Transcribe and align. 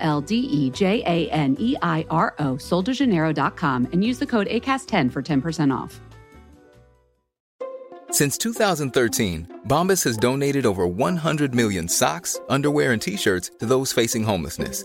L 0.00 0.20
D 0.20 0.36
E 0.36 0.70
J 0.70 1.02
A 1.06 1.30
N 1.30 1.56
E 1.58 1.76
I 1.82 2.04
R 2.10 2.34
O, 2.38 2.54
soldejaneiro.com, 2.54 3.88
and 3.92 4.04
use 4.04 4.18
the 4.18 4.26
code 4.26 4.48
ACAST10 4.48 5.10
for 5.10 5.22
10% 5.22 5.76
off. 5.76 6.00
Since 8.10 8.38
2013, 8.38 9.60
Bombas 9.66 10.04
has 10.04 10.16
donated 10.16 10.64
over 10.64 10.86
100 10.86 11.54
million 11.54 11.88
socks, 11.88 12.40
underwear, 12.48 12.92
and 12.92 13.02
t 13.02 13.16
shirts 13.16 13.50
to 13.58 13.66
those 13.66 13.92
facing 13.92 14.22
homelessness. 14.22 14.84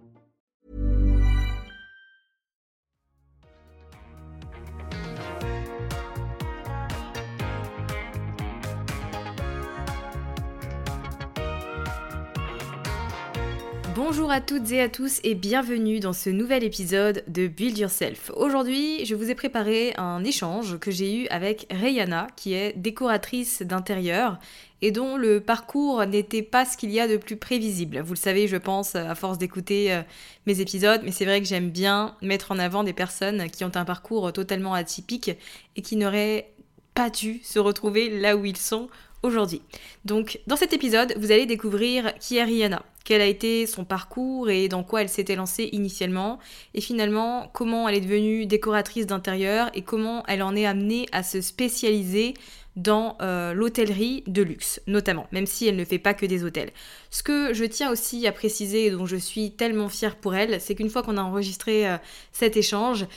Bonjour 13.93 14.31
à 14.31 14.39
toutes 14.39 14.71
et 14.71 14.79
à 14.79 14.87
tous 14.87 15.19
et 15.25 15.35
bienvenue 15.35 15.99
dans 15.99 16.13
ce 16.13 16.29
nouvel 16.29 16.63
épisode 16.63 17.25
de 17.27 17.47
Build 17.47 17.77
Yourself. 17.77 18.31
Aujourd'hui, 18.37 19.05
je 19.05 19.15
vous 19.15 19.29
ai 19.29 19.35
préparé 19.35 19.93
un 19.97 20.23
échange 20.23 20.79
que 20.79 20.91
j'ai 20.91 21.23
eu 21.23 21.27
avec 21.27 21.67
Rayana, 21.69 22.27
qui 22.37 22.53
est 22.53 22.71
décoratrice 22.77 23.63
d'intérieur 23.63 24.39
et 24.81 24.91
dont 24.91 25.17
le 25.17 25.41
parcours 25.41 26.05
n'était 26.05 26.41
pas 26.41 26.63
ce 26.63 26.77
qu'il 26.77 26.89
y 26.91 27.01
a 27.01 27.07
de 27.09 27.17
plus 27.17 27.35
prévisible. 27.35 27.99
Vous 27.99 28.13
le 28.13 28.19
savez, 28.19 28.47
je 28.47 28.55
pense, 28.55 28.95
à 28.95 29.13
force 29.13 29.37
d'écouter 29.37 29.93
euh, 29.93 30.01
mes 30.45 30.61
épisodes, 30.61 31.01
mais 31.03 31.11
c'est 31.11 31.25
vrai 31.25 31.41
que 31.41 31.47
j'aime 31.47 31.69
bien 31.69 32.15
mettre 32.21 32.53
en 32.53 32.59
avant 32.59 32.85
des 32.85 32.93
personnes 32.93 33.49
qui 33.49 33.65
ont 33.65 33.75
un 33.75 33.85
parcours 33.85 34.31
totalement 34.31 34.73
atypique 34.73 35.31
et 35.75 35.81
qui 35.81 35.97
n'auraient 35.97 36.53
pas 36.93 37.09
dû 37.09 37.41
se 37.43 37.59
retrouver 37.59 38.09
là 38.09 38.37
où 38.37 38.45
ils 38.45 38.57
sont 38.57 38.87
aujourd'hui. 39.23 39.61
Donc 40.05 40.39
dans 40.47 40.55
cet 40.55 40.73
épisode, 40.73 41.13
vous 41.17 41.31
allez 41.31 41.45
découvrir 41.45 42.13
qui 42.19 42.37
est 42.37 42.43
Rihanna, 42.43 42.83
quel 43.03 43.21
a 43.21 43.25
été 43.25 43.65
son 43.65 43.83
parcours 43.83 44.49
et 44.49 44.67
dans 44.67 44.83
quoi 44.83 45.01
elle 45.01 45.09
s'était 45.09 45.35
lancée 45.35 45.69
initialement, 45.71 46.39
et 46.73 46.81
finalement 46.81 47.49
comment 47.53 47.87
elle 47.87 47.95
est 47.95 48.01
devenue 48.01 48.45
décoratrice 48.45 49.07
d'intérieur 49.07 49.69
et 49.73 49.81
comment 49.81 50.23
elle 50.27 50.43
en 50.43 50.55
est 50.55 50.65
amenée 50.65 51.07
à 51.11 51.23
se 51.23 51.41
spécialiser 51.41 52.33
dans 52.77 53.17
euh, 53.21 53.53
l'hôtellerie 53.53 54.23
de 54.27 54.41
luxe, 54.41 54.81
notamment, 54.87 55.27
même 55.31 55.45
si 55.45 55.67
elle 55.67 55.75
ne 55.75 55.83
fait 55.83 55.99
pas 55.99 56.13
que 56.13 56.25
des 56.25 56.43
hôtels. 56.43 56.71
Ce 57.09 57.21
que 57.21 57.53
je 57.53 57.65
tiens 57.65 57.91
aussi 57.91 58.25
à 58.27 58.31
préciser 58.31 58.85
et 58.85 58.91
dont 58.91 59.05
je 59.05 59.17
suis 59.17 59.51
tellement 59.51 59.89
fière 59.89 60.15
pour 60.15 60.35
elle, 60.35 60.61
c'est 60.61 60.75
qu'une 60.75 60.89
fois 60.89 61.03
qu'on 61.03 61.17
a 61.17 61.21
enregistré 61.21 61.89
euh, 61.89 61.97
cet 62.31 62.55
échange, 62.55 63.07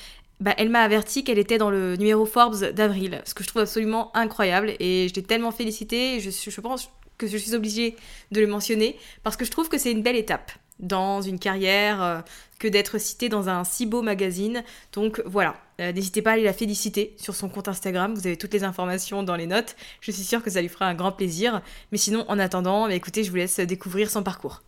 bah, 0.41 0.55
elle 0.59 0.69
m'a 0.69 0.83
averti 0.83 1.25
qu'elle 1.25 1.39
était 1.39 1.59
dans 1.59 1.71
le 1.71 1.97
numéro 1.97 2.27
Forbes 2.27 2.73
d'avril, 2.73 3.23
ce 3.25 3.35
que 3.35 3.45
je 3.45 3.49
trouve 3.49 3.63
absolument 3.63 4.15
incroyable 4.17 4.75
et 4.81 5.09
je 5.09 5.15
l'ai 5.15 5.23
tellement 5.23 5.53
félicitée, 5.53 6.21
je, 6.21 6.31
je 6.31 6.61
pense 6.61 6.91
que 7.19 7.27
je 7.27 7.37
suis 7.37 7.55
obligée 7.55 7.97
de 8.33 8.41
le 8.41 8.47
mentionner 8.47 8.99
parce 9.23 9.37
que 9.37 9.45
je 9.45 9.51
trouve 9.51 9.69
que 9.69 9.79
c'est 9.79 9.93
une 9.93 10.03
belle 10.03 10.17
étape 10.17 10.53
dans 10.81 11.23
une 11.23 11.39
carrière 11.39 12.03
euh, 12.03 12.21
que 12.59 12.69
d'être 12.69 12.99
citée 12.99 13.29
dans 13.29 13.49
un 13.49 13.65
si 13.65 13.87
beau 13.87 14.03
magazine. 14.03 14.65
Donc 14.93 15.23
voilà, 15.25 15.57
euh, 15.81 15.93
n'hésitez 15.93 16.23
pas 16.23 16.31
à 16.31 16.33
aller 16.35 16.45
la 16.45 16.53
féliciter 16.53 17.15
sur 17.17 17.35
son 17.35 17.49
compte 17.49 17.69
Instagram, 17.69 18.15
vous 18.15 18.27
avez 18.27 18.37
toutes 18.37 18.53
les 18.53 18.65
informations 18.65 19.23
dans 19.23 19.37
les 19.37 19.47
notes, 19.47 19.77
je 20.01 20.11
suis 20.11 20.25
sûre 20.25 20.43
que 20.43 20.51
ça 20.51 20.61
lui 20.61 20.69
fera 20.69 20.87
un 20.87 20.95
grand 20.95 21.13
plaisir. 21.13 21.63
Mais 21.93 21.99
sinon, 21.99 22.25
en 22.29 22.39
attendant, 22.39 22.89
bah, 22.89 22.95
écoutez, 22.95 23.25
je 23.25 23.31
vous 23.31 23.37
laisse 23.37 23.61
découvrir 23.61 24.11
son 24.11 24.23
parcours. 24.23 24.63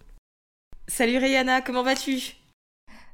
Salut 0.89 1.19
Rihanna, 1.19 1.63
comment 1.63 1.83
vas-tu? 1.83 2.37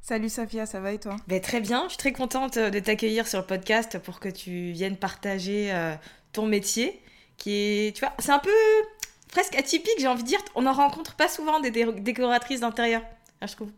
Salut 0.04 0.30
Safia, 0.30 0.66
ça 0.66 0.80
va 0.80 0.90
et 0.90 0.98
toi? 0.98 1.14
Ben, 1.28 1.40
Très 1.40 1.60
bien, 1.60 1.84
je 1.84 1.90
suis 1.90 1.98
très 1.98 2.12
contente 2.12 2.58
de 2.58 2.78
t'accueillir 2.80 3.28
sur 3.28 3.38
le 3.38 3.46
podcast 3.46 4.00
pour 4.00 4.18
que 4.18 4.28
tu 4.28 4.72
viennes 4.72 4.96
partager 4.96 5.72
euh, 5.72 5.94
ton 6.32 6.44
métier, 6.44 7.00
qui 7.36 7.52
est, 7.52 7.94
tu 7.94 8.00
vois, 8.00 8.12
c'est 8.18 8.32
un 8.32 8.40
peu 8.40 8.50
presque 9.30 9.54
atypique, 9.54 9.94
j'ai 10.00 10.08
envie 10.08 10.24
de 10.24 10.28
dire. 10.28 10.40
On 10.56 10.62
n'en 10.62 10.72
rencontre 10.72 11.14
pas 11.14 11.28
souvent 11.28 11.60
des 11.60 11.70
dé 11.70 11.86
décoratrices 11.92 12.58
d'intérieur, 12.62 13.02
hein, 13.40 13.46
je 13.46 13.54
trouve. 13.54 13.70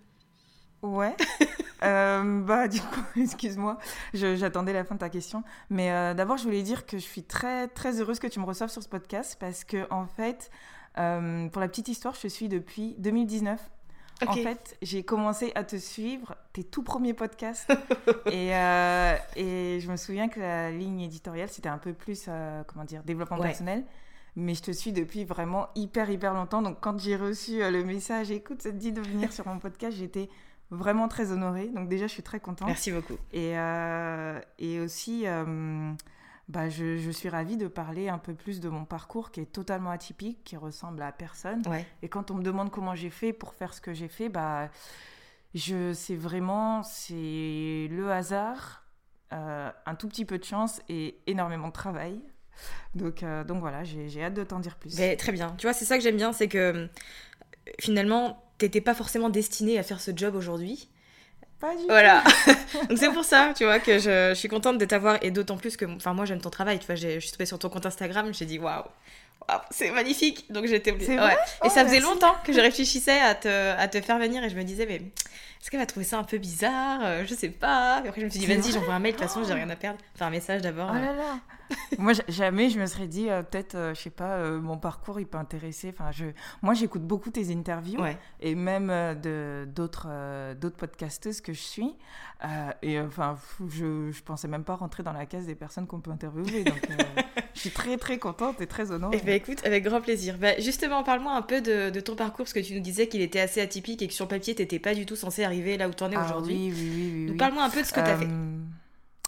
Ouais. 0.81 1.15
euh, 1.85 2.41
bah, 2.41 2.69
du 2.69 2.81
coup, 2.81 3.03
excuse-moi, 3.21 3.79
j'attendais 4.15 4.73
la 4.73 4.85
fin 4.85 4.95
de 4.95 5.01
ta 5.01 5.11
question. 5.11 5.45
Mais 5.69 5.93
euh, 5.93 6.15
d'abord, 6.15 6.39
je 6.39 6.45
voulais 6.45 6.63
dire 6.63 6.87
que 6.87 6.97
je 6.97 7.05
suis 7.05 7.23
très, 7.23 7.69
très 7.69 8.01
heureuse 8.01 8.19
que 8.19 8.29
tu 8.29 8.41
me 8.41 8.47
reçoives 8.47 8.71
sur 8.71 8.83
ce 8.83 8.89
podcast 8.89 9.37
parce 9.39 9.63
que, 9.63 9.87
en 9.91 10.07
fait, 10.07 10.51
euh, 10.97 11.49
pour 11.49 11.61
la 11.61 11.69
petite 11.69 11.89
histoire, 11.89 12.15
je 12.15 12.29
suis 12.29 12.49
depuis 12.49 12.95
2019 12.97 13.61
Okay. 14.23 14.41
En 14.41 14.43
fait, 14.43 14.77
j'ai 14.81 15.03
commencé 15.03 15.53
à 15.55 15.65
te 15.65 15.77
suivre, 15.77 16.37
tes 16.53 16.65
tout 16.65 16.83
premiers 16.83 17.15
podcasts. 17.15 17.71
et, 18.27 18.55
euh, 18.55 19.17
et, 19.37 19.81
je 19.81 19.91
me 19.91 19.97
souviens 19.97 20.29
que 20.29 20.41
la 20.41 20.71
ligne 20.71 21.01
éditoriale, 21.01 21.49
c'était 21.49 21.69
un 21.69 21.79
peu 21.79 21.93
plus, 21.93 22.27
euh, 22.29 22.63
comment 22.67 22.85
dire, 22.85 23.03
développement 23.03 23.39
ouais. 23.39 23.49
personnel. 23.49 23.85
Mais 24.37 24.55
je 24.55 24.63
te 24.63 24.71
suis 24.71 24.93
depuis 24.93 25.25
vraiment 25.25 25.69
hyper, 25.75 26.11
hyper 26.11 26.35
longtemps. 26.35 26.63
Donc, 26.63 26.79
quand 26.81 26.99
j'ai 26.99 27.17
reçu 27.17 27.63
euh, 27.63 27.71
le 27.71 27.85
message, 27.85 28.31
écoute, 28.31 28.63
ça 28.63 28.71
te 28.71 28.77
dit 28.77 28.93
de 28.93 29.01
venir 29.01 29.33
sur 29.33 29.47
mon 29.47 29.59
podcast, 29.59 29.97
j'étais 29.97 30.29
vraiment 30.71 31.09
très 31.09 31.33
honorée. 31.33 31.69
Donc, 31.69 31.89
déjà, 31.89 32.07
je 32.07 32.13
suis 32.13 32.23
très 32.23 32.41
contente. 32.41 32.69
Merci 32.69 32.93
beaucoup. 32.93 33.17
Et, 33.33 33.55
et 34.59 34.81
aussi 34.81 35.27
bah, 36.49 36.69
je, 36.69 36.99
je, 36.99 37.11
suis 37.11 37.29
ravie 37.29 37.57
de 37.57 37.69
parler 37.69 38.09
un 38.09 38.19
peu 38.19 38.35
plus 38.35 38.61
de 38.61 38.69
mon 38.69 38.85
parcours 38.85 39.31
qui 39.31 39.41
est 39.41 39.51
totalement 39.51 39.91
atypique, 39.91 40.45
qui 40.45 40.57
ressemble 40.57 41.03
à 41.03 41.11
personne. 41.11 41.63
Ouais. 41.67 41.87
Et 42.03 42.09
quand 42.09 42.31
on 42.31 42.35
me 42.35 42.43
demande 42.43 42.71
comment 42.71 42.95
j'ai 42.95 43.11
fait 43.11 43.33
pour 43.33 43.55
faire 43.55 43.73
ce 43.73 43.81
que 43.81 43.95
j'ai 43.95 44.09
fait, 44.09 44.29
bah, 44.29 44.71
je 45.55 45.93
c'est 45.95 46.17
vraiment 46.17 46.83
c'est 46.83 47.89
le 47.91 48.11
hasard, 48.11 48.85
euh, 49.33 49.71
un 49.87 49.95
tout 49.95 50.09
petit 50.09 50.25
peu 50.25 50.39
de 50.39 50.45
chance 50.45 50.83
et 50.89 51.19
énormément 51.27 51.69
de 51.69 51.73
travail. 51.73 52.21
Donc, 52.95 53.23
euh, 53.23 53.43
donc 53.43 53.61
voilà, 53.61 53.83
j'ai 53.83 54.23
hâte 54.23 54.35
de 54.35 54.45
t'en 54.45 54.61
dire 54.61 54.77
plus. 54.77 54.97
Mais, 54.99 55.17
très 55.17 55.33
bien. 55.33 55.55
Tu 55.59 55.67
vois, 55.67 55.73
c'est 55.73 55.85
ça 55.85 55.97
que 55.97 56.05
j'aime 56.05 56.17
bien, 56.17 56.33
c'est 56.33 56.49
que 56.49 56.89
finalement, 57.81 58.45
t'étais 58.59 58.81
pas 58.81 58.95
forcément 58.95 59.31
destinée 59.31 59.79
à 59.79 59.83
faire 59.83 60.01
ce 60.01 60.11
job 60.15 60.35
aujourd'hui. 60.35 60.89
Pas 61.61 61.75
du 61.77 61.85
voilà. 61.87 62.23
Donc 62.89 62.99
c'est 62.99 63.11
pour 63.11 63.25
ça, 63.25 63.53
tu 63.57 63.65
vois, 63.65 63.79
que 63.79 63.99
je, 63.99 64.31
je 64.31 64.35
suis 64.35 64.49
contente 64.49 64.79
de 64.79 64.85
t'avoir 64.85 65.19
et 65.23 65.31
d'autant 65.31 65.57
plus 65.57 65.77
que, 65.77 65.85
enfin, 65.85 66.13
moi 66.13 66.25
j'aime 66.25 66.41
ton 66.41 66.51
travail. 66.51 66.79
Tu 66.79 66.87
vois, 66.87 66.95
je 66.95 67.19
suis 67.21 67.31
tombée 67.31 67.47
sur 67.47 67.59
ton 67.59 67.69
compte 67.69 67.87
Instagram, 67.87 68.33
j'ai 68.35 68.45
dit 68.45 68.59
waouh, 68.59 68.83
wow, 69.49 69.57
c'est 69.71 69.91
magnifique. 69.91 70.51
Donc 70.53 70.67
j'étais. 70.67 70.93
Ouais. 70.93 71.37
Oh, 71.63 71.67
et 71.67 71.71
ça 71.71 71.85
faisait 71.85 72.01
merci. 72.01 72.01
longtemps 72.01 72.35
que 72.45 72.53
je 72.53 72.61
réfléchissais 72.61 73.21
à 73.21 73.35
te, 73.35 73.49
à 73.49 73.89
te 73.89 74.01
faire 74.01 74.19
venir 74.19 74.43
et 74.45 74.51
je 74.51 74.57
me 74.57 74.65
disais, 74.65 74.87
mais 74.87 75.01
est-ce 75.65 75.71
qu'elle 75.71 75.81
va 75.81 75.87
trouver 75.87 76.05
ça 76.05 76.19
un 76.19 76.25
peu 76.25 76.37
bizarre 76.37 77.01
euh, 77.03 77.25
Je 77.27 77.35
sais 77.35 77.49
pas. 77.49 78.03
Et 78.05 78.09
après 78.09 78.21
je 78.21 78.27
me 78.27 78.31
suis 78.31 78.39
dit, 78.39 78.45
vas-y, 78.45 78.71
j'envoie 78.71 78.93
un 78.93 78.99
mail. 78.99 79.15
De 79.15 79.19
toute 79.19 79.27
façon, 79.27 79.45
j'ai 79.45 79.55
rien 79.55 79.71
à 79.71 79.77
perdre. 79.77 79.99
Enfin, 80.15 80.27
un 80.27 80.31
message 80.31 80.61
d'abord. 80.61 80.91
Oh 80.93 80.95
là 80.95 81.15
là. 81.15 81.41
moi, 81.99 82.13
jamais 82.29 82.71
je 82.71 82.79
me 82.79 82.87
serais 82.87 83.07
dit, 83.07 83.31
euh, 83.31 83.43
peut-être, 83.43 83.75
euh, 83.75 83.95
je 83.95 84.01
sais 84.01 84.11
pas, 84.11 84.37
euh, 84.37 84.61
mon 84.61 84.77
parcours, 84.77 85.21
il 85.21 85.27
peut 85.27 85.39
intéresser. 85.39 85.91
Enfin, 85.91 86.11
je... 86.13 86.27
Moi, 86.63 86.75
j'écoute 86.75 87.03
beaucoup 87.03 87.31
tes 87.31 87.53
interviews 87.53 88.01
ouais. 88.01 88.19
et 88.41 88.55
même 88.55 88.89
de 89.23 89.67
d'autres 89.75 90.55
d'autres 90.55 90.77
podcasteuses 90.77 91.41
que 91.41 91.53
je 91.53 91.61
suis. 91.61 91.95
et 92.83 93.01
enfin, 93.01 93.39
je, 93.69 94.11
je 94.11 94.23
pensais 94.23 94.49
même 94.49 94.65
pas 94.65 94.75
rentrer 94.75 95.03
dans 95.03 95.13
la 95.13 95.27
case 95.27 95.47
des 95.47 95.55
personnes 95.55 95.87
qu'on 95.87 96.01
peut 96.01 96.11
interviewer. 96.11 96.65
Donc, 96.65 96.89
je 97.55 97.61
suis 97.61 97.71
très 97.71 97.97
très 97.97 98.19
contente 98.19 98.61
et 98.61 98.67
très 98.67 98.91
honorée. 98.91 99.19
Eh 99.21 99.25
ben, 99.25 99.35
écoute, 99.35 99.65
avec 99.65 99.85
grand 99.85 100.01
plaisir. 100.01 100.37
Bah, 100.39 100.59
justement, 100.59 101.03
parle-moi 101.03 101.33
un 101.33 101.43
peu 101.43 101.61
de, 101.61 102.01
ton 102.01 102.17
parcours, 102.17 102.45
parce 102.45 102.53
que 102.53 102.61
tu 102.61 102.75
nous 102.75 102.81
disais 102.81 103.07
qu'il 103.07 103.23
était 103.23 103.41
assez 103.41 103.61
atypique 103.61 104.03
et 104.03 104.09
que 104.09 104.15
sur 104.15 104.29
papier, 104.29 104.55
tu 104.55 104.63
n'étais 104.63 104.79
pas 104.79 104.95
du 104.95 105.07
tout 105.07 105.17
censé 105.17 105.45
arriver 105.45 105.54
là 105.77 105.89
où 105.89 105.93
tu 105.95 106.05
en 106.05 106.11
es 106.11 106.17
Ah 106.17 106.25
aujourd'hui. 106.25 106.55
oui, 106.55 106.73
oui, 106.75 106.91
oui, 106.95 107.27
oui, 107.31 107.37
Parle-moi 107.37 107.65
un 107.65 107.71
peu 107.71 107.83
de 107.83 107.87
ce 107.87 107.93
que 107.93 108.01
tu 108.01 108.07
as 108.07 108.17
fait. 108.17 108.27
Euh, 108.27 108.57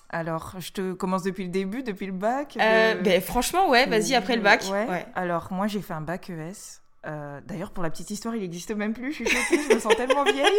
Alors, 0.09 0.55
je 0.59 0.73
te 0.73 0.93
commence 0.93 1.23
depuis 1.23 1.45
le 1.45 1.51
début, 1.51 1.83
depuis 1.83 2.07
le 2.07 2.13
bac. 2.13 2.57
Euh, 2.61 2.95
ben, 3.03 3.21
franchement, 3.21 3.69
ouais, 3.69 3.87
vas-y, 3.87 4.15
après 4.15 4.37
le 4.37 4.43
bac. 4.43 4.65
Ouais. 4.71 4.87
Ouais. 4.89 5.07
Alors, 5.15 5.49
moi, 5.53 5.67
j'ai 5.67 5.81
fait 5.83 5.95
un 5.95 6.01
bac 6.01 6.31
ES. 6.31 6.81
Euh, 7.07 7.41
D'ailleurs, 7.47 7.71
pour 7.71 7.83
la 7.83 7.91
petite 7.91 8.11
histoire, 8.11 8.35
il 8.35 8.41
n'existe 8.43 8.71
même 8.75 8.93
plus. 8.93 9.13
Je 9.13 9.25
suis 9.25 9.27
choquée, 9.27 9.63
je 9.69 9.75
me 9.75 9.81
sens 9.81 9.97
tellement 9.97 10.25
vieille. 10.25 10.45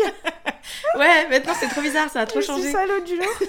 Ouais, 0.97 1.29
maintenant 1.29 1.53
c'est 1.57 1.69
trop 1.69 1.79
bizarre, 1.81 2.09
ça 2.09 2.21
a 2.21 2.25
trop 2.25 2.41
Je 2.41 2.45
suis 2.45 2.53
changé. 2.53 2.71
salaud 2.71 2.99
du 3.05 3.15
jour. 3.15 3.47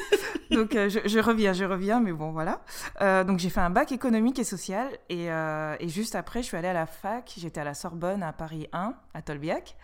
donc, 0.53 0.77
euh, 0.77 0.89
je, 0.89 1.01
je 1.05 1.19
reviens, 1.19 1.53
je 1.53 1.65
reviens, 1.65 1.99
mais 1.99 2.13
bon, 2.13 2.31
voilà. 2.31 2.61
Euh, 3.01 3.25
donc, 3.25 3.41
j'ai 3.41 3.51
fait 3.51 3.59
un 3.61 3.71
bac 3.71 3.91
économique 3.91 4.39
et 4.39 4.45
social. 4.45 4.87
Et, 5.09 5.27
et 5.27 5.89
juste 5.89 6.15
après, 6.15 6.43
je 6.43 6.47
suis 6.47 6.57
allée 6.57 6.69
à 6.69 6.73
la 6.73 6.87
fac. 6.87 7.33
J'étais 7.37 7.61
à 7.61 7.65
la 7.65 7.75
Sorbonne, 7.75 8.23
à 8.23 8.33
Paris 8.33 8.69
1, 8.73 8.95
à 9.15 9.23
Tolbiac. 9.23 9.77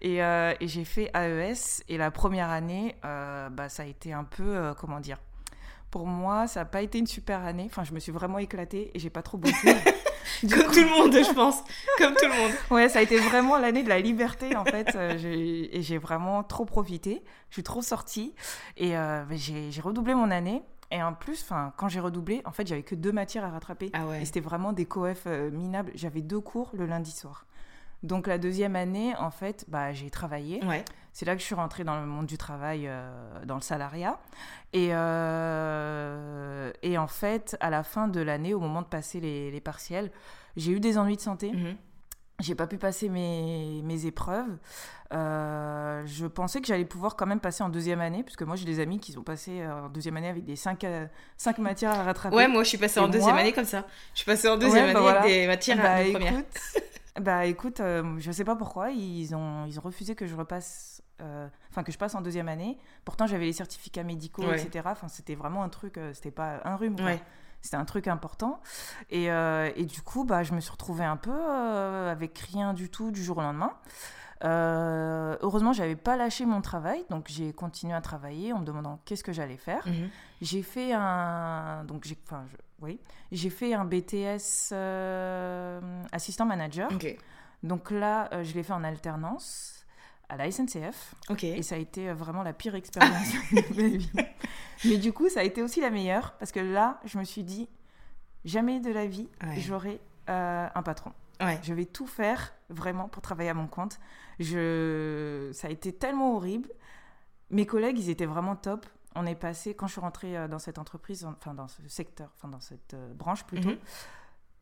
Et, 0.00 0.16
et 0.18 0.68
j'ai 0.68 0.84
fait 0.86 1.10
AES. 1.14 1.82
Et 1.90 1.98
la 1.98 2.10
première 2.10 2.48
année, 2.48 2.96
bah, 3.02 3.68
ça 3.68 3.82
a 3.82 3.86
été 3.86 4.14
un 4.14 4.24
peu, 4.24 4.72
comment 4.80 5.00
dire 5.00 5.18
pour 5.90 6.06
moi, 6.06 6.46
ça 6.46 6.60
n'a 6.60 6.66
pas 6.66 6.82
été 6.82 6.98
une 6.98 7.06
super 7.06 7.44
année. 7.44 7.66
Enfin, 7.66 7.84
je 7.84 7.92
me 7.92 7.98
suis 7.98 8.12
vraiment 8.12 8.38
éclatée 8.38 8.90
et 8.94 8.98
j'ai 8.98 9.10
pas 9.10 9.22
trop 9.22 9.38
bossé. 9.38 9.74
Comme 10.40 10.70
tout 10.72 10.80
le 10.80 10.88
monde, 10.88 11.12
je 11.12 11.32
pense. 11.32 11.62
Comme 11.96 12.14
tout 12.14 12.26
le 12.26 12.42
monde. 12.42 12.52
Ouais, 12.70 12.88
ça 12.88 13.00
a 13.00 13.02
été 13.02 13.16
vraiment 13.18 13.58
l'année 13.58 13.82
de 13.82 13.88
la 13.88 14.00
liberté 14.00 14.54
en 14.56 14.64
fait. 14.64 14.94
Euh, 14.94 15.18
et 15.72 15.82
j'ai 15.82 15.98
vraiment 15.98 16.42
trop 16.42 16.64
profité. 16.64 17.24
Je 17.48 17.54
suis 17.54 17.62
trop 17.62 17.82
sortie 17.82 18.34
et 18.76 18.96
euh, 18.96 19.24
j'ai 19.30 19.80
redoublé 19.80 20.14
mon 20.14 20.30
année. 20.30 20.62
Et 20.90 21.02
en 21.02 21.12
plus, 21.12 21.46
quand 21.76 21.88
j'ai 21.88 22.00
redoublé, 22.00 22.40
en 22.46 22.52
fait, 22.52 22.66
j'avais 22.66 22.82
que 22.82 22.94
deux 22.94 23.12
matières 23.12 23.44
à 23.44 23.50
rattraper. 23.50 23.90
Ah 23.92 24.06
ouais. 24.06 24.22
Et 24.22 24.24
c'était 24.24 24.40
vraiment 24.40 24.72
des 24.72 24.86
coefs 24.86 25.24
euh, 25.26 25.50
minables. 25.50 25.92
J'avais 25.94 26.22
deux 26.22 26.40
cours 26.40 26.70
le 26.72 26.86
lundi 26.86 27.10
soir. 27.10 27.44
Donc 28.02 28.26
la 28.26 28.38
deuxième 28.38 28.76
année, 28.76 29.14
en 29.18 29.30
fait, 29.30 29.64
bah, 29.68 29.92
j'ai 29.92 30.10
travaillé. 30.10 30.64
Ouais. 30.64 30.84
C'est 31.12 31.26
là 31.26 31.34
que 31.34 31.40
je 31.40 31.46
suis 31.46 31.54
rentrée 31.56 31.82
dans 31.82 31.98
le 32.00 32.06
monde 32.06 32.26
du 32.26 32.38
travail, 32.38 32.84
euh, 32.86 33.10
dans 33.44 33.56
le 33.56 33.60
salariat. 33.60 34.18
Et, 34.72 34.90
euh, 34.92 36.70
et 36.82 36.98
en 36.98 37.08
fait, 37.08 37.56
à 37.60 37.70
la 37.70 37.82
fin 37.82 38.08
de 38.08 38.20
l'année, 38.20 38.54
au 38.54 38.60
moment 38.60 38.82
de 38.82 38.86
passer 38.86 39.20
les, 39.20 39.50
les 39.50 39.60
partiels, 39.60 40.10
j'ai 40.56 40.72
eu 40.72 40.80
des 40.80 40.96
ennuis 40.98 41.16
de 41.16 41.20
santé. 41.20 41.52
Mhm. 41.52 41.76
J'ai 42.40 42.54
pas 42.54 42.68
pu 42.68 42.78
passer 42.78 43.08
mes, 43.08 43.80
mes 43.82 44.06
épreuves. 44.06 44.58
Euh, 45.12 46.02
je 46.06 46.26
pensais 46.26 46.60
que 46.60 46.68
j'allais 46.68 46.84
pouvoir 46.84 47.16
quand 47.16 47.26
même 47.26 47.40
passer 47.40 47.64
en 47.64 47.68
deuxième 47.68 48.00
année, 48.00 48.22
puisque 48.22 48.42
moi 48.42 48.54
j'ai 48.54 48.64
des 48.64 48.78
amis 48.78 49.00
qui 49.00 49.10
sont 49.10 49.24
passés 49.24 49.66
en 49.66 49.88
deuxième 49.88 50.16
année 50.18 50.28
avec 50.28 50.44
des 50.44 50.54
cinq, 50.54 50.84
euh, 50.84 51.06
cinq 51.36 51.58
matières 51.58 51.98
à 51.98 52.04
rattraper. 52.04 52.36
Ouais, 52.36 52.46
moi 52.46 52.62
je 52.62 52.68
suis 52.68 52.78
passée 52.78 53.00
Et 53.00 53.02
en 53.02 53.08
deuxième 53.08 53.34
année 53.36 53.52
comme 53.52 53.64
ça. 53.64 53.84
Je 54.14 54.18
suis 54.18 54.26
passée 54.26 54.48
en 54.48 54.56
deuxième 54.56 54.74
Ouais, 54.84 54.90
année 54.90 54.94
bah 54.94 55.00
voilà. 55.00 55.20
avec 55.22 55.32
des 55.32 55.46
matières 55.48 55.78
bah, 55.78 55.94
à 55.94 56.04
de 56.04 56.10
première. 56.12 56.34
bah 57.20 57.46
écoute, 57.46 57.80
euh, 57.80 58.16
je 58.18 58.30
sais 58.32 58.44
pas 58.44 58.56
pourquoi, 58.56 58.90
ils 58.90 59.34
ont, 59.34 59.64
ils 59.66 59.78
ont 59.78 59.82
refusé 59.82 60.14
que 60.14 60.26
je 60.26 60.34
repasse, 60.34 61.02
euh, 61.20 61.48
enfin 61.70 61.82
que 61.82 61.92
je 61.92 61.98
passe 61.98 62.14
en 62.14 62.20
deuxième 62.20 62.48
année. 62.48 62.78
Pourtant 63.04 63.26
j'avais 63.26 63.44
les 63.46 63.52
certificats 63.52 64.02
médicaux, 64.04 64.42
Ouais. 64.44 64.60
etc. 64.60 64.84
Enfin 64.90 65.08
c'était 65.08 65.34
vraiment 65.34 65.62
un 65.62 65.68
truc, 65.68 65.96
euh, 65.98 66.12
c'était 66.14 66.30
pas 66.30 66.60
un 66.64 66.76
rhume. 66.76 66.96
Ouais. 67.00 67.22
C'était 67.60 67.76
un 67.76 67.84
truc 67.84 68.06
important. 68.06 68.60
Et, 69.10 69.32
euh, 69.32 69.68
et 69.74 69.84
du 69.84 70.00
coup, 70.00 70.24
bah, 70.24 70.44
je 70.44 70.54
me 70.54 70.60
suis 70.60 70.70
retrouvée 70.70 71.04
un 71.04 71.16
peu 71.16 71.32
avec 72.08 72.38
rien 72.38 72.72
du 72.72 72.88
tout 72.88 73.10
du 73.10 73.22
jour 73.24 73.38
au 73.38 73.40
lendemain. 73.42 73.72
Euh, 74.44 75.36
heureusement, 75.42 75.72
j'avais 75.72 75.96
pas 75.96 76.16
lâché 76.16 76.46
mon 76.46 76.60
travail, 76.60 77.04
donc 77.10 77.26
j'ai 77.28 77.52
continué 77.52 77.92
à 77.94 78.00
travailler 78.00 78.52
en 78.52 78.60
me 78.60 78.64
demandant 78.64 79.00
qu'est-ce 79.04 79.24
que 79.24 79.32
j'allais 79.32 79.56
faire. 79.56 79.86
Mhm. 79.86 80.08
J'ai 80.40 80.62
fait 80.62 80.92
un, 80.92 81.84
donc 81.84 82.04
j'ai, 82.04 82.16
enfin, 82.24 82.44
je- 82.50 82.56
oui, 82.80 83.00
j'ai 83.32 83.50
fait 83.50 83.74
un 83.74 83.84
BTS 83.84 84.70
euh, 84.72 85.80
assistant 86.12 86.46
manager. 86.46 86.88
Donc 87.64 87.90
là, 87.90 88.28
euh, 88.32 88.44
je 88.44 88.54
l'ai 88.54 88.62
fait 88.62 88.72
en 88.72 88.84
alternance 88.84 89.84
à 90.28 90.36
la 90.36 90.48
SNCF. 90.50 91.14
Et 91.42 91.62
ça 91.62 91.74
a 91.74 91.78
été 91.78 92.10
euh, 92.10 92.14
vraiment 92.14 92.42
la 92.44 92.52
pire 92.52 92.76
expérience 92.76 93.32
de 93.52 93.82
ma 93.82 93.88
vie. 93.98 94.10
Mais 94.84 94.96
du 94.98 95.12
coup, 95.12 95.28
ça 95.28 95.40
a 95.40 95.42
été 95.42 95.62
aussi 95.62 95.80
la 95.80 95.90
meilleure 95.90 96.34
parce 96.38 96.52
que 96.52 96.60
là, 96.60 97.00
je 97.04 97.18
me 97.18 97.24
suis 97.24 97.42
dit, 97.42 97.68
jamais 98.44 98.78
de 98.78 98.92
la 98.92 99.06
vie, 99.06 99.28
Ouais. 99.42 99.56
j'aurai 99.58 100.00
euh, 100.28 100.68
un 100.72 100.82
patron. 100.82 101.10
Ouais. 101.40 101.58
Je 101.62 101.72
vais 101.74 101.84
tout 101.86 102.06
faire 102.06 102.52
vraiment 102.68 103.08
pour 103.08 103.22
travailler 103.22 103.48
à 103.50 103.54
mon 103.54 103.66
compte. 103.66 103.98
Je... 104.38 105.50
Ça 105.52 105.68
a 105.68 105.70
été 105.70 105.92
tellement 105.92 106.36
horrible. 106.36 106.70
Mes 107.50 107.66
collègues, 107.66 107.98
ils 107.98 108.10
étaient 108.10 108.26
vraiment 108.26 108.56
top. 108.56 108.86
On 109.14 109.26
est 109.26 109.34
passé, 109.34 109.74
quand 109.74 109.86
je 109.86 109.92
suis 109.92 110.00
rentrée 110.00 110.36
euh, 110.36 110.48
dans 110.48 110.58
cette 110.58 110.78
entreprise, 110.78 111.24
enfin 111.24 111.54
dans 111.54 111.66
ce 111.68 111.86
secteur, 111.88 112.30
enfin 112.36 112.48
dans 112.48 112.60
cette 112.60 112.94
euh, 112.94 113.14
branche 113.14 113.44
plutôt, 113.44 113.70
Mhm. 113.70 113.78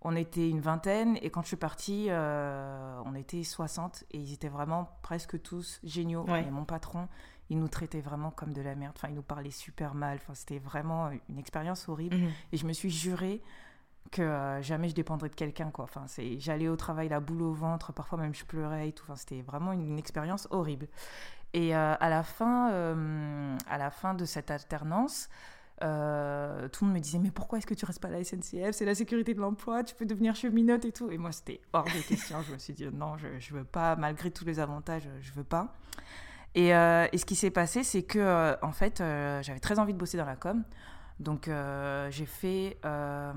on 0.03 0.17
était 0.17 0.49
une 0.49 0.61
vingtaine. 0.61 1.19
Et 1.21 1.31
quand 1.31 1.43
je 1.43 1.49
suis 1.49 1.57
partie, 1.57 2.07
euh, 2.11 3.01
on 3.05 3.15
était 3.15 3.43
60. 3.43 4.05
Et 4.13 4.19
ils 4.19 4.33
étaient 4.33 4.49
vraiment 4.49 4.89
presque 5.03 5.41
tous 5.43 5.81
géniaux. 5.83 6.25
Ouais. 6.29 6.45
Et 6.47 6.51
mon 6.51 6.65
patron, 6.65 7.09
il 7.51 7.59
nous 7.59 7.69
traitait 7.69 8.01
vraiment 8.01 8.31
comme 8.31 8.53
de 8.53 8.63
la 8.63 8.75
merde. 8.77 8.95
Enfin, 8.97 9.09
il 9.09 9.15
nous 9.15 9.23
parlait 9.23 9.51
super 9.51 9.95
mal. 9.95 10.19
Enfin, 10.23 10.35
c'était 10.35 10.59
vraiment 10.61 11.11
une 11.29 11.39
expérience 11.39 11.89
horrible. 11.89 12.17
Mhm. 12.17 12.31
Et 12.53 12.57
je 12.57 12.67
me 12.67 12.73
suis 12.73 12.91
juré 12.91 13.43
que 14.11 14.23
euh, 14.23 14.63
jamais 14.63 14.89
je 14.89 14.95
dépendrais 14.95 15.29
de 15.29 15.35
quelqu'un 15.35 15.71
quoi. 15.71 15.85
Enfin, 15.85 16.05
c'est 16.07 16.39
j'allais 16.39 16.69
au 16.69 16.77
travail 16.77 17.09
la 17.09 17.21
boule 17.21 17.43
au 17.43 17.53
ventre, 17.53 17.93
parfois 17.93 18.19
même 18.19 18.35
je 18.35 18.45
pleurais 18.45 18.89
et 18.89 18.93
tout. 18.93 19.05
Enfin, 19.05 19.17
c'était 19.17 19.43
vraiment 19.43 19.73
une, 19.73 19.99
expérience 19.99 20.49
horrible. 20.51 20.89
Et 21.53 21.75
euh, 21.75 21.95
à 21.99 22.09
la 22.09 22.23
fin 22.23 22.71
euh, 22.73 23.57
à 23.69 23.79
la 23.79 23.91
fin 23.91 24.15
de 24.15 24.25
cette 24.25 24.51
alternance 24.51 25.29
tout 25.79 25.85
le 25.85 26.87
monde 26.87 26.95
me 26.95 27.01
disait 27.01 27.19
mais 27.19 27.31
pourquoi 27.31 27.59
est-ce 27.59 27.67
que 27.67 27.75
tu 27.75 27.85
restes 27.85 28.01
pas 28.01 28.09
à 28.09 28.13
la 28.13 28.25
SNCF 28.25 28.71
c'est 28.73 28.87
la 28.87 28.95
sécurité 28.95 29.35
de 29.35 29.41
l'emploi 29.41 29.85
tu 29.85 29.95
peux 29.95 30.07
devenir 30.07 30.35
cheminote 30.35 30.87
et 30.87 30.93
tout 30.93 31.11
et 31.11 31.19
moi 31.19 31.33
c'était 31.33 31.61
hors 31.75 31.85
de 31.85 32.09
question 32.09 32.41
je 32.49 32.55
me 32.55 32.59
suis 32.59 32.73
dit 32.73 32.87
non 32.91 33.19
je, 33.19 33.27
je 33.39 33.53
veux 33.53 33.65
pas 33.65 33.95
malgré 33.95 34.31
tous 34.31 34.47
les 34.47 34.59
avantages 34.59 35.07
je 35.21 35.33
veux 35.33 35.45
pas 35.45 35.77
et, 36.55 36.69
et 36.69 37.19
ce 37.19 37.27
qui 37.27 37.35
s'est 37.35 37.51
passé 37.51 37.83
c'est 37.83 38.05
que 38.05 38.57
en 38.63 38.73
fait 38.73 39.01
j'avais 39.43 39.61
très 39.61 39.79
envie 39.79 39.93
de 39.93 39.99
bosser 39.99 40.17
dans 40.17 40.25
la 40.25 40.37
com 40.37 40.65
donc 41.21 41.49
euh, 41.49 42.11
j'ai 42.11 42.27
fait 42.27 42.77
euh, 42.85 43.33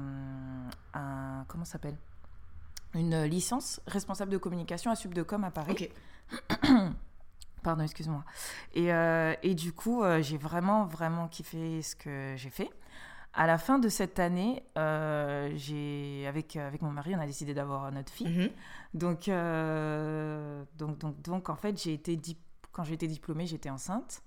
un 0.94 1.46
comment 1.48 1.66
s'appelle? 1.66 1.98
Une 2.94 3.24
licence 3.24 3.80
responsable 3.88 4.32
de 4.32 4.38
communication 4.38 4.90
à 4.92 4.96
Subdecom 4.96 5.44
à 5.44 5.52
Paris. 5.52 5.90
Pardon, 7.64 7.84
excuse-moi. 7.84 8.24
Et, 8.74 8.92
euh, 8.94 9.34
et 9.44 9.54
du 9.54 9.74
coup, 9.74 10.02
j'ai 10.22 10.38
vraiment, 10.38 10.86
vraiment 10.86 11.28
kiffé 11.28 11.82
ce 11.82 11.96
que 11.96 12.34
j'ai 12.38 12.50
fait. 12.50 12.70
À 13.34 13.46
la 13.46 13.58
fin 13.60 13.78
de 13.80 13.90
cette 13.90 14.18
année, 14.18 14.64
j'ai 15.56 16.26
avec, 16.28 16.56
avec 16.56 16.82
mon 16.82 16.90
mari, 16.90 17.14
on 17.16 17.20
a 17.20 17.28
décidé 17.28 17.54
d'avoir 17.54 17.92
notre 17.92 18.12
fille. 18.12 18.28
Mhm. 18.28 18.50
Donc, 18.96 19.30
donc, 20.78 20.98
donc, 20.98 21.22
donc, 21.22 21.50
en 21.50 21.56
fait, 21.56 21.80
j'ai 21.82 21.94
été 21.94 22.16
dip- 22.16 22.40
quand 22.72 22.84
j'ai 22.84 22.94
été 22.94 23.08
diplômée, 23.08 23.46
j'étais 23.46 23.70
enceinte. 23.70 24.24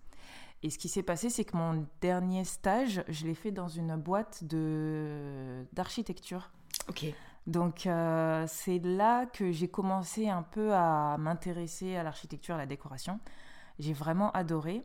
Et 0.62 0.70
ce 0.70 0.78
qui 0.78 0.88
s'est 0.88 1.02
passé, 1.02 1.28
c'est 1.28 1.44
que 1.44 1.56
mon 1.56 1.86
dernier 2.00 2.44
stage, 2.44 3.02
je 3.08 3.26
l'ai 3.26 3.34
fait 3.34 3.50
dans 3.50 3.68
une 3.68 3.96
boîte 3.96 4.44
de 4.44 5.64
d'architecture. 5.72 6.50
Ok. 6.88 7.06
Donc, 7.48 7.86
euh, 7.86 8.44
c'est 8.46 8.78
là 8.78 9.26
que 9.26 9.50
j'ai 9.50 9.68
commencé 9.68 10.28
un 10.28 10.42
peu 10.42 10.72
à 10.72 11.16
m'intéresser 11.18 11.96
à 11.96 12.04
l'architecture, 12.04 12.54
à 12.54 12.58
la 12.58 12.66
décoration. 12.66 13.18
J'ai 13.80 13.92
vraiment 13.92 14.30
adoré. 14.30 14.84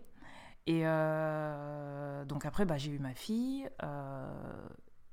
Et 0.66 0.82
euh, 0.84 2.26
donc 2.26 2.46
après, 2.46 2.66
bah, 2.66 2.78
j'ai 2.78 2.92
eu 2.92 3.00
ma 3.00 3.14
fille. 3.14 3.70
euh, 3.84 4.68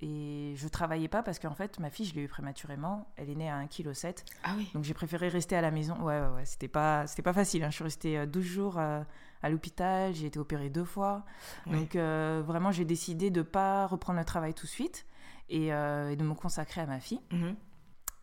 et 0.07 0.53
je 0.57 0.69
travaillais 0.69 1.09
pas 1.09 1.23
parce 1.23 1.39
qu'en 1.39 1.55
fait, 1.55 1.79
ma 1.79 1.89
fille, 1.89 2.05
je 2.05 2.15
l'ai 2.15 2.21
eu 2.23 2.29
prématurément. 2.29 3.09
Elle 3.17 3.31
est 3.31 3.35
née 3.35 3.49
à 3.51 3.59
1,7 3.63 3.69
kg. 3.69 4.25
Ah 4.43 4.53
oui. 4.57 4.69
Donc 4.75 4.85
j'ai 4.85 4.93
préféré 4.93 5.29
rester 5.29 5.57
à 5.57 5.63
la 5.63 5.71
maison. 5.71 5.95
Ouais, 6.03 6.21
ouais, 6.21 6.29
ouais. 6.37 6.45
C'était 6.45 6.69
pas, 6.69 7.07
c'était 7.07 7.23
pas 7.23 7.33
facile. 7.33 7.65
hein. 7.65 7.71
Je 7.71 7.77
suis 7.77 7.85
restée 7.85 8.19
euh, 8.19 8.27
12 8.27 8.45
jours 8.45 8.79
euh, 8.79 9.03
à 9.43 9.49
l'hôpital. 9.49 10.13
J'ai 10.15 10.27
été 10.27 10.39
opérée 10.39 10.69
deux 10.69 10.85
fois. 10.85 11.25
Donc 11.67 11.97
euh, 11.97 12.43
vraiment, 12.45 12.71
j'ai 12.71 12.85
décidé 12.85 13.31
de 13.31 13.41
pas 13.41 13.87
reprendre 13.87 14.19
le 14.19 14.25
travail 14.27 14.53
tout 14.53 14.67
de 14.67 14.71
suite 14.71 15.07
et, 15.49 15.73
euh, 15.73 16.11
et 16.11 16.17
de 16.17 16.25
me 16.25 16.35
consacrer 16.35 16.83
à 16.83 16.87
ma 16.87 17.01
fille. 17.01 17.21
Mhm. 17.33 17.57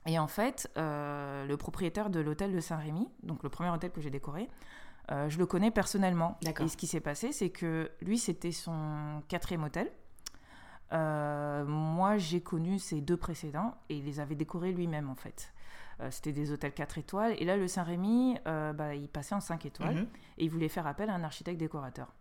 Et 0.08 0.20
en 0.20 0.28
fait, 0.28 0.70
euh, 0.78 1.46
le 1.48 1.58
propriétaire 1.58 2.10
de 2.12 2.20
l'hôtel 2.20 2.54
de 2.54 2.60
Saint-Rémy, 2.60 3.08
donc 3.24 3.42
le 3.44 3.50
premier 3.50 3.70
hôtel 3.70 3.92
que 3.92 4.02
j'ai 4.02 4.10
décoré, 4.10 4.50
euh, 5.12 5.30
je 5.30 5.38
le 5.40 5.46
connais 5.46 5.72
personnellement. 5.72 6.38
Et 6.66 6.68
ce 6.70 6.78
qui 6.78 6.88
s'est 6.88 7.00
passé, 7.02 7.32
c'est 7.32 7.50
que 7.50 7.92
lui, 8.02 8.18
c'était 8.20 8.52
son 8.52 9.22
quatrième 9.28 9.64
hôtel. 9.64 9.92
Euh, 10.94 11.66
moi, 11.66 12.18
j'ai 12.18 12.42
connu 12.42 12.80
ses 12.80 13.02
deux 13.02 13.18
précédents 13.18 13.76
et 13.90 13.98
il 13.98 14.06
les 14.06 14.20
avait 14.20 14.36
décorés 14.36 14.72
lui-même, 14.72 15.10
en 15.10 15.16
fait. 15.16 15.54
Euh, 16.02 16.10
c'était 16.12 16.32
des 16.34 16.52
hôtels 16.52 16.74
4 16.74 16.98
étoiles. 16.98 17.36
Et 17.38 17.46
là, 17.46 17.58
le 17.58 17.68
Saint-Rémy, 17.68 18.38
euh, 18.48 18.74
bah, 18.74 18.96
il 18.96 19.08
passait 19.08 19.36
en 19.36 19.40
5 19.40 19.66
étoiles 19.66 19.96
Mhm. 19.96 20.08
et 20.40 20.44
il 20.46 20.50
voulait 20.50 20.68
faire 20.70 20.88
appel 20.88 21.10
à 21.10 21.14
un 21.14 21.24
architecte 21.24 21.60
décorateur. 21.60 22.14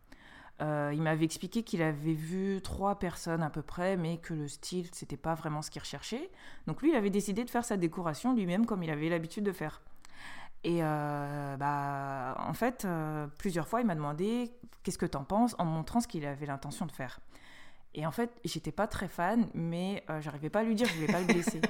Il 0.62 1.00
m'avait 1.00 1.24
expliqué 1.24 1.62
qu'il 1.62 1.80
avait 1.80 2.12
vu 2.12 2.60
trois 2.62 2.98
personnes 2.98 3.42
à 3.42 3.48
peu 3.48 3.62
près, 3.62 3.96
mais 3.96 4.18
que 4.18 4.34
le 4.34 4.46
style, 4.46 4.88
c'était 4.92 5.16
pas 5.16 5.32
vraiment 5.34 5.62
ce 5.62 5.70
qu'il 5.70 5.80
recherchait. 5.80 6.30
Donc 6.66 6.82
lui, 6.82 6.90
il 6.90 6.96
avait 6.96 7.08
décidé 7.08 7.44
de 7.44 7.50
faire 7.50 7.64
sa 7.64 7.78
décoration 7.78 8.34
lui-même 8.34 8.66
comme 8.66 8.82
il 8.82 8.90
avait 8.90 9.08
l'habitude 9.08 9.42
de 9.42 9.52
faire. 9.52 9.80
Et 10.62 10.80
euh, 10.82 11.56
bah, 11.56 12.36
en 12.46 12.52
fait, 12.52 12.84
euh, 12.84 13.26
plusieurs 13.38 13.66
fois, 13.68 13.80
il 13.80 13.86
m'a 13.86 13.94
demandé 13.94 14.52
qu'est-ce 14.82 14.98
que 14.98 15.06
t'en 15.06 15.24
penses 15.24 15.56
en 15.58 15.64
me 15.64 15.70
montrant 15.70 16.00
ce 16.00 16.06
qu'il 16.08 16.26
avait 16.26 16.44
l'intention 16.44 16.84
de 16.84 16.92
faire. 16.92 17.20
Et 17.94 18.06
en 18.06 18.12
fait, 18.12 18.30
j'étais 18.44 18.72
pas 18.72 18.86
très 18.86 19.08
fan, 19.08 19.48
mais 19.54 20.04
euh, 20.10 20.20
j'arrivais 20.20 20.50
pas 20.50 20.60
à 20.60 20.62
lui 20.62 20.74
dire, 20.74 20.86
je 20.86 20.94
voulais 20.94 21.12
pas 21.12 21.20
le 21.20 21.26
blesser. 21.26 21.60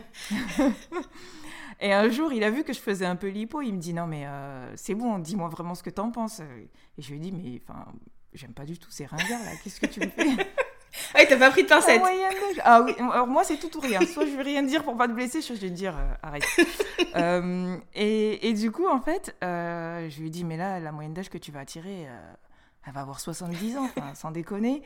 et 1.80 1.92
un 1.92 2.08
jour, 2.10 2.32
il 2.32 2.44
a 2.44 2.50
vu 2.50 2.62
que 2.62 2.72
je 2.72 2.80
faisais 2.80 3.06
un 3.06 3.16
peu 3.16 3.28
lipo, 3.28 3.62
il 3.62 3.72
me 3.72 3.78
dit 3.78 3.94
non 3.94 4.06
mais 4.06 4.26
euh, 4.26 4.70
c'est 4.76 4.94
bon, 4.94 5.18
dis-moi 5.18 5.48
vraiment 5.48 5.74
ce 5.74 5.82
que 5.82 5.90
t'en 5.90 6.10
penses. 6.10 6.40
Et 6.40 7.02
je 7.02 7.10
lui 7.10 7.16
ai 7.16 7.20
dit 7.20 7.32
mais 7.32 7.62
enfin, 7.66 7.86
j'aime 8.34 8.52
pas 8.52 8.66
du 8.66 8.78
tout 8.78 8.90
ces 8.90 9.06
ringards 9.06 9.44
là, 9.44 9.52
qu'est-ce 9.64 9.80
que 9.80 9.86
tu 9.86 10.00
me 10.00 10.08
fais? 10.08 10.46
Ah, 11.14 11.24
t'as 11.28 11.36
pas 11.36 11.50
pris 11.50 11.62
de 11.62 11.68
pincette 11.68 12.02
Ah 12.64 12.82
oui, 12.82 12.94
alors 12.98 13.26
moi 13.26 13.44
c'est 13.44 13.56
tout 13.56 13.76
ou 13.76 13.80
rien. 13.80 14.00
Soit 14.06 14.26
je 14.26 14.36
vais 14.36 14.42
rien 14.42 14.62
dire 14.62 14.84
pour 14.84 14.96
pas 14.96 15.08
te 15.08 15.12
blesser, 15.12 15.40
soit 15.40 15.56
je 15.56 15.60
vais 15.60 15.68
te 15.68 15.74
dire 15.74 15.96
euh, 15.96 16.14
arrête. 16.22 16.44
Euh, 17.16 17.76
et, 17.92 18.48
et, 18.48 18.52
du 18.52 18.70
coup, 18.70 18.86
en 18.86 19.00
fait, 19.00 19.34
euh, 19.42 20.08
je 20.08 20.20
lui 20.20 20.28
ai 20.28 20.30
dit, 20.30 20.44
mais 20.44 20.56
là, 20.56 20.78
la 20.78 20.92
moyenne 20.92 21.12
d'âge 21.12 21.28
que 21.28 21.38
tu 21.38 21.50
vas 21.50 21.60
attirer, 21.60 22.06
elle 22.86 22.92
va 22.92 23.00
avoir 23.00 23.18
70 23.18 23.78
ans, 23.78 23.90
sans 24.14 24.30
déconner. 24.30 24.82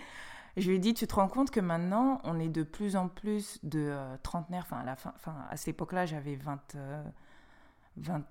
Je 0.57 0.69
lui 0.69 0.77
ai 0.77 0.79
dit, 0.79 0.95
tu 0.95 1.07
te 1.07 1.15
rends 1.15 1.29
compte 1.29 1.51
que 1.51 1.61
maintenant, 1.61 2.21
on 2.25 2.39
est 2.39 2.49
de 2.49 2.63
plus 2.63 2.97
en 2.97 3.09
plus 3.09 3.59
de 3.63 3.93
trentenaires. 4.23 4.65
Enfin, 4.67 4.79
à, 4.79 4.85
la 4.85 4.97
fin, 4.97 5.13
à 5.51 5.57
cette 5.57 5.69
époque-là, 5.69 6.07
j'avais 6.07 6.37
20, 6.37 6.77
20 7.97 8.23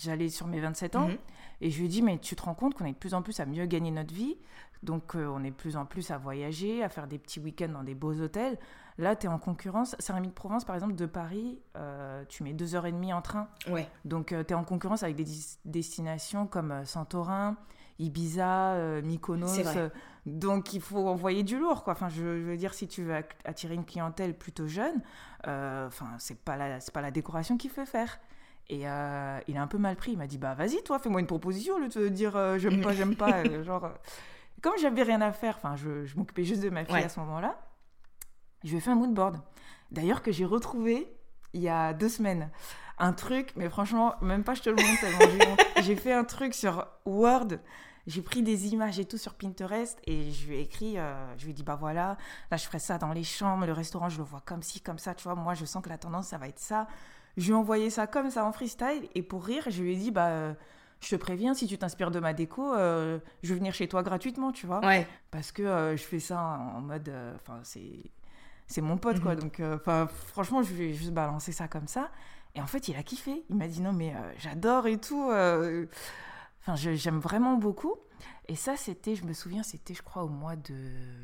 j'allais 0.00 0.28
sur 0.28 0.48
mes 0.48 0.60
27 0.60 0.96
ans. 0.96 1.08
Mhm. 1.08 1.18
Et 1.60 1.70
je 1.70 1.78
lui 1.78 1.86
ai 1.86 1.88
dit, 1.88 2.02
mais 2.02 2.18
tu 2.18 2.34
te 2.34 2.42
rends 2.42 2.54
compte 2.54 2.74
qu'on 2.74 2.84
est 2.84 2.92
de 2.92 2.98
plus 2.98 3.14
en 3.14 3.22
plus 3.22 3.38
à 3.38 3.46
mieux 3.46 3.66
gagner 3.66 3.92
notre 3.92 4.12
vie. 4.12 4.36
Donc, 4.82 5.14
on 5.14 5.44
est 5.44 5.50
de 5.50 5.54
plus 5.54 5.76
en 5.76 5.86
plus 5.86 6.10
à 6.10 6.18
voyager, 6.18 6.82
à 6.82 6.88
faire 6.88 7.06
des 7.06 7.18
petits 7.18 7.38
week-ends 7.38 7.68
dans 7.68 7.84
des 7.84 7.94
beaux 7.94 8.20
hôtels. 8.20 8.58
Là, 8.98 9.16
tu 9.16 9.26
es 9.26 9.28
en 9.28 9.38
concurrence. 9.38 9.96
Saint-Rémy 9.98 10.28
de 10.28 10.32
Provence, 10.32 10.64
par 10.64 10.74
exemple, 10.74 10.94
de 10.94 11.06
Paris, 11.06 11.58
euh, 11.76 12.24
tu 12.28 12.42
mets 12.42 12.52
deux 12.52 12.74
heures 12.74 12.86
et 12.86 12.92
demie 12.92 13.12
en 13.12 13.22
train. 13.22 13.48
Ouais. 13.68 13.88
Donc, 14.04 14.32
euh, 14.32 14.44
tu 14.44 14.52
es 14.52 14.56
en 14.56 14.64
concurrence 14.64 15.02
avec 15.02 15.16
des 15.16 15.26
destinations 15.64 16.46
comme 16.46 16.72
euh, 16.72 16.84
Santorin, 16.84 17.56
Ibiza, 17.98 19.00
Mykonos. 19.02 19.60
donc, 20.26 20.72
il 20.72 20.80
faut 20.80 21.08
envoyer 21.08 21.42
du 21.42 21.58
lourd, 21.58 21.84
quoi. 21.84 21.92
Enfin, 21.92 22.08
je, 22.08 22.22
veux 22.22 22.56
dire, 22.56 22.74
si 22.74 22.88
tu 22.88 23.02
veux 23.02 23.14
attirer 23.44 23.74
une 23.74 23.84
clientèle 23.84 24.36
plutôt 24.36 24.66
jeune, 24.66 25.02
enfin, 25.44 26.08
c'est 26.18 26.38
pas 26.38 26.56
la, 26.56 26.80
c'est 26.80 26.92
pas 26.92 27.02
la 27.02 27.10
décoration 27.10 27.56
qu'il 27.56 27.70
faut 27.70 27.86
faire. 27.86 28.18
Et 28.68 28.80
il 28.80 28.86
a 28.86 29.42
un 29.62 29.66
peu 29.66 29.78
mal 29.78 29.96
pris. 29.96 30.12
Il 30.12 30.18
m'a 30.18 30.26
dit, 30.26 30.38
bah 30.38 30.54
vas-y, 30.54 30.82
toi, 30.82 30.98
fais-moi 30.98 31.20
une 31.20 31.26
proposition, 31.26 31.78
le 31.78 31.88
te 31.88 32.08
dire 32.08 32.58
j'aime 32.58 32.80
pas, 32.80 32.92
j'aime 32.92 33.16
pas. 33.16 33.44
genre, 33.62 33.90
comme 34.60 34.74
j'avais 34.80 35.02
rien 35.02 35.20
à 35.20 35.32
faire, 35.32 35.56
enfin, 35.56 35.76
je, 35.76 36.04
je 36.04 36.16
m'occupais 36.16 36.44
juste 36.44 36.62
de 36.62 36.70
ma 36.70 36.84
fille 36.84 36.96
à 36.96 37.08
ce 37.08 37.20
moment-là 37.20 37.58
je 38.64 38.70
lui 38.70 38.76
ai 38.76 38.80
fait 38.80 38.90
un 38.90 38.94
mood 38.94 39.12
board. 39.12 39.40
D'ailleurs, 39.90 40.22
que 40.22 40.32
j'ai 40.32 40.44
retrouvé 40.44 41.12
il 41.52 41.60
y 41.60 41.68
a 41.68 41.92
deux 41.92 42.08
semaines. 42.08 42.50
Un 43.02 43.12
truc, 43.12 43.52
mais 43.56 43.68
franchement, 43.68 44.14
même 44.22 44.44
pas 44.44 44.54
je 44.54 44.62
te 44.62 44.70
le 44.70 44.76
montre 44.76 45.00
tellement 45.00 45.56
j'ai 45.82 45.96
fait 45.96 46.12
un 46.12 46.22
truc 46.22 46.54
sur 46.54 46.86
Word. 47.04 47.48
J'ai 48.06 48.22
pris 48.22 48.44
des 48.44 48.68
images 48.68 49.00
et 49.00 49.04
tout 49.04 49.18
sur 49.18 49.34
Pinterest 49.34 49.98
et 50.06 50.30
je 50.30 50.46
lui 50.46 50.56
ai 50.56 50.60
écrit, 50.60 50.98
euh, 50.98 51.12
je 51.36 51.44
lui 51.44 51.50
ai 51.50 51.54
dit, 51.54 51.64
bah 51.64 51.76
voilà, 51.78 52.16
là 52.52 52.56
je 52.56 52.64
ferai 52.64 52.78
ça 52.78 52.98
dans 52.98 53.12
les 53.12 53.24
chambres, 53.24 53.66
le 53.66 53.72
restaurant 53.72 54.08
je 54.08 54.18
le 54.18 54.24
vois 54.24 54.40
comme 54.44 54.62
ci, 54.62 54.80
comme 54.80 54.98
ça, 54.98 55.14
tu 55.14 55.24
vois, 55.24 55.34
moi 55.34 55.54
je 55.54 55.64
sens 55.64 55.82
que 55.82 55.88
la 55.88 55.98
tendance 55.98 56.28
ça 56.28 56.38
va 56.38 56.46
être 56.46 56.60
ça. 56.60 56.86
Je 57.36 57.46
lui 57.46 57.52
ai 57.52 57.54
envoyé 57.54 57.90
ça 57.90 58.06
comme 58.06 58.30
ça 58.30 58.44
en 58.44 58.52
freestyle 58.52 59.08
et 59.16 59.22
pour 59.22 59.44
rire, 59.44 59.64
je 59.68 59.82
lui 59.82 59.94
ai 59.94 59.96
dit, 59.96 60.12
bah 60.12 60.28
euh, 60.28 60.54
je 61.00 61.08
te 61.08 61.16
préviens, 61.16 61.54
si 61.54 61.66
tu 61.66 61.78
t'inspires 61.78 62.12
de 62.12 62.20
ma 62.20 62.34
déco, 62.34 62.72
euh, 62.72 63.18
je 63.42 63.48
vais 63.48 63.58
venir 63.58 63.74
chez 63.74 63.88
toi 63.88 64.04
gratuitement, 64.04 64.52
tu 64.52 64.68
vois. 64.68 64.78
Ouais. 64.86 65.08
Parce 65.32 65.50
que 65.50 65.94
je 65.96 66.02
fais 66.04 66.20
ça 66.20 66.40
en 66.40 66.80
mode, 66.80 67.12
enfin 67.34 67.58
c'est 67.64 68.12
c'est 68.72 68.80
mon 68.80 68.96
pote, 68.96 69.20
quoi. 69.20 69.34
Mhm. 69.34 69.40
Donc, 69.40 69.60
euh, 69.60 70.06
franchement, 70.28 70.62
je 70.62 70.72
vais 70.72 70.92
juste 70.92 71.12
balancer 71.12 71.52
ça 71.52 71.68
comme 71.68 71.86
ça. 71.86 72.10
Et 72.54 72.60
en 72.60 72.66
fait, 72.66 72.88
il 72.88 72.96
a 72.96 73.02
kiffé. 73.02 73.44
Il 73.48 73.56
m'a 73.56 73.68
dit 73.68 73.80
non, 73.80 73.92
mais 73.92 74.14
euh, 74.14 74.32
j'adore 74.38 74.86
et 74.86 74.98
tout. 74.98 75.30
Euh. 75.30 75.86
Enfin, 76.60 76.76
j'aime 76.76 77.18
vraiment 77.18 77.56
beaucoup. 77.56 77.94
Et 78.48 78.54
ça, 78.54 78.76
c'était, 78.76 79.14
je 79.14 79.24
me 79.24 79.32
souviens, 79.32 79.62
c'était, 79.62 79.94
je 79.94 80.02
crois, 80.02 80.24
au 80.24 80.28
mois 80.28 80.56
de 80.56 80.74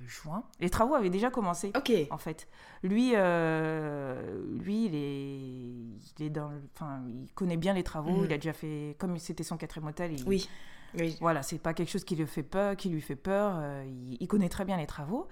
juin. 0.06 0.42
Les 0.60 0.70
travaux 0.70 0.94
avaient 0.94 1.10
déjà 1.10 1.30
commencé. 1.30 1.72
Ok. 1.76 1.92
En 2.10 2.18
fait, 2.18 2.48
lui, 2.82 3.10
lui, 3.10 4.84
il 4.86 4.94
est, 4.94 6.18
il 6.18 6.26
est 6.26 6.30
dans, 6.30 6.50
enfin, 6.74 7.02
il 7.08 7.32
connaît 7.34 7.56
bien 7.56 7.74
les 7.74 7.84
travaux. 7.84 8.16
Mhm. 8.16 8.24
Il 8.24 8.32
a 8.32 8.36
déjà 8.36 8.52
fait, 8.52 8.96
comme 8.98 9.18
c'était 9.18 9.44
son 9.44 9.56
quatrième 9.56 9.88
hôtel. 9.88 10.12
Il, 10.12 10.28
oui. 10.28 10.48
Oui. 10.94 11.16
Voilà, 11.20 11.42
c'est 11.42 11.58
pas 11.58 11.74
quelque 11.74 11.90
chose 11.90 12.04
qui 12.04 12.16
lui 12.16 12.26
fait 12.26 12.42
peur, 12.42 12.76
qui 12.76 12.88
lui 12.88 13.00
fait 13.00 13.16
peur. 13.16 13.56
Euh, 13.58 13.84
il, 14.20 14.26
connaît 14.26 14.48
très 14.48 14.64
bien 14.64 14.76
les 14.76 14.86
travaux. 14.86 15.28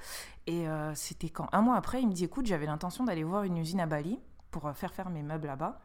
Et 0.46 0.68
euh, 0.68 0.94
c'était 0.94 1.28
quand 1.28 1.48
un 1.52 1.62
mois 1.62 1.76
après, 1.76 2.02
il 2.02 2.08
me 2.08 2.12
dit 2.12 2.24
écoute, 2.24 2.46
j'avais 2.46 2.66
l'intention 2.66 3.04
d'aller 3.04 3.24
voir 3.24 3.44
une 3.44 3.56
usine 3.56 3.80
à 3.80 3.86
Bali 3.86 4.18
pour 4.50 4.66
euh, 4.66 4.72
faire 4.72 4.92
faire 4.92 5.10
mes 5.10 5.22
meubles 5.22 5.46
là-bas. 5.46 5.80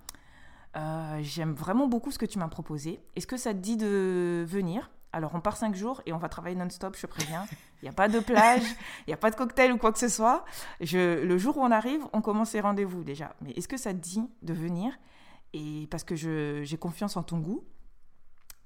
J'aime 1.21 1.53
vraiment 1.53 1.87
beaucoup 1.87 2.11
ce 2.11 2.17
que 2.17 2.25
tu 2.25 2.39
m'as 2.39 2.47
proposé. 2.47 3.03
Est-ce 3.15 3.27
que 3.27 3.37
ça 3.37 3.53
te 3.53 3.59
dit 3.59 3.75
de 3.75 4.45
venir? 4.47 4.89
Alors, 5.13 5.35
on 5.35 5.41
part 5.41 5.57
cinq 5.57 5.75
jours 5.75 6.01
et 6.05 6.13
on 6.13 6.17
va 6.17 6.29
travailler 6.29 6.55
non-stop, 6.55 6.95
je 6.97 7.05
préviens. 7.05 7.45
Il 7.81 7.85
n'y 7.85 7.89
a 7.89 7.93
pas 7.93 8.07
de 8.07 8.19
plage, 8.19 8.63
il 8.99 9.09
n'y 9.09 9.13
a 9.13 9.17
pas 9.17 9.29
de 9.29 9.35
cocktail 9.35 9.73
ou 9.73 9.77
quoi 9.77 9.91
que 9.91 9.99
ce 9.99 10.07
soit. 10.07 10.45
Je, 10.79 11.21
le 11.23 11.37
jour 11.37 11.57
où 11.57 11.61
on 11.61 11.71
arrive, 11.71 12.01
on 12.13 12.21
commence 12.21 12.53
les 12.53 12.61
rendez-vous 12.61 13.03
déjà. 13.03 13.35
Mais 13.41 13.51
est-ce 13.51 13.67
que 13.67 13.75
ça 13.75 13.91
te 13.93 13.99
dit 13.99 14.23
de 14.43 14.53
venir? 14.53 14.97
Et 15.51 15.87
parce 15.91 16.05
que 16.05 16.15
j'ai 16.15 16.77
confiance 16.77 17.17
en 17.17 17.23
ton 17.23 17.39
goût, 17.39 17.65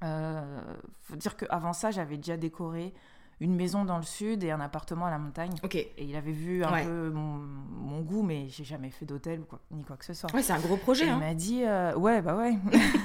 euh, 0.03 0.75
faut 1.01 1.15
dire 1.15 1.35
qu'avant 1.35 1.73
ça, 1.73 1.89
j'avais 1.89 2.17
déjà 2.17 2.37
décoré 2.37 2.93
une 3.41 3.55
maison 3.55 3.83
dans 3.83 3.97
le 3.97 4.03
sud 4.03 4.43
et 4.43 4.51
un 4.51 4.61
appartement 4.61 5.05
à 5.05 5.09
la 5.09 5.17
montagne. 5.17 5.53
Ok. 5.63 5.75
Et 5.75 5.93
il 5.97 6.15
avait 6.15 6.31
vu 6.31 6.63
un 6.63 6.83
peu 6.83 7.09
mon, 7.11 8.01
goût, 8.01 8.23
mais 8.23 8.47
j'ai 8.49 8.63
jamais 8.63 8.89
fait 8.89 9.05
d'hôtel 9.05 9.39
ou 9.39 9.45
quoi, 9.45 9.59
ni 9.71 9.83
quoi 9.83 9.97
que 9.97 10.05
ce 10.05 10.13
soit. 10.13 10.33
Ouais, 10.33 10.43
c'est 10.43 10.53
un 10.53 10.59
gros 10.59 10.77
projet. 10.77 11.05
Il 11.05 11.09
hein. 11.09 11.17
m'a 11.17 11.33
dit, 11.33 11.63
euh, 11.63 11.95
ouais, 11.95 12.21
bah 12.21 12.35
ouais. 12.35 12.55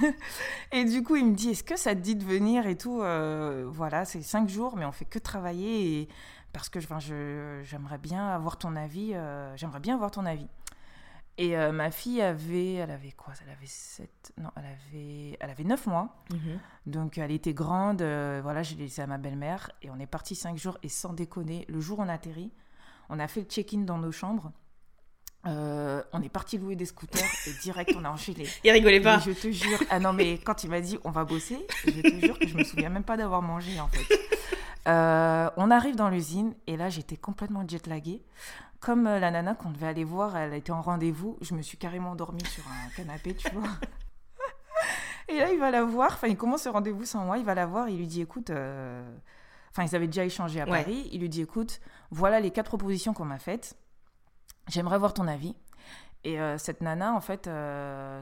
et 0.72 0.84
du 0.84 1.02
coup, 1.02 1.16
il 1.16 1.26
me 1.26 1.34
dit, 1.34 1.50
est-ce 1.50 1.64
que 1.64 1.76
ça 1.76 1.94
te 1.94 2.00
dit 2.00 2.16
de 2.16 2.25
venir 2.25 2.66
et 2.66 2.76
tout 2.76 3.00
euh, 3.02 3.66
Voilà, 3.70 4.04
c'est 4.04 4.22
cinq 4.22 4.49
jours, 4.49 4.76
mais 4.76 4.84
on 4.84 4.92
fait 4.92 5.04
que 5.04 5.18
travailler 5.18 6.00
et 6.00 6.08
parce 6.52 6.68
que 6.68 6.80
je, 6.80 7.60
j'aimerais 7.62 7.99
bien 7.99 8.28
avoir 8.28 8.58
ton 8.58 8.75
avis. 8.76 9.12
Euh, 9.14 9.56
j'aimerais 9.56 9.80
bien 9.80 9.94
avoir 9.94 10.10
ton 10.10 10.26
avis. 10.26 10.49
Et 11.40 11.56
euh, 11.56 11.73
ma 11.73 11.90
fille 11.90 12.20
avait, 12.20 12.75
elle 12.75 12.90
avait 12.90 13.12
quoi? 13.12 13.32
Elle 13.42 13.50
avait 13.50 13.64
7, 13.64 14.35
non, 14.37 14.50
elle 14.56 14.66
avait, 14.66 15.38
elle 15.40 15.49
avait 15.49 15.64
9 15.64 15.87
mois. 15.87 16.14
Mhm. 16.30 16.59
Donc 16.85 17.16
elle 17.16 17.30
était 17.30 17.54
grande. 17.54 18.02
Euh, 18.02 18.40
voilà, 18.42 18.62
je 18.62 18.75
l'ai 18.75 18.82
laissée 18.82 19.00
à 19.00 19.06
ma 19.06 19.16
belle-mère. 19.16 19.70
Et 19.80 19.88
on 19.88 19.99
est 19.99 20.06
parti 20.06 20.35
5 20.35 20.59
jours. 20.59 20.76
Et 20.82 20.90
sans 20.90 21.14
déconner, 21.14 21.64
le 21.70 21.80
jour 21.80 21.99
où 21.99 22.02
on 22.02 22.09
a 22.11 22.12
atterri, 22.12 22.52
on 23.09 23.18
a 23.18 23.26
fait 23.26 23.40
le 23.40 23.47
check-in 23.47 23.78
dans 23.78 23.97
nos 23.97 24.12
chambres. 24.12 24.52
Euh, 25.47 26.02
on 26.12 26.20
est 26.20 26.28
parti 26.28 26.59
louer 26.59 26.76
des 26.76 26.85
scooters 26.85 27.25
et 27.47 27.52
direct 27.62 27.94
on 27.97 28.04
a 28.04 28.11
enchaîné. 28.11 28.47
Il 28.64 28.70
rigolait 28.73 29.00
pas. 29.00 29.18
je 29.20 29.30
te 29.30 29.50
jure. 29.50 29.78
Ah 29.88 29.99
non, 29.99 30.12
mais 30.12 30.37
quand 30.37 30.62
il 30.62 30.68
m'a 30.68 30.82
dit 30.82 30.99
on 31.04 31.11
va 31.11 31.25
bosser, 31.25 31.66
je 31.87 32.02
te 32.02 32.20
jure 32.20 32.38
que 32.38 32.47
je 32.47 32.54
me 32.54 32.64
souviens 32.64 32.90
même 32.90 33.04
pas 33.04 33.16
d'avoir 33.16 33.40
mangé 33.40 33.80
en 33.80 33.88
fait. 33.88 35.52
on 35.56 35.70
arrive 35.70 35.97
dans 35.97 36.11
l'usine 36.11 36.52
et 36.66 36.76
là 36.76 36.90
j'étais 36.90 37.16
complètement 37.16 37.66
jet 37.66 37.87
laguée 37.87 38.23
comme 38.80 39.06
euh, 39.06 39.18
la 39.18 39.30
nana 39.30 39.54
qu'on 39.54 39.70
devait 39.70 39.87
aller 39.87 40.04
voir, 40.04 40.37
elle 40.37 40.54
était 40.54 40.72
en 40.72 40.80
rendez-vous, 40.80 41.37
je 41.42 41.54
me 41.54 41.62
suis 41.62 41.76
carrément 41.76 42.12
endormie 42.12 42.44
sur 42.46 42.64
un 42.66 42.88
canapé, 42.96 43.34
tu 43.34 43.50
vois. 43.50 43.68
Et 45.28 45.38
là, 45.38 45.52
il 45.52 45.60
va 45.60 45.70
la 45.70 45.84
voir, 45.84 46.14
enfin, 46.14 46.26
il 46.26 46.37
commence 46.37 46.62
ce 46.62 46.68
rendez-vous 46.70 47.04
sans 47.04 47.25
moi, 47.25 47.38
il 47.38 47.44
va 47.44 47.54
la 47.54 47.66
voir, 47.66 47.88
il 47.88 47.99
lui 47.99 48.06
dit, 48.06 48.22
écoute, 48.22 48.50
euh, 48.50 49.08
enfin, 49.70 49.84
ils 49.84 49.94
avaient 49.94 50.06
déjà 50.06 50.25
échangé 50.25 50.60
à 50.60 50.66
Paris, 50.66 51.08
il 51.12 51.20
lui 51.20 51.28
dit, 51.28 51.42
écoute, 51.42 51.80
voilà 52.10 52.40
les 52.40 52.50
quatre 52.50 52.68
propositions 52.68 53.14
qu'on 53.14 53.26
m'a 53.26 53.38
faites, 53.38 53.76
j'aimerais 54.68 54.99
voir 54.99 55.14
ton 55.14 55.28
avis. 55.28 55.54
Et 56.25 56.40
euh, 56.40 56.58
cette 56.58 56.80
nana, 56.80 57.14
en 57.14 57.20
fait, 57.20 57.49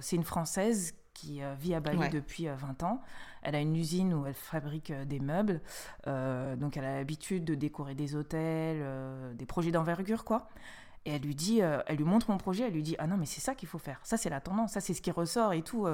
c'est 0.01 0.17
une 0.17 0.25
Française 0.25 0.95
qui 1.19 1.41
vit 1.59 1.75
à 1.75 1.81
Bali 1.81 2.09
depuis 2.11 2.47
20 2.47 2.83
ans. 2.83 3.03
Elle 3.43 3.55
a 3.55 3.61
une 3.61 3.77
usine 3.77 4.15
où 4.15 4.27
elle 4.27 4.35
fabrique 4.35 4.91
euh, 4.91 5.05
des 5.05 5.21
meubles. 5.21 5.61
Euh, 6.07 6.57
donc 6.57 6.77
elle 6.77 6.85
a 6.85 6.97
l'habitude 6.97 7.45
de 7.45 7.55
décorer 7.55 7.95
des 7.95 8.15
hôtels, 8.15 8.81
euh, 8.83 9.35
des 9.35 9.47
projets 9.47 9.71
d'envergure, 9.71 10.25
quoi. 10.25 10.49
Et 11.05 11.13
elle 11.13 11.23
lui 11.23 11.35
dit, 11.35 11.61
elle 11.61 11.97
lui 11.97 12.05
montre 12.05 12.31
mon 12.31 12.37
projet, 12.37 12.65
elle 12.65 12.75
lui 12.75 12.83
dit 12.83 12.95
ah 12.99 13.07
non 13.07 13.17
mais 13.17 13.25
c'est 13.25 13.41
ça 13.41 13.55
qu'il 13.55 13.69
faut 13.69 13.79
faire, 13.79 13.99
ça 14.03 14.19
c'est 14.19 14.29
la 14.29 14.43
tendance, 14.43 14.73
ça 14.73 14.81
c'est 14.81 14.93
ce 14.93 15.01
qui 15.01 15.11
ressort 15.11 15.55
et 15.55 15.63
tout. 15.63 15.87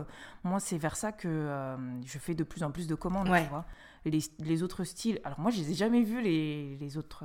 moi 0.43 0.59
c'est 0.59 0.79
vers 0.79 0.97
ça 0.97 1.13
que 1.13 1.77
je 2.05 2.19
fais 2.19 2.35
de 2.35 2.43
plus 2.43 2.65
en 2.65 2.73
plus 2.73 2.89
de 2.89 2.97
commandes, 2.97 3.27
tu 3.27 3.49
vois. 3.49 3.65
Les, 4.07 4.19
les, 4.41 4.63
autres 4.65 4.83
styles, 4.83 5.21
alors 5.23 5.39
moi 5.39 5.53
je 5.53 5.59
les 5.59 5.71
ai 5.71 5.75
jamais 5.75 6.03
vus 6.03 6.21
les, 6.21 6.77
les 6.79 6.97
autres 6.97 7.25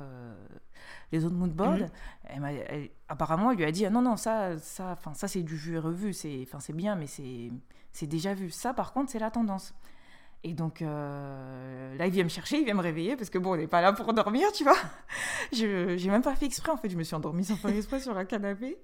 les 1.10 1.24
autres 1.24 1.34
moodboards. 1.34 1.88
Mhm. 2.32 2.88
apparemment 3.08 3.50
elle 3.50 3.56
lui 3.56 3.64
a 3.64 3.72
dit 3.72 3.84
ah 3.86 3.90
non 3.90 4.02
non 4.02 4.16
ça 4.16 4.56
ça 4.58 4.92
enfin 4.92 5.14
ça 5.14 5.26
c'est 5.26 5.42
du 5.42 5.56
vu 5.56 5.74
et 5.74 5.78
revu, 5.78 6.12
c'est 6.12 6.44
enfin 6.46 6.60
c'est 6.60 6.74
bien 6.74 6.94
mais 6.94 7.08
c'est 7.08 7.50
c'est 7.92 8.06
déjà 8.06 8.34
vu. 8.34 8.50
Ça 8.50 8.74
par 8.74 8.92
contre 8.92 9.10
c'est 9.10 9.18
la 9.18 9.30
tendance. 9.30 9.74
Et 10.42 10.54
donc 10.54 10.80
euh, 10.80 11.96
là, 11.96 12.06
il 12.06 12.12
vient 12.12 12.24
me 12.24 12.30
chercher, 12.30 12.58
il 12.58 12.64
vient 12.64 12.74
me 12.74 12.80
réveiller 12.80 13.14
parce 13.14 13.28
que 13.28 13.36
bon, 13.36 13.52
on 13.52 13.56
n'est 13.56 13.66
pas 13.66 13.82
là 13.82 13.92
pour 13.92 14.12
dormir, 14.14 14.50
tu 14.52 14.64
vois. 14.64 14.76
Je 15.52 15.96
n'ai 16.02 16.10
même 16.10 16.22
pas 16.22 16.34
fait 16.34 16.46
exprès, 16.46 16.72
en 16.72 16.78
fait, 16.78 16.88
je 16.88 16.96
me 16.96 17.02
suis 17.02 17.14
endormie 17.14 17.44
sans 17.44 17.56
faire 17.56 17.74
exprès 17.76 18.00
sur 18.00 18.16
un 18.16 18.24
canapé. 18.24 18.78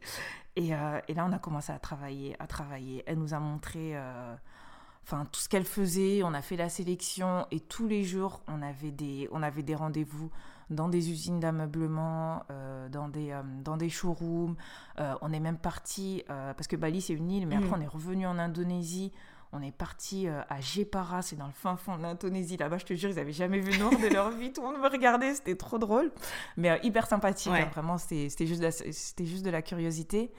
Et, 0.57 0.75
euh, 0.75 1.01
là, 1.09 1.27
on 1.27 1.33
a 1.33 1.39
commencé 1.39 1.73
à 1.73 1.79
travailler, 1.79 2.37
à 2.39 2.47
travailler. 2.47 3.05
Elle 3.07 3.19
nous 3.19 3.33
a 3.33 3.39
montré 3.39 3.97
euh, 3.97 4.35
enfin 5.05 5.25
tout 5.31 5.41
ce 5.41 5.49
qu'elle 5.49 5.65
faisait, 5.65 6.23
on 6.25 6.35
a 6.35 6.43
fait 6.43 6.57
la 6.57 6.69
sélection 6.69 7.47
et 7.51 7.61
tous 7.61 7.87
les 7.87 8.05
jours, 8.05 8.43
on 8.49 8.61
avait 8.61 8.91
des, 8.91 9.29
on 9.33 9.43
avait 9.43 9.63
des 9.63 9.75
rendez-vous 9.75 10.31
dans 10.71 10.89
des 10.89 11.11
usines 11.11 11.41
d'ameublement, 11.41 12.43
dans, 12.91 13.09
des, 13.09 13.39
dans 13.63 13.77
des 13.77 13.89
showrooms. 13.89 14.57
on 14.99 15.33
est 15.33 15.41
même 15.41 15.59
parti, 15.59 16.25
parce 16.27 16.67
que 16.67 16.77
Bali, 16.77 17.01
c'est 17.01 17.15
une 17.15 17.31
île, 17.31 17.47
mais 17.47 17.57
après, 17.57 17.77
on 17.77 17.81
est 17.81 17.87
revenu 17.87 18.27
en 18.27 18.39
Indonésie 18.39 19.13
On 19.53 19.63
est 19.63 19.73
parti 19.73 20.29
euh, 20.29 20.43
à 20.49 20.61
Jepara, 20.61 21.23
c'est 21.23 21.37
dans 21.37 21.47
le 21.47 21.53
fin 21.53 21.77
fond 21.77 21.97
de 21.97 22.03
l'Indonésie. 22.03 22.57
Là-bas, 22.57 22.79
je 22.79 22.85
te 22.85 22.95
jure, 22.95 23.11
ils 23.11 23.17
n'avaient 23.17 23.33
jamais 23.33 23.61
vu 23.61 23.79
Nord 23.79 23.91
de 23.99 24.09
leur 24.13 24.31
vie. 24.31 24.53
Tout 24.53 24.61
le 24.63 24.69
monde 24.73 24.81
me 24.83 24.89
regardait, 24.89 25.35
c'était 25.35 25.57
trop 25.57 25.79
drôle. 25.79 26.13
Mais 26.57 26.71
euh, 26.71 26.79
hyper 26.83 27.07
sympathique, 27.07 27.53
Ouais. 27.53 27.63
hein, 27.63 27.71
vraiment, 27.73 27.97
c'était 27.97 28.29
juste, 28.47 28.61
de 28.61 28.67
la- 28.67 28.73
c'était 28.73 29.25
juste 29.25 29.45
de 29.45 29.51
la 29.51 29.63
curiosité. 29.63 30.33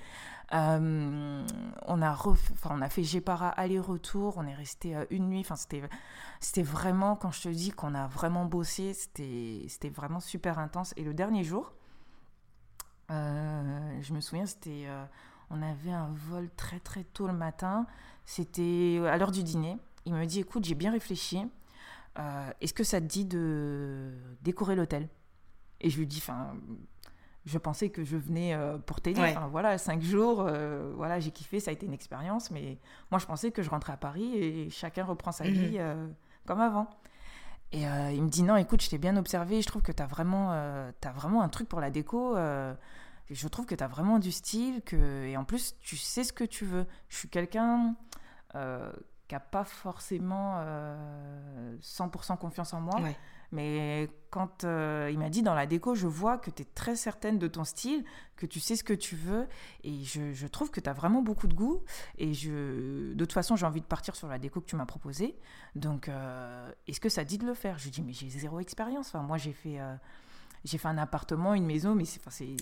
Euh, 0.53 1.45
on, 1.87 2.01
a 2.01 2.13
ref- 2.13 2.51
enfin, 2.53 2.69
on 2.73 2.81
a 2.81 2.89
fait 2.89 3.03
Jepara 3.03 3.49
aller-retour, 3.49 4.35
on 4.37 4.45
est 4.45 4.53
resté 4.55 4.95
euh, 4.95 5.05
une 5.09 5.27
nuit. 5.29 5.39
Enfin, 5.41 5.55
c'était 5.55 6.61
vraiment, 6.61 7.15
quand 7.15 7.31
je 7.31 7.41
te 7.43 7.49
dis 7.49 7.71
qu'on 7.71 7.95
a 7.95 8.07
vraiment 8.07 8.45
bossé, 8.45 8.93
c'était 8.93 9.65
c'était 9.67 9.89
vraiment 9.89 10.19
super 10.19 10.59
intense. 10.59 10.93
Et 10.97 11.03
le 11.03 11.13
dernier 11.13 11.43
jour, 11.43 11.73
je 13.09 14.13
me 14.13 14.19
souviens, 14.21 14.45
c'était, 14.45 14.87
on 15.49 15.61
avait 15.61 15.91
un 15.91 16.09
vol 16.29 16.49
très 16.55 16.79
très 16.79 17.03
tôt 17.03 17.27
le 17.27 17.33
matin. 17.33 17.85
C'était 18.27 18.99
à 19.09 19.17
l'heure 19.17 19.31
du 19.31 19.41
dîner. 19.41 19.77
Il 20.05 20.13
me 20.13 20.25
dit, 20.25 20.41
écoute, 20.41 20.65
j'ai 20.65 20.75
bien 20.75 20.91
réfléchi. 20.91 21.41
Euh, 22.19 22.49
Est-ce 22.61 22.73
que 22.73 22.83
ça 22.83 22.99
te 22.99 23.05
dit 23.05 23.23
de 23.25 24.11
décorer 24.41 24.75
l'hôtel? 24.75 25.07
Et 25.79 25.89
je 25.89 25.97
lui 25.97 26.05
dis, 26.05 26.17
enfin, 26.21 26.53
je 27.45 27.57
pensais 27.57 27.89
que 27.89 28.03
je 28.03 28.17
venais 28.17 28.53
euh, 28.53 28.77
pour 28.79 28.99
t'aider. 28.99 29.21
Ouais. 29.21 29.31
Enfin, 29.31 29.47
voilà, 29.47 29.77
cinq 29.77 30.01
jours, 30.01 30.41
euh, 30.45 30.91
voilà, 30.97 31.21
j'ai 31.21 31.31
kiffé, 31.31 31.61
ça 31.61 31.71
a 31.71 31.73
été 31.73 31.85
une 31.85 31.93
expérience. 31.93 32.51
Mais 32.51 32.77
moi, 33.11 33.19
je 33.19 33.25
pensais 33.25 33.51
que 33.51 33.61
je 33.63 33.69
rentrais 33.69 33.93
à 33.93 33.97
Paris 33.97 34.35
et 34.37 34.69
chacun 34.71 35.05
reprend 35.05 35.31
sa 35.31 35.45
Mhm. 35.45 35.51
vie 35.53 35.75
euh, 35.79 36.05
comme 36.45 36.59
avant. 36.59 36.89
Et 37.71 37.87
euh, 37.87 38.11
il 38.11 38.23
me 38.23 38.29
dit 38.29 38.43
non, 38.43 38.57
écoute, 38.57 38.81
je 38.81 38.89
t'ai 38.89 38.97
bien 38.97 39.15
observé, 39.15 39.61
je 39.61 39.67
trouve 39.67 39.81
que 39.81 39.91
tu 39.93 40.03
as 40.03 40.05
euh, 40.05 40.91
vraiment 41.15 41.41
un 41.41 41.49
truc 41.49 41.69
pour 41.69 41.79
la 41.79 41.91
déco. 41.91 42.35
Euh, 43.31 43.33
je 43.35 43.47
trouve 43.47 43.65
que 43.65 43.75
tu 43.75 43.83
as 43.83 43.87
vraiment 43.87 44.19
du 44.19 44.31
style, 44.31 44.81
que... 44.83 45.25
et 45.25 45.37
en 45.37 45.43
plus, 45.45 45.75
tu 45.81 45.97
sais 45.97 46.23
ce 46.23 46.33
que 46.33 46.43
tu 46.43 46.65
veux. 46.65 46.85
Je 47.09 47.17
suis 47.17 47.29
quelqu'un 47.29 47.95
euh, 48.55 48.91
qui 49.27 49.35
n'a 49.35 49.39
pas 49.39 49.63
forcément 49.63 50.55
euh, 50.59 51.75
100% 51.81 52.37
confiance 52.37 52.73
en 52.73 52.81
moi. 52.81 52.99
Ouais. 53.01 53.15
Mais 53.53 54.09
quand 54.29 54.65
euh, 54.65 55.09
il 55.09 55.17
m'a 55.19 55.29
dit 55.29 55.41
dans 55.41 55.53
la 55.55 55.65
déco, 55.65 55.95
je 55.95 56.05
vois 56.05 56.37
que 56.37 56.51
tu 56.51 56.63
es 56.63 56.65
très 56.65 56.97
certaine 56.97 57.39
de 57.39 57.47
ton 57.47 57.63
style, 57.63 58.03
que 58.35 58.45
tu 58.45 58.59
sais 58.59 58.75
ce 58.75 58.83
que 58.83 58.93
tu 58.93 59.15
veux. 59.15 59.47
Et 59.85 60.03
je, 60.03 60.33
je 60.33 60.47
trouve 60.47 60.69
que 60.69 60.81
tu 60.81 60.89
as 60.89 60.93
vraiment 60.93 61.21
beaucoup 61.21 61.47
de 61.47 61.53
goût. 61.53 61.81
Et 62.17 62.33
je, 62.33 63.13
de 63.13 63.19
toute 63.19 63.31
façon, 63.31 63.55
j'ai 63.55 63.65
envie 63.65 63.79
de 63.79 63.85
partir 63.85 64.17
sur 64.17 64.27
la 64.27 64.37
déco 64.37 64.59
que 64.59 64.65
tu 64.65 64.75
m'as 64.75 64.85
proposée. 64.85 65.37
Donc, 65.75 66.09
euh, 66.09 66.69
est-ce 66.87 66.99
que 66.99 67.07
ça 67.07 67.23
dit 67.23 67.37
de 67.37 67.45
le 67.45 67.53
faire? 67.53 67.77
Je 67.77 67.85
lui 67.85 67.91
dis, 67.91 68.01
mais 68.01 68.11
j'ai 68.11 68.27
zéro 68.27 68.59
expérience. 68.59 69.07
Enfin, 69.07 69.21
moi, 69.21 69.37
j'ai 69.37 69.53
fait. 69.53 69.79
euh, 69.79 69.95
j'ai 70.65 70.77
fait 70.77 70.87
un 70.87 70.97
appartement, 70.97 71.53
une 71.53 71.65
maison, 71.65 71.95
mais 71.95 72.05
c'est 72.05 72.19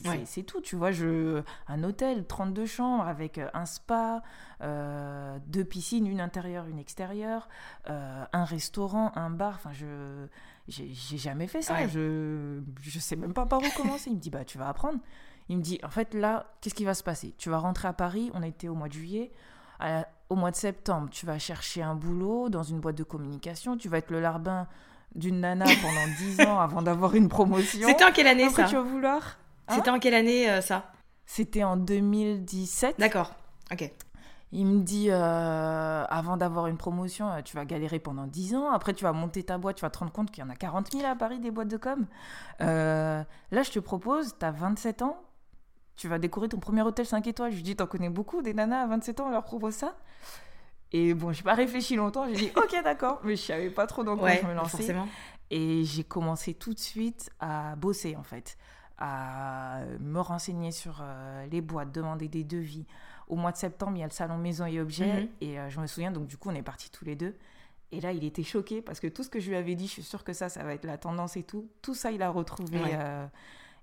Ouais. 0.08 0.44
tout, 0.44 0.62
tu 0.62 0.76
vois. 0.76 0.92
Je, 0.92 1.42
un 1.68 1.84
hôtel, 1.84 2.26
32 2.28 2.66
chambres, 2.66 3.06
avec 3.08 3.38
euh, 3.38 3.50
un 3.54 3.66
spa, 3.66 4.22
euh, 4.62 5.38
deux 5.48 5.64
piscines, 5.64 6.06
une 6.08 6.22
intérieure, 6.22 6.66
une 6.68 6.80
extérieure, 6.80 7.48
euh, 7.90 8.26
un 8.32 8.44
restaurant, 8.44 9.12
un 9.16 9.30
bar. 9.30 9.54
Enfin, 9.56 9.72
je 9.74 10.28
j'ai 10.68 10.90
j'ai 10.94 11.18
jamais 11.18 11.48
fait 11.48 11.62
ça. 11.62 11.74
Ouais. 11.76 11.90
Je 11.90 12.62
je 12.82 13.00
sais 13.00 13.16
même 13.16 13.34
pas 13.34 13.46
par 13.46 13.60
où 13.60 13.66
commencer. 13.78 14.10
Il 14.10 14.16
me 14.18 14.22
dit 14.22 14.30
bah 14.30 14.46
tu 14.46 14.58
vas 14.58 14.70
apprendre. 14.70 15.00
Il 15.50 15.58
me 15.58 15.62
dit 15.62 15.80
en 15.84 15.90
fait 15.90 16.14
là 16.14 16.48
qu'est-ce 16.62 16.76
qui 16.76 16.86
va 16.86 16.94
se 16.96 17.04
passer? 17.04 17.34
Tu 17.38 17.50
vas 17.50 17.58
rentrer 17.60 17.88
à 17.88 17.94
Paris. 17.94 18.32
On 18.34 18.42
était 18.44 18.68
au 18.68 18.76
mois 18.76 18.88
de 18.88 18.94
juillet. 18.94 19.32
À- 19.80 20.08
au 20.30 20.36
mois 20.36 20.50
de 20.50 20.56
septembre, 20.56 21.10
tu 21.12 21.28
vas 21.28 21.38
chercher 21.38 21.84
un 21.84 21.94
boulot 21.94 22.50
dans 22.50 22.64
une 22.64 22.80
boîte 22.80 22.96
de 22.98 23.04
communication. 23.04 23.78
Tu 23.78 23.90
vas 23.90 24.00
être 24.00 24.10
le 24.10 24.20
larbin 24.20 24.68
d'une 25.16 25.40
nana 25.40 25.66
pendant 25.82 26.08
10 26.20 26.42
ans 26.48 26.60
avant 26.60 26.82
d'avoir 26.82 27.16
une 27.16 27.30
promotion. 27.30 27.88
C'était 27.88 28.04
en 28.06 28.12
quelle 28.12 28.28
année 28.28 28.46
Après, 28.46 28.64
ça 28.64 28.70
tu 28.70 28.76
vas 28.76 28.82
vouloir. 28.82 29.38
Hein 29.68 29.76
C'était 29.76 29.90
en 29.90 30.00
quelle 30.00 30.14
année 30.14 30.50
euh, 30.50 30.62
ça? 30.62 30.92
C'était 31.26 31.64
en 31.64 31.78
2017. 31.78 33.00
D'accord. 33.00 33.34
Ok. 33.72 33.92
Il 34.52 34.66
me 34.68 34.84
dit, 34.84 35.08
euh, 35.10 36.06
avant 36.08 36.38
d'avoir 36.38 36.68
une 36.68 36.78
promotion, 36.78 37.30
euh, 37.30 37.42
tu 37.42 37.58
vas 37.58 37.66
galérer 37.66 38.00
pendant 38.00 38.26
10 38.26 38.56
ans. 38.56 38.72
Après, 38.72 38.94
tu 38.94 39.04
vas 39.04 39.12
monter 39.12 39.44
ta 39.44 39.58
boîte, 39.58 39.78
tu 39.78 39.82
vas 39.82 39.90
te 39.90 39.98
rendre 39.98 40.12
compte 40.12 40.32
qu'il 40.32 40.44
y 40.44 40.48
en 40.48 40.50
a 40.50 40.56
40 40.56 40.94
000 40.94 41.06
à 41.06 41.16
Paris, 41.16 41.40
des 41.40 41.52
boîtes 41.52 41.68
de 41.68 41.78
com. 41.78 42.06
Euh, 42.62 43.24
là, 43.52 43.64
je 43.64 43.72
te 43.72 43.80
propose, 43.80 44.38
tu 44.40 44.46
as 44.46 44.52
27 44.52 45.02
ans, 45.02 45.18
tu 45.98 46.08
vas 46.08 46.20
décorer 46.20 46.48
ton 46.48 46.60
premier 46.60 46.84
hôtel 46.84 47.06
5 47.06 47.28
étoiles. 47.28 47.52
Je 47.52 47.58
lui 47.58 47.64
dis, 47.64 47.76
t'en 47.76 47.88
connais 47.88 48.10
beaucoup, 48.10 48.42
des 48.42 48.54
nanas 48.54 48.84
à 48.84 48.88
27 48.88 49.20
ans, 49.20 49.26
on 49.28 49.32
leur 49.32 49.44
propose 49.44 49.74
ça 49.74 49.96
Et 50.92 51.14
bon, 51.14 51.32
j'ai 51.34 51.44
pas 51.44 51.56
réfléchi 51.56 51.96
longtemps, 51.96 52.26
j'ai 52.28 52.36
dit, 52.36 52.52
ok, 52.56 52.76
d'accord, 52.84 53.20
mais 53.24 53.36
je 53.36 53.42
savais 53.42 53.70
pas 53.70 53.88
trop 53.88 54.04
dans 54.04 54.16
quoi 54.18 54.30
Ouais, 54.30 54.40
je 54.42 54.48
me 54.48 54.54
lançais. 54.54 54.78
forcément. 54.78 55.08
Et 55.52 55.84
j'ai 55.84 56.04
commencé 56.04 56.54
tout 56.54 56.74
de 56.74 56.80
suite 56.80 57.30
à 57.40 57.76
bosser, 57.76 58.16
en 58.16 58.24
fait, 58.24 58.58
à 58.98 59.82
me 60.00 60.20
renseigner 60.20 60.72
sur 60.72 61.00
euh, 61.02 61.46
les 61.52 61.62
boîtes, 61.62 61.92
demander 61.92 62.28
des 62.28 62.44
devis. 62.44 62.86
Au 63.28 63.36
mois 63.36 63.52
de 63.52 63.58
septembre, 63.58 63.94
il 63.96 64.00
y 64.00 64.04
a 64.04 64.08
le 64.08 64.12
salon 64.12 64.38
Maison 64.38 64.66
et 64.66 64.80
Objets. 64.80 65.22
Mhm. 65.24 65.30
Et 65.42 65.60
euh, 65.60 65.70
je 65.70 65.80
me 65.80 65.88
souviens, 65.88 66.12
donc 66.12 66.28
du 66.28 66.38
coup, 66.38 66.50
on 66.50 66.56
est 66.56 66.62
partis 66.64 66.90
tous 66.92 67.06
les 67.06 67.16
deux. 67.16 67.36
Et 67.92 68.02
là, 68.02 68.12
il 68.12 68.24
était 68.24 68.44
choqué 68.44 68.82
parce 68.82 69.00
que 69.00 69.08
tout 69.08 69.24
ce 69.24 69.30
que 69.30 69.40
je 69.40 69.50
lui 69.50 69.56
avais 69.56 69.76
dit, 69.76 69.88
je 69.88 69.92
suis 69.92 70.04
sûre 70.04 70.24
que 70.24 70.34
ça, 70.34 70.50
ça 70.50 70.64
va 70.64 70.74
être 70.74 70.86
la 70.86 70.98
tendance 70.98 71.38
et 71.38 71.44
tout. 71.44 71.70
Tout 71.82 71.94
ça, 71.94 72.12
il 72.12 72.22
a 72.22 72.30
retrouvé, 72.30 72.80
Ouais. 72.80 72.92
euh, 72.98 73.26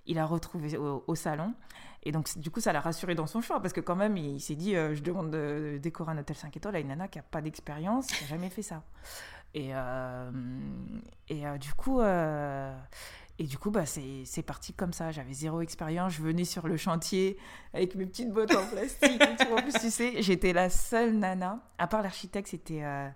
il 0.07 0.19
a 0.19 0.27
retrouvé 0.27 0.77
au, 0.77 1.05
au 1.07 1.15
salon. 1.15 1.55
Et 2.05 2.13
donc, 2.13 2.37
du 2.39 2.51
coup, 2.51 2.61
ça 2.61 2.73
l'a 2.73 2.81
rassuré 2.81 3.15
dans 3.15 3.27
son 3.27 3.41
choix 3.41 3.61
parce 3.61 3.73
que 3.73 3.81
quand 3.81 3.97
même, 3.97 4.17
il, 4.17 4.41
s'est 4.41 4.57
dit, 4.57 4.75
euh, 4.75 4.95
je 4.95 5.03
demande 5.03 5.31
de, 5.31 5.73
de 5.75 5.79
décorer 5.79 6.13
un 6.13 6.19
hôtel 6.19 6.37
5 6.37 6.57
étoiles 6.57 6.77
à 6.77 6.81
une 6.81 6.89
nana 6.89 7.09
qui 7.09 7.19
n'a 7.19 7.23
pas 7.23 7.41
d'expérience, 7.41 8.07
qui 8.09 8.25
n'a 8.25 8.31
jamais 8.31 8.51
fait 8.51 8.63
ça. 8.63 8.83
Et, 9.55 9.71
euh, 9.73 10.31
et 11.29 11.47
euh, 11.47 11.59
du 11.59 11.73
coup, 11.75 12.01
euh, 12.01 12.75
et 13.39 13.45
du 13.45 13.59
coup, 13.59 13.71
bah, 13.71 13.85
c'est 13.87 14.43
parti 14.43 14.73
comme 14.73 14.93
ça. 14.93 15.11
J'avais 15.11 15.33
zéro 15.33 15.61
expérience. 15.61 16.13
Je 16.15 16.23
venais 16.23 16.45
sur 16.45 16.69
le 16.69 16.77
chantier 16.77 17.39
avec 17.75 17.95
mes 17.95 18.07
petites 18.07 18.31
bottes 18.31 18.55
en 18.55 18.67
plastique. 18.67 19.23
En 19.51 19.57
plus, 19.57 19.73
tu 19.73 19.91
sais, 19.91 20.23
j'étais 20.23 20.53
la 20.53 20.71
seule 20.71 21.15
nana. 21.15 21.59
À 21.79 21.87
part 21.87 22.03
l'architecte, 22.03 22.49
c'était 22.49 22.85
euh, 22.85 23.09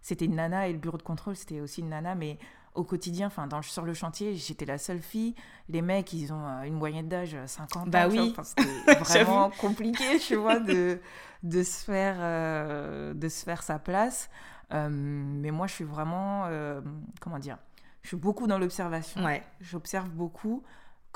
c'était 0.00 0.24
une 0.24 0.36
nana 0.36 0.68
et 0.68 0.72
le 0.72 0.78
bureau 0.78 0.98
de 0.98 1.02
contrôle, 1.02 1.36
c'était 1.36 1.60
aussi 1.60 1.80
une 1.80 1.90
nana. 1.90 2.14
Mais 2.14 2.38
au 2.78 2.84
quotidien, 2.84 3.26
enfin, 3.26 3.46
dans, 3.46 3.60
sur 3.60 3.84
le 3.84 3.92
chantier, 3.92 4.34
j'étais 4.36 4.64
la 4.64 4.78
seule 4.78 5.00
fille. 5.00 5.34
Les 5.68 5.82
mecs, 5.82 6.12
ils 6.12 6.32
ont 6.32 6.46
euh, 6.46 6.62
une 6.62 6.74
moyenne 6.74 7.08
d'âge 7.08 7.34
euh, 7.34 7.46
50 7.46 7.90
Bah 7.90 8.06
ans. 8.06 8.10
tu 8.10 8.16
vois. 8.16 8.24
oui. 8.24 8.34
C'était 9.04 9.24
vraiment 9.24 9.50
compliqué, 9.50 10.18
tu 10.20 10.36
vois, 10.36 10.60
de, 10.60 11.00
de, 11.42 11.62
se 11.62 11.84
faire, 11.84 12.16
euh, 12.20 13.12
de 13.14 13.28
se 13.28 13.44
faire 13.44 13.62
sa 13.62 13.78
place. 13.78 14.30
Euh, 14.72 14.88
mais 14.90 15.50
moi, 15.50 15.66
je 15.66 15.72
suis 15.74 15.84
vraiment, 15.84 16.44
euh, 16.46 16.80
comment 17.20 17.38
dire, 17.38 17.58
je 18.02 18.08
suis 18.08 18.16
beaucoup 18.16 18.46
dans 18.46 18.58
l'observation. 18.58 19.24
Ouais. 19.24 19.42
J'observe 19.60 20.08
beaucoup. 20.10 20.62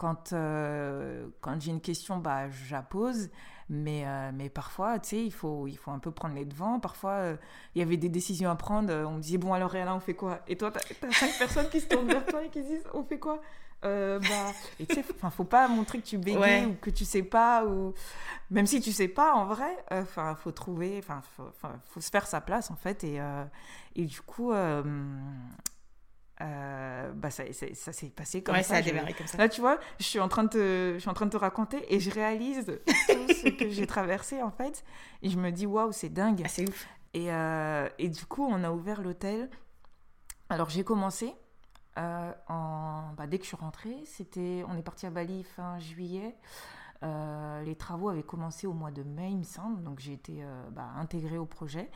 Quand, 0.03 0.33
euh, 0.33 1.29
quand 1.41 1.61
j'ai 1.61 1.71
une 1.71 1.81
question, 1.81 2.17
bah, 2.17 2.51
je 2.51 2.73
la 2.73 2.83
pose. 2.83 3.31
Mais, 3.69 4.03
euh, 4.05 4.33
mais 4.35 4.49
parfois, 4.49 4.99
tu 4.99 5.11
sais, 5.11 5.25
il 5.25 5.31
faut, 5.31 5.69
il 5.69 5.79
faut 5.79 5.93
un 5.93 6.01
peu 6.01 6.11
prendre 6.11 6.35
les 6.35 6.45
devants. 6.45 6.81
Parfois, 6.81 7.13
euh, 7.13 7.37
il 7.77 7.79
y 7.79 7.83
avait 7.83 7.97
des 7.97 8.09
décisions 8.09 8.51
à 8.51 8.57
prendre. 8.57 8.93
On 8.93 9.13
me 9.13 9.21
disait, 9.21 9.39
bon, 9.39 9.55
alors, 9.55 9.71
Réala, 9.71 9.95
on 9.95 10.01
fait 10.01 10.15
quoi? 10.15 10.41
Et 10.49 10.57
toi, 10.57 10.73
t'as 10.73 10.81
as 11.07 11.13
cinq 11.13 11.39
personnes 11.39 11.69
qui 11.71 11.79
se 11.79 11.87
tournent 11.87 12.09
vers 12.09 12.27
toi 12.27 12.43
et 12.43 12.49
qui 12.49 12.63
disent, 12.63 12.83
on 12.93 13.05
fait 13.05 13.21
quoi? 13.21 13.41
Bah, 13.81 14.19
et 14.81 14.87
tu 14.87 14.97
sais, 14.97 15.05
faut, 15.05 15.45
pas 15.45 15.69
montrer 15.69 16.01
que 16.01 16.07
tu 16.07 16.19
bégayes 16.19 16.41
Ouais. 16.41 16.67
ou 16.67 16.75
que 16.75 16.91
tu 16.91 17.05
sais 17.05 17.23
pas. 17.23 17.65
Ou... 17.65 17.95
Même 18.51 18.67
si 18.67 18.81
tu 18.81 18.91
sais 18.91 19.07
pas, 19.07 19.35
en 19.35 19.45
vrai, 19.45 19.85
enfin, 19.93 20.35
faut 20.35 20.51
trouver, 20.51 20.99
enfin, 20.99 21.23
faut, 21.85 22.01
se 22.01 22.11
faire 22.11 22.27
sa 22.27 22.41
place, 22.41 22.73
en 22.73 22.77
fait. 22.77 23.05
Et, 23.05 23.21
et 23.95 24.05
du 24.05 24.21
coup, 24.21 24.53
euh, 26.43 27.13
bah, 27.13 27.31
ça, 27.31 27.45
ça- 27.53 27.73
ça 27.75 27.93
s'est 27.93 28.11
passé 28.11 28.43
comme 28.43 28.55
Ouais, 28.57 28.63
ça. 28.63 28.75
ça 28.75 28.77
a 28.77 28.83
démarré 28.83 29.15
comme 29.15 29.27
ça. 29.27 29.39
Là, 29.39 29.49
tu 29.49 29.61
vois, 29.61 29.79
je 29.99 30.05
suis 30.05 30.19
en 30.21 30.29
train 30.29 30.45
de 30.45 30.49
te, 30.49 30.93
je 30.95 30.99
suis 30.99 31.09
en 31.09 31.15
train 31.15 31.27
de 31.27 31.31
te 31.31 31.37
raconter 31.37 31.85
et 31.95 32.01
je 32.01 32.11
réalise 32.11 32.67
tout 32.67 33.33
ce 33.33 33.49
que 33.51 33.71
j'ai 33.71 33.87
traversé 33.87 34.43
en 34.43 34.51
fait. 34.51 34.85
Et 35.23 35.31
je 35.31 35.39
me 35.39 35.51
dis, 35.51 35.67
waouh, 35.67 35.93
c'est 35.93 36.09
dingue. 36.09 36.43
Ah, 36.45 36.49
c'est 36.49 36.69
ouf. 36.69 36.89
Et, 37.15 37.33
euh, 37.33 37.89
et 37.99 38.09
du 38.09 38.25
coup, 38.27 38.45
on 38.45 38.65
a 38.65 38.71
ouvert 38.73 39.03
l'hôtel. 39.03 39.49
Alors, 40.49 40.69
j'ai 40.71 40.83
commencé 40.85 41.35
euh, 41.99 42.33
en, 42.49 43.13
bah, 43.17 43.27
dès 43.27 43.39
que 43.39 43.45
je 43.45 43.49
suis 43.49 43.57
rentrée. 43.57 43.97
C'était, 44.05 44.65
on 44.69 44.77
est 44.77 44.83
parti 44.83 45.07
à 45.07 45.11
Bali 45.11 45.45
fin 45.45 45.79
juillet. 45.79 46.37
Les 47.65 47.75
travaux 47.77 48.09
avaient 48.09 48.23
commencé 48.23 48.67
au 48.67 48.73
mois 48.73 48.91
de 48.93 49.03
mai, 49.03 49.31
il 49.31 49.39
me 49.39 49.43
semble. 49.45 49.83
Donc, 49.83 49.99
j'ai 50.01 50.13
été 50.13 50.45
bah, 50.71 50.89
intégrée 50.97 51.39
au 51.39 51.47
projet. 51.47 51.91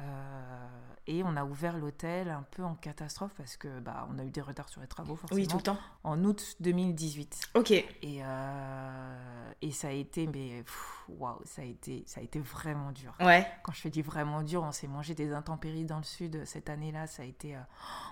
Euh, 0.00 0.66
et 1.10 1.22
on 1.24 1.36
a 1.36 1.44
ouvert 1.44 1.76
l'hôtel 1.78 2.28
un 2.28 2.44
peu 2.50 2.62
en 2.62 2.74
catastrophe 2.74 3.32
parce 3.36 3.56
que 3.56 3.80
bah, 3.80 4.06
on 4.10 4.18
a 4.18 4.24
eu 4.24 4.30
des 4.30 4.42
retards 4.42 4.68
sur 4.68 4.80
les 4.82 4.86
travaux 4.86 5.16
forcément 5.16 5.40
Oui, 5.40 5.46
tout 5.48 5.56
le 5.56 5.62
temps. 5.62 5.78
en 6.04 6.22
août 6.24 6.56
2018 6.60 7.50
Ok. 7.54 7.70
et, 7.70 7.84
euh, 8.22 9.52
et 9.62 9.70
ça 9.72 9.88
a 9.88 9.92
été 9.92 10.26
mais 10.26 10.62
waouh 11.08 11.40
ça 11.44 11.62
a 11.62 11.64
été 11.64 12.04
ça 12.06 12.20
a 12.20 12.22
été 12.22 12.38
vraiment 12.40 12.92
dur 12.92 13.14
Ouais. 13.20 13.46
quand 13.62 13.72
je 13.72 13.82
te 13.84 13.88
dis 13.88 14.02
vraiment 14.02 14.42
dur 14.42 14.62
on 14.62 14.70
s'est 14.72 14.86
mangé 14.86 15.14
des 15.14 15.32
intempéries 15.32 15.84
dans 15.86 15.96
le 15.96 16.04
sud 16.04 16.44
cette 16.44 16.68
année-là 16.68 17.06
ça 17.06 17.22
a 17.22 17.26
été 17.26 17.56
euh, 17.56 17.60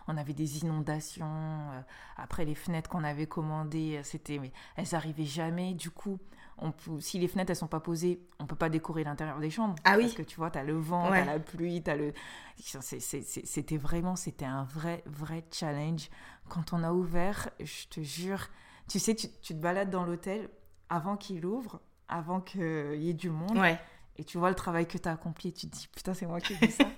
on 0.09 0.16
avait 0.16 0.33
des 0.35 0.61
inondations 0.64 1.27
euh, 1.27 1.81
après 2.16 2.44
les 2.46 2.55
fenêtres 2.55 2.88
qu'on 2.88 3.05
avait 3.05 3.27
commandées 3.27 3.99
euh, 3.99 4.03
c'était 4.03 4.38
mais 4.38 4.53
elles 4.77 4.94
arrivaient 4.94 5.25
jamais 5.25 5.75
du 5.75 5.90
coup 5.90 6.18
on 6.58 6.72
peut- 6.72 7.00
si 7.00 7.18
les 7.18 7.28
fenêtres 7.28 7.50
elles 7.50 7.56
sont 7.56 7.66
pas 7.66 7.80
posées 7.80 8.20
on 8.38 8.46
peut 8.46 8.56
pas 8.56 8.68
décorer 8.70 9.04
l'intérieur 9.04 9.38
des 9.40 9.50
chambres 9.50 9.74
Ah 9.84 9.96
oui. 9.96 10.04
parce 10.04 10.14
que 10.14 10.22
tu 10.22 10.36
vois 10.36 10.50
tu 10.50 10.58
as 10.58 10.64
le 10.64 10.74
vent 10.78 11.10
Ouais. 11.10 11.20
t'as 11.24 11.32
la 11.32 11.38
pluie 11.38 11.82
t'as 11.82 11.96
le 11.96 12.12
c'est- 12.58 12.80
c'est- 13.00 13.22
c'est- 13.22 13.44
c'était 13.46 13.76
vraiment 13.76 14.16
c'était 14.16 14.44
un 14.46 14.64
vrai 14.64 15.02
vrai 15.06 15.44
challenge 15.52 16.08
quand 16.48 16.72
on 16.72 16.82
a 16.82 16.92
ouvert 16.92 17.50
je 17.60 17.86
te 17.88 18.00
jure 18.00 18.48
tu 18.88 18.98
sais 18.98 19.14
tu, 19.14 19.28
tu 19.42 19.54
te 19.54 19.58
balades 19.60 19.90
dans 19.90 20.04
l'hôtel 20.04 20.48
avant 20.88 21.16
qu'il 21.16 21.44
ouvre 21.44 21.80
avant 22.08 22.40
qu'il 22.40 22.94
y 23.02 23.10
ait 23.10 23.14
du 23.14 23.30
monde 23.30 23.58
Ouais. 23.58 23.78
et 24.16 24.24
tu 24.24 24.38
vois 24.38 24.48
le 24.48 24.54
travail 24.54 24.86
que 24.86 24.96
tu 24.96 25.08
as 25.08 25.12
accompli 25.12 25.50
et 25.50 25.52
tu 25.52 25.68
te 25.68 25.76
dis 25.76 25.88
putain 25.88 26.14
c'est 26.14 26.26
moi 26.26 26.40
qui 26.40 26.52
ai 26.54 26.56
fait 26.56 26.70
ça 26.70 26.84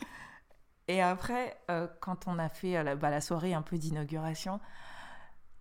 Et 0.90 1.02
après, 1.02 1.54
euh, 1.70 1.86
quand 2.00 2.26
on 2.28 2.38
a 2.38 2.48
fait 2.48 2.78
euh, 2.78 2.82
la, 2.82 2.96
bah, 2.96 3.10
la 3.10 3.20
soirée 3.20 3.52
un 3.52 3.60
peu 3.60 3.76
d'inauguration, 3.76 4.58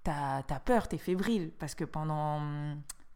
t'as 0.04 0.38
as 0.50 0.60
peur, 0.62 0.88
t'es 0.88 0.98
fébrile, 0.98 1.52
parce 1.60 1.76
que 1.76 1.84
pendant, 1.84 2.40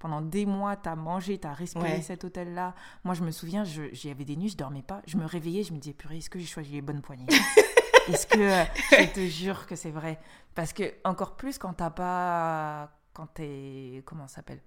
pendant 0.01 0.19
des 0.21 0.45
mois, 0.45 0.75
t'as 0.75 0.95
mangé, 0.95 1.37
t'as 1.37 1.53
respiré 1.53 1.93
Ouais. 1.93 2.01
cet 2.01 2.23
hôtel-là. 2.23 2.73
Moi, 3.03 3.13
je 3.13 3.23
me 3.23 3.31
souviens, 3.31 3.63
j'y 3.63 4.09
avais 4.09 4.25
des 4.25 4.35
nuits, 4.35 4.49
je 4.49 4.57
dormais 4.57 4.81
pas. 4.81 5.01
Je 5.07 5.15
me 5.17 5.25
réveillais, 5.25 5.63
je 5.63 5.71
me 5.73 5.77
disais, 5.77 5.93
purée, 5.93 6.17
est-ce 6.17 6.29
que 6.29 6.39
j'ai 6.39 6.45
choisi 6.45 6.71
les 6.71 6.81
bonnes 6.81 7.01
poignées? 7.01 7.27
Est-ce 8.07 8.25
que, 8.25 8.39
euh, 8.39 8.63
je 8.99 9.13
te 9.13 9.19
jure 9.27 9.67
que 9.67 9.75
c'est 9.75 9.91
vrai? 9.91 10.19
Parce 10.55 10.73
que, 10.73 10.91
encore 11.03 11.35
plus 11.37 11.57
quand 11.59 11.73
t'as 11.73 11.91
pas... 11.91 12.89
Quand 13.13 13.27
t'es... 13.27 14.01
Comment 14.05 14.27
ça 14.27 14.37
s'appelle? 14.37 14.59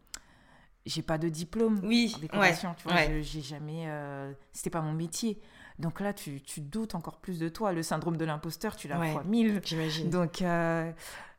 J'ai 0.86 1.02
pas 1.02 1.18
de 1.18 1.28
diplôme 1.28 1.80
Oui, 1.82 2.12
en 2.16 2.20
décoration, 2.20 2.68
ouais, 2.70 2.74
tu 2.78 2.84
vois, 2.84 2.94
ouais. 2.94 3.08
je- 3.08 3.22
j'ai 3.22 3.40
jamais... 3.40 3.84
euh, 3.88 4.32
C'était 4.52 4.70
pas 4.70 4.82
mon 4.82 4.92
métier. 4.92 5.40
Donc 5.80 5.98
là, 5.98 6.12
tu, 6.12 6.40
tu 6.42 6.60
doutes 6.60 6.94
encore 6.94 7.18
plus 7.18 7.40
de 7.40 7.48
toi. 7.48 7.72
Le 7.72 7.82
syndrome 7.82 8.16
de 8.16 8.24
l'imposteur, 8.24 8.76
tu 8.76 8.86
l'as 8.86 9.02
fois 9.12 9.24
mille. 9.24 9.60
J'imagine. 9.64 10.10
Donc, 10.10 10.40
euh, 10.42 10.92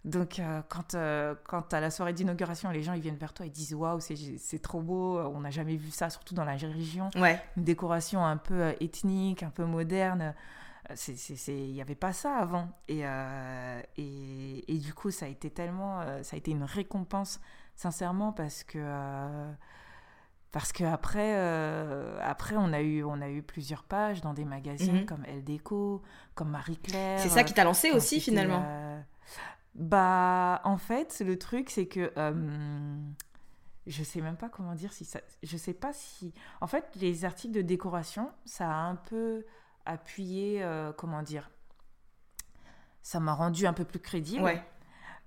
donc 0.06 0.38
euh, 0.38 0.62
quand, 0.70 0.94
euh, 0.94 1.34
quand 1.46 1.74
à 1.74 1.80
la 1.80 1.89
soirée 1.89 2.13
d'inauguration, 2.13 2.70
les 2.70 2.84
gens 2.84 2.94
ils 2.94 3.02
viennent 3.02 3.18
vers 3.18 3.34
toi 3.34 3.46
et 3.46 3.50
disent 3.50 3.74
Waouh, 3.74 4.00
c'est 4.00 4.62
trop 4.62 4.82
beau, 4.82 5.20
on 5.20 5.41
n'a 5.41 5.50
jamais 5.50 5.76
vu 5.76 5.89
ça, 5.89 6.12
surtout 6.12 6.36
dans 6.36 6.46
la 6.46 6.54
région. 6.54 7.10
Ouais. 7.15 7.41
Une 7.58 7.63
décoration 7.63 8.24
un 8.24 8.38
peu 8.38 8.54
euh, 8.54 8.74
ethnique, 8.80 9.41
un 9.41 9.50
peu 9.50 9.65
moderne. 9.65 10.36
Il 11.48 11.72
n'y 11.74 11.82
avait 11.82 11.96
pas 11.96 12.13
ça 12.13 12.36
avant. 12.36 12.70
Et, 12.88 13.00
euh, 13.04 13.82
et, 13.98 14.72
et 14.72 14.78
du 14.78 14.94
coup, 14.94 15.10
ça 15.10 15.26
a 15.26 15.30
été 15.30 15.50
tellement. 15.50 16.02
ça 16.22 16.36
a 16.36 16.38
été 16.38 16.52
une 16.52 16.63
récompense, 16.63 17.41
sincèrement, 17.76 18.32
parce 18.32 18.63
que. 18.63 18.78
parce 20.52 20.72
qu'après, 20.72 21.34
après, 22.22 22.56
on, 22.58 22.72
a 22.72 22.82
eu, 22.82 23.04
on 23.04 23.20
a 23.22 23.30
eu 23.30 23.41
plusieurs 23.41 23.82
pages 23.82 24.22
dans 24.22 24.36
des 24.36 24.46
magazines 24.46 25.00
Mhm. 25.00 25.06
comme 25.08 25.26
Elle 25.28 25.44
Déco, 25.44 26.04
comme 26.36 26.52
Marie-Claire. 26.52 27.20
C'est 27.20 27.30
ça 27.30 27.44
qui 27.44 27.56
t'a 27.56 27.63
lancé 27.63 27.89
aussi 27.89 28.22
finalement. 28.22 28.63
Bah, 29.75 30.61
en 30.63 30.77
fait, 30.77 31.21
le 31.25 31.38
truc, 31.38 31.69
c'est 31.69 31.85
que 31.88 32.11
euh, 32.17 32.97
je 33.88 34.03
sais 34.03 34.21
même 34.21 34.38
pas 34.38 34.49
comment 34.49 34.73
dire 34.73 34.93
si 34.93 35.03
ça. 35.05 35.19
Je 35.43 35.57
sais 35.57 35.73
pas 35.73 35.91
si. 35.93 36.33
En 36.61 36.67
fait, 36.67 36.88
les 36.95 37.25
articles 37.25 37.53
de 37.53 37.61
décoration, 37.61 38.31
ça 38.45 38.69
a 38.69 38.75
un 38.75 38.95
peu 38.95 39.45
appuyé. 39.85 40.63
euh, 40.63 40.93
comment 40.93 41.21
dire 41.21 41.51
Ça 43.01 43.19
m'a 43.19 43.33
rendu 43.33 43.67
un 43.67 43.73
peu 43.73 43.83
plus 43.85 43.99
crédible. 43.99 44.43
Ouais. 44.43 44.63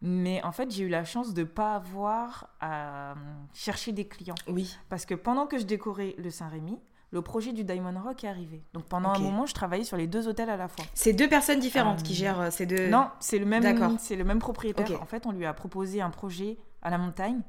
Mais 0.01 0.43
en 0.45 0.53
fait, 0.53 0.71
j'ai 0.71 0.85
eu 0.85 0.89
la 0.89 1.05
chance 1.05 1.35
de 1.35 1.43
pas 1.45 1.75
avoir 1.75 2.49
à 2.61 3.13
euh, 3.13 3.15
chercher 3.53 3.93
des 3.93 4.07
clients. 4.09 4.37
Oui. 4.47 4.79
Parce 4.89 5.05
que 5.05 5.15
pendant 5.15 5.47
que 5.47 5.59
je 5.59 5.65
décorais 5.65 6.15
le 6.19 6.31
Saint-Rémy, 6.31 6.79
le 7.11 7.23
projet 7.23 7.53
du 7.53 7.65
Diamond 7.65 7.99
Rock 8.03 8.25
est 8.25 8.29
arrivé. 8.29 8.63
Donc 8.75 8.85
pendant 8.85 9.11
un 9.11 9.19
moment, 9.19 9.47
je 9.47 9.55
travaillais 9.55 9.85
sur 9.85 9.97
les 9.97 10.07
deux 10.07 10.29
hôtels 10.29 10.51
à 10.51 10.57
la 10.57 10.69
fois. 10.69 10.85
C'est 10.95 11.13
deux 11.15 11.29
personnes 11.29 11.59
différentes 11.61 12.01
Euh, 12.01 12.03
qui 12.03 12.15
gèrent 12.15 12.41
euh, 12.41 12.51
ces 12.51 12.67
deux. 12.67 12.89
Non, 12.91 13.09
c'est 13.21 13.39
le 13.39 13.47
même, 13.47 13.99
c'est 13.99 14.17
le 14.17 14.25
même 14.25 14.39
propriétaire. 14.41 15.01
En 15.03 15.07
fait, 15.07 15.25
on 15.27 15.33
lui 15.33 15.47
a 15.47 15.55
proposé 15.55 16.01
un 16.03 16.11
projet 16.11 16.59
à 16.83 16.91
la 16.91 16.99
montagne. 16.99 17.41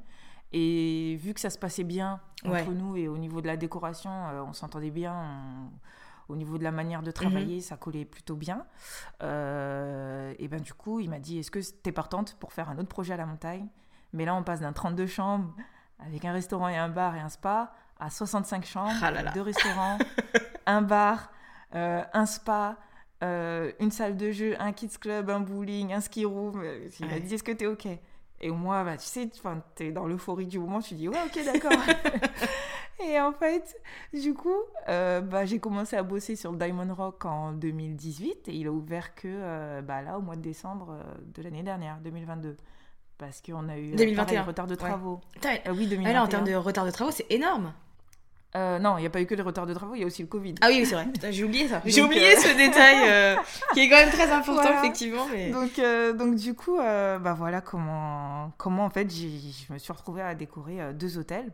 Et 0.52 1.16
vu 1.20 1.32
que 1.34 1.40
ça 1.40 1.50
se 1.50 1.58
passait 1.58 1.84
bien 1.84 2.20
entre 2.44 2.52
Ouais. 2.54 2.66
nous 2.74 2.96
et 2.96 3.06
au 3.06 3.18
niveau 3.18 3.40
de 3.40 3.46
la 3.46 3.56
décoration, 3.56 4.10
euh, 4.10 4.42
on 4.42 4.52
s'entendait 4.52 4.90
bien. 4.90 5.14
on- 5.14 5.70
Au 6.32 6.36
niveau 6.36 6.58
de 6.58 6.62
la 6.64 6.70
manière 6.70 7.02
de 7.02 7.10
travailler, 7.10 7.56
Mhm. 7.56 7.60
ça 7.60 7.76
collait 7.76 8.04
plutôt 8.04 8.36
bien. 8.36 8.64
Euh, 9.22 10.32
et 10.38 10.48
ben 10.48 10.60
du 10.60 10.72
coup, 10.74 11.00
il 11.00 11.10
m'a 11.10 11.18
dit 11.18 11.38
Est-ce 11.38 11.50
que 11.50 11.58
t'es 11.82 11.92
partante 11.92 12.36
pour 12.38 12.52
faire 12.52 12.68
un 12.70 12.78
autre 12.78 12.88
projet 12.88 13.14
à 13.14 13.16
la 13.16 13.26
montagne? 13.26 13.66
Mais 14.12 14.24
là, 14.24 14.34
on 14.34 14.42
passe 14.42 14.60
d'un 14.60 14.72
32 14.72 15.06
chambres 15.06 15.52
avec 15.98 16.24
un 16.24 16.32
restaurant 16.32 16.68
et 16.68 16.76
un 16.76 16.88
bar 16.88 17.14
et 17.16 17.20
un 17.20 17.28
spa 17.28 17.72
à 18.00 18.10
65 18.10 18.64
chambres, 18.64 18.90
Ah 19.02 19.10
là 19.10 19.22
là. 19.22 19.30
avec 19.30 19.34
deux 19.34 19.42
restaurants, 19.42 19.98
un 20.66 20.82
bar, 20.82 21.30
euh, 21.74 22.02
un 22.12 22.26
spa, 22.26 22.76
euh, 23.22 23.70
une 23.80 23.90
salle 23.90 24.16
de 24.16 24.30
jeu, 24.32 24.56
un 24.58 24.72
kids 24.72 24.98
club, 25.00 25.28
un 25.30 25.40
bowling, 25.40 25.92
un 25.92 26.00
ski 26.00 26.24
room. 26.24 26.60
Euh, 26.64 26.88
Il 26.98 27.06
m'a 27.06 27.12
Ouais. 27.14 27.20
dit 27.20 27.34
est-ce 27.34 27.42
que 27.42 27.52
t'es 27.52 27.66
ok? 27.66 27.86
Et 28.42 28.50
moi, 28.50 28.82
bah, 28.84 28.96
tu 28.96 29.04
sais, 29.04 29.30
t'es 29.74 29.92
dans 29.92 30.06
l'euphorie 30.06 30.46
du 30.46 30.58
moment, 30.58 30.80
tu 30.80 30.94
dis 30.94 31.08
ouais, 31.08 31.18
ok, 31.26 31.44
d'accord. 31.44 31.72
et 33.04 33.20
en 33.20 33.32
fait, 33.32 33.76
du 34.14 34.32
coup, 34.34 34.56
euh, 34.88 35.20
bah, 35.20 35.44
j'ai 35.44 35.58
commencé 35.58 35.96
à 35.96 36.02
bosser 36.02 36.36
sur 36.36 36.50
le 36.52 36.58
Diamond 36.58 36.94
Rock 36.94 37.24
en 37.26 37.52
2018 37.52 38.48
et 38.48 38.52
il 38.54 38.66
a 38.66 38.70
ouvert 38.72 39.14
que 39.14 39.80
bah, 39.82 40.00
là, 40.02 40.18
au 40.18 40.22
mois 40.22 40.36
de 40.36 40.40
décembre 40.42 40.96
de 41.34 41.42
l'année 41.42 41.62
dernière, 41.62 41.98
2022. 42.02 42.56
Parce 43.18 43.42
qu'on 43.42 43.68
a 43.68 43.76
eu 43.76 43.90
2021. 43.90 44.24
pareil, 44.24 44.38
retard 44.38 44.66
de 44.66 44.74
travaux. 44.74 45.20
Euh, 45.44 45.48
oui, 45.72 45.84
ah 45.84 45.90
2021. 45.90 46.12
là, 46.14 46.22
en 46.24 46.26
termes 46.26 46.44
de 46.46 46.54
retard 46.54 46.86
de 46.86 46.90
travaux, 46.90 47.10
c'est 47.10 47.26
énorme. 47.30 47.74
Euh, 48.56 48.80
non, 48.80 48.98
il 48.98 49.02
n'y 49.02 49.06
a 49.06 49.10
pas 49.10 49.20
eu 49.20 49.26
que 49.26 49.34
les 49.36 49.42
retards 49.42 49.66
de 49.66 49.74
travaux, 49.74 49.94
il 49.94 50.00
y 50.00 50.02
a 50.02 50.06
aussi 50.06 50.22
le 50.22 50.28
Covid. 50.28 50.56
Ah 50.60 50.66
oui, 50.70 50.84
c'est 50.84 50.96
vrai. 50.96 51.06
J'ai 51.30 51.44
oublié 51.44 51.68
ça. 51.68 51.80
J'ai 51.86 52.02
oublié 52.02 52.36
euh, 52.36 52.40
ce 52.40 52.56
détail 52.56 52.96
euh, 53.08 53.36
qui 53.74 53.80
est 53.80 53.88
quand 53.88 53.96
même 53.96 54.10
très 54.10 54.30
important, 54.32 54.62
Voilà. 54.62 54.78
effectivement. 54.80 55.24
Mais... 55.32 55.50
Donc, 55.50 55.78
euh, 55.78 56.12
donc 56.12 56.34
du 56.34 56.54
coup, 56.54 56.76
euh, 56.78 57.18
bah 57.20 57.32
voilà 57.34 57.60
comment, 57.60 58.52
comment 58.56 58.84
en 58.86 58.90
fait 58.90 59.08
je 59.08 59.72
me 59.72 59.78
suis 59.78 59.92
retrouvée 59.92 60.22
à 60.22 60.34
décorer 60.34 60.80
euh, 60.80 60.92
deux 60.92 61.16
hôtels. 61.16 61.52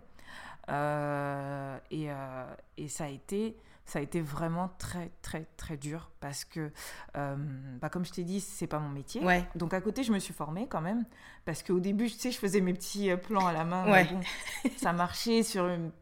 Euh, 0.70 1.78
et, 1.90 2.10
euh, 2.10 2.44
et 2.76 2.88
ça 2.88 3.04
a 3.04 3.08
été 3.08 3.56
ça 3.84 4.00
a 4.00 4.02
été 4.02 4.20
vraiment 4.20 4.68
très 4.78 5.12
très 5.22 5.46
très 5.56 5.76
dur 5.76 6.10
parce 6.18 6.44
que 6.44 6.72
euh, 7.16 7.36
bah, 7.80 7.88
comme 7.88 8.04
je 8.04 8.10
t'ai 8.10 8.24
dit 8.24 8.40
c'est 8.40 8.66
pas 8.66 8.80
mon 8.80 8.88
métier 8.88 9.22
Ouais. 9.24 9.44
donc 9.54 9.72
à 9.74 9.80
côté 9.80 10.02
je 10.02 10.10
me 10.12 10.18
suis 10.18 10.34
formée 10.34 10.66
quand 10.68 10.80
même 10.80 11.04
parce 11.44 11.62
qu'au 11.62 11.78
début 11.78 12.10
tu 12.10 12.18
sais 12.18 12.32
je 12.32 12.38
faisais 12.38 12.60
mes 12.60 12.72
petits 12.74 13.12
euh, 13.12 13.16
plans 13.16 13.46
à 13.46 13.52
la 13.52 13.64
main 13.64 13.84
mais 13.84 13.92
Ouais. 13.92 14.04
bon, 14.10 14.20
ça 14.76 14.92
marchait 14.92 15.44
sur 15.44 15.68
une 15.68 15.92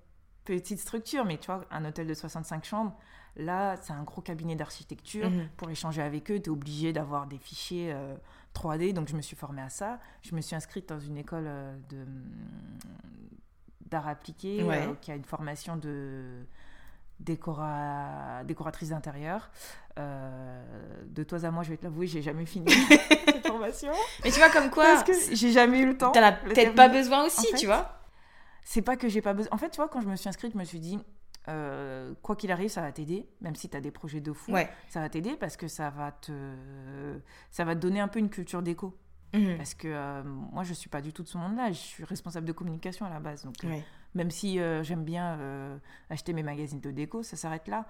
petite 0.45 0.79
structure 0.81 1.25
mais 1.25 1.39
tu 1.39 1.47
vois 1.47 1.65
un 1.71 1.85
hôtel 1.85 2.07
de 2.07 2.15
65 2.15 2.65
chambres 2.65 2.95
là 3.37 3.77
c'est 3.83 3.93
un 3.93 4.03
gros 4.03 4.21
cabinet 4.21 4.57
d'architecture 4.57 5.29
Mhm. 5.31 5.49
pour 5.57 5.71
échanger 5.71 6.03
avec 6.03 6.31
eux 6.31 6.39
tu 6.41 6.47
es 6.47 6.49
obligé 6.51 6.93
d'avoir 6.93 7.27
des 7.27 7.39
fichiers 7.39 7.93
euh, 7.93 8.15
3D 8.55 8.93
donc 8.93 9.09
je 9.09 9.17
me 9.17 9.23
suis 9.23 9.37
formée 9.37 9.63
à 9.63 9.71
ça 9.71 9.99
je 10.23 10.35
me 10.35 10.41
suis 10.41 10.55
inscrite 10.55 10.89
dans 10.89 11.01
une 11.01 11.17
école 11.17 11.45
euh, 11.47 11.77
de 11.89 12.05
d'art 13.91 14.09
appliqué 14.09 14.63
Ouais. 14.63 14.87
euh, 14.87 14.95
qui 15.01 15.11
a 15.13 15.15
une 15.17 15.25
formation 15.25 15.77
de 15.77 16.45
décora... 17.21 18.43
décoratrice 18.45 18.89
d'intérieur. 18.91 19.51
Euh, 19.99 20.63
de 21.07 21.23
toi 21.23 21.45
à 21.45 21.51
moi, 21.51 21.63
je 21.63 21.71
vais 21.71 21.77
te 21.77 21.85
l'avouer, 21.85 22.07
j'ai 22.07 22.23
jamais 22.23 22.45
fini 22.47 22.67
cette 23.27 23.47
formation. 23.47 23.93
Mais 24.25 24.31
tu 24.33 24.39
vois, 24.39 24.51
comme 24.51 24.69
quoi, 24.71 24.85
Parce 24.85 25.05
que 25.05 25.13
j'ai 25.35 25.53
jamais 25.53 25.81
eu 25.81 25.87
le 25.87 25.97
temps. 25.97 26.11
t'en 26.13 26.23
as 26.23 26.33
peut-être 26.33 26.75
pas 26.75 26.89
besoin 26.89 27.25
aussi, 27.27 27.41
En 27.41 27.43
fait, 27.53 27.57
tu 27.59 27.67
vois. 27.67 28.01
C'est 28.65 28.83
pas 28.83 28.97
que 28.97 29.09
j'ai 29.09 29.21
pas 29.21 29.35
besoin. 29.35 29.53
En 29.53 29.59
fait, 29.59 29.71
tu 29.71 29.77
vois, 29.77 29.89
quand 29.89 30.01
je 30.01 30.09
me 30.09 30.17
suis 30.17 30.29
inscrite, 30.29 30.53
je 30.53 30.59
me 30.59 30.65
suis 30.65 30.81
dit, 30.81 30.99
euh, 31.49 32.15
quoi 32.23 32.35
qu'il 32.35 32.51
arrive, 32.51 32.71
ça 32.71 32.81
va 32.81 32.91
t'aider, 32.91 33.29
même 33.43 33.55
si 33.55 33.69
tu 33.69 33.77
as 33.77 33.81
des 33.81 33.91
projets 33.91 34.21
de 34.21 34.33
fou. 34.33 34.53
Ouais. 34.53 34.69
Ça 34.89 35.01
va 35.01 35.09
t'aider 35.09 35.37
parce 35.37 35.57
que 35.57 35.69
ça 35.69 35.91
va 35.91 36.13
te, 36.13 36.33
ça 37.51 37.65
va 37.65 37.75
te 37.75 37.81
donner 37.81 38.01
un 38.01 38.09
peu 38.09 38.19
une 38.19 38.31
culture 38.31 38.63
d'éco. 38.63 38.99
Mhm. 39.35 39.57
Parce 39.57 39.75
que 39.75 39.89
euh, 39.89 40.23
moi, 40.25 40.65
je 40.65 40.73
suis 40.73 40.89
pas 40.89 41.03
du 41.03 41.13
tout 41.13 41.23
de 41.23 41.29
ce 41.29 41.37
monde-là. 41.37 41.71
Je 41.73 41.79
suis 41.79 42.05
responsable 42.05 42.47
de 42.47 42.53
communication 42.53 43.05
à 43.05 43.11
la 43.11 43.21
base. 43.21 43.45
Donc, 43.45 43.63
euh, 43.65 43.79
même 44.15 44.31
si 44.31 44.59
j'aime 44.83 45.05
bien 45.05 45.39
acheter 46.09 46.33
mes 46.33 46.43
magazines 46.43 46.81
de 46.81 46.91
déco, 46.91 47.23
ça 47.23 47.37
s'arrête 47.37 47.69
là. 47.69 47.87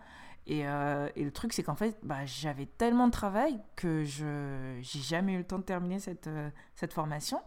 Et, 0.47 0.61
et 0.61 1.25
le 1.25 1.31
truc, 1.31 1.53
c'est 1.53 1.63
qu'en 1.63 1.77
fait, 1.77 1.97
bah, 2.03 2.25
j'avais 2.25 2.67
tellement 2.67 3.07
de 3.07 3.13
travail 3.13 3.61
que 3.77 4.05
je 4.05 4.79
j'ai 4.81 5.01
jamais 5.01 5.35
eu 5.35 5.39
le 5.39 5.45
temps 5.45 5.59
de 5.59 5.65
terminer 5.65 6.01
cette, 6.01 6.31
cette 6.75 6.93
formation. 6.93 7.41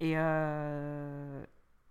Et, 0.00 0.14
euh, 0.16 1.44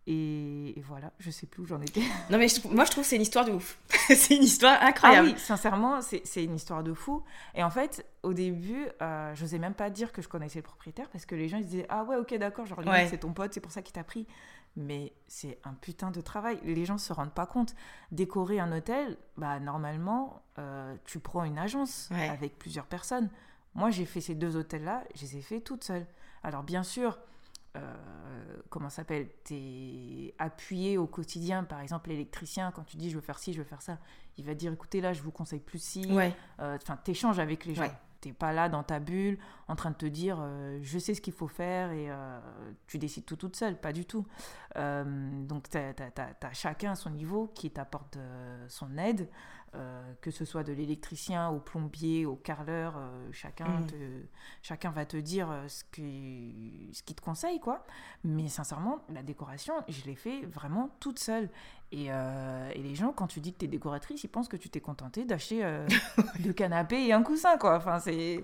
et, 0.06 0.78
et 0.78 0.82
voilà, 0.82 1.12
je 1.20 1.32
sais 1.32 1.46
plus 1.48 1.64
où 1.64 1.66
j'en 1.66 1.82
étais. 1.82 2.02
Non, 2.30 2.38
mais 2.38 2.48
je 2.48 2.68
moi, 2.68 2.86
je 2.86 2.92
trouve 2.92 3.04
que 3.04 3.10
c'est 3.10 3.16
une 3.16 3.22
histoire 3.22 3.46
de 3.46 3.52
ouf. 3.52 3.78
c'est 4.08 4.36
une 4.36 4.44
histoire 4.44 4.78
Ah 4.82 4.88
incroyable. 4.88 5.30
oui, 5.30 5.36
sincèrement, 5.38 6.02
c'est 6.02 6.44
une 6.44 6.56
histoire 6.56 6.84
de 6.84 6.94
fou. 6.94 7.24
Et 7.56 7.64
en 7.64 7.70
fait, 7.70 8.06
au 8.24 8.34
début, 8.34 8.86
euh, 9.02 9.34
je 9.36 9.42
n'osais 9.44 9.60
même 9.60 9.74
pas 9.74 9.90
dire 9.90 10.12
que 10.12 10.22
je 10.22 10.28
connaissais 10.28 10.60
le 10.60 10.64
propriétaire 10.64 11.10
parce 11.10 11.26
que 11.26 11.36
les 11.36 11.48
gens 11.48 11.58
ils 11.58 11.64
se 11.64 11.70
disaient 11.70 11.86
Ah 11.90 12.04
ouais, 12.04 12.18
ok, 12.18 12.34
d'accord, 12.36 12.66
genre 12.66 12.80
Ouais. 12.80 13.08
c'est 13.10 13.20
ton 13.20 13.34
pote, 13.34 13.54
c'est 13.54 13.62
pour 13.62 13.72
ça 13.72 13.82
qu'il 13.82 13.94
t'a 13.94 14.04
pris. 14.04 14.28
Mais 14.76 15.14
c'est 15.28 15.60
un 15.66 15.74
putain 15.74 16.10
de 16.10 16.20
travail. 16.20 16.60
Les 16.64 16.84
gens 16.86 16.98
se 16.98 17.14
rendent 17.14 17.34
pas 17.34 17.46
compte. 17.46 17.76
Décorer 18.12 18.60
un 18.60 18.72
hôtel, 18.76 19.18
bah 19.38 19.60
normalement, 19.60 20.42
euh, 20.58 20.96
tu 21.06 21.20
prends 21.20 21.44
une 21.44 21.60
agence 21.60 22.10
Ouais. 22.12 22.28
avec 22.30 22.58
plusieurs 22.58 22.86
personnes. 22.88 23.30
Moi, 23.76 23.90
j'ai 23.92 24.06
fait 24.06 24.20
ces 24.22 24.34
deux 24.36 24.56
hôtels-là, 24.56 25.04
je 25.16 25.22
les 25.22 25.38
ai 25.38 25.42
fait 25.42 25.60
toute 25.62 25.84
seule. 25.84 26.06
Alors 26.44 26.64
bien 26.64 26.84
sûr, 26.84 27.20
euh, 27.76 28.62
comment 28.70 28.90
ça 28.90 28.98
s'appelle 28.98 29.30
T'es 29.44 30.34
appuyé 30.40 30.98
au 30.98 31.08
quotidien. 31.08 31.64
Par 31.64 31.80
exemple, 31.80 32.10
l'électricien, 32.10 32.72
quand 32.72 32.84
tu 32.84 32.98
dis 32.98 33.10
je 33.10 33.16
veux 33.16 33.22
faire 33.22 33.40
ci, 33.40 33.54
je 33.54 33.60
veux 33.60 33.64
faire 33.64 33.82
ça, 33.82 33.98
il 34.38 34.46
va 34.46 34.54
dire 34.54 34.72
écoutez, 34.72 35.02
là, 35.02 35.14
je 35.14 35.22
vous 35.22 35.32
conseille 35.32 35.60
plus 35.60 35.82
ci. 35.82 36.06
Ouais. 36.12 36.34
Euh, 36.60 36.78
Enfin, 36.82 36.98
t'échanges 36.98 37.40
avec 37.40 37.66
les 37.66 37.76
gens. 37.76 37.84
Ouais. 37.84 37.92
T'es 38.22 38.32
pas 38.32 38.54
là 38.54 38.70
dans 38.70 38.84
ta 38.84 39.00
bulle 39.00 39.38
en 39.68 39.76
train 39.76 39.92
de 39.92 39.98
te 39.98 40.06
dire 40.06 40.38
euh, 40.40 40.80
je 40.82 40.98
sais 40.98 41.14
ce 41.14 41.20
qu'il 41.20 41.34
faut 41.34 41.50
faire 41.50 41.92
et 41.92 42.10
euh, 42.10 42.40
tu 42.88 42.98
décides 42.98 43.26
tout 43.26 43.36
toute 43.36 43.58
seule. 43.58 43.78
Pas 43.78 43.92
du 43.92 44.06
tout. 44.06 44.26
Donc, 44.76 45.70
t'as 45.70 45.92
as, 45.92 46.54
chacun 46.54 46.92
à 46.92 46.96
son 46.96 47.10
niveau 47.10 47.52
qui 47.54 47.70
t'apporte 47.70 48.18
son 48.70 48.98
aide, 48.98 49.28
euh, 49.76 50.14
que 50.22 50.32
ce 50.32 50.46
soit 50.46 50.64
de 50.64 50.72
l'électricien 50.74 51.50
au 51.50 51.60
plombier, 51.60 52.26
au 52.26 52.36
carreleur, 52.36 52.94
euh, 52.98 53.28
chacun, 53.32 53.66
Mhm. 53.80 53.88
te, 53.88 53.96
chacun 54.62 54.92
va 54.92 55.06
te 55.06 55.18
dire 55.18 55.50
euh, 55.52 55.68
ce 55.68 55.84
qu'il 55.92 56.90
ce 56.94 57.02
qu'il 57.04 57.16
te 57.16 57.22
conseille, 57.22 57.60
quoi. 57.60 57.86
Mais 58.24 58.48
sincèrement, 58.48 59.00
la 59.14 59.24
décoration, 59.24 59.74
je 59.88 60.04
l'ai 60.06 60.16
fait 60.16 60.42
vraiment 60.46 60.90
toute 61.00 61.20
seule. 61.20 61.50
Et, 61.92 62.08
euh, 62.10 62.70
et, 62.74 62.82
les 62.82 62.96
gens, 62.96 63.12
quand 63.14 63.28
tu 63.28 63.40
dis 63.40 63.54
que 63.54 63.60
tu 63.60 63.66
es 63.66 63.68
décoratrice, 63.68 64.24
ils 64.24 64.28
pensent 64.30 64.48
que 64.48 64.58
tu 64.58 64.70
t'es 64.70 64.82
contentée 64.82 65.26
d'acheter 65.26 65.64
deux 66.40 66.54
canapés 66.54 67.06
et 67.08 67.14
un 67.14 67.22
coussin, 67.24 67.58
quoi. 67.58 67.76
Enfin, 67.78 68.00
c'est... 68.00 68.44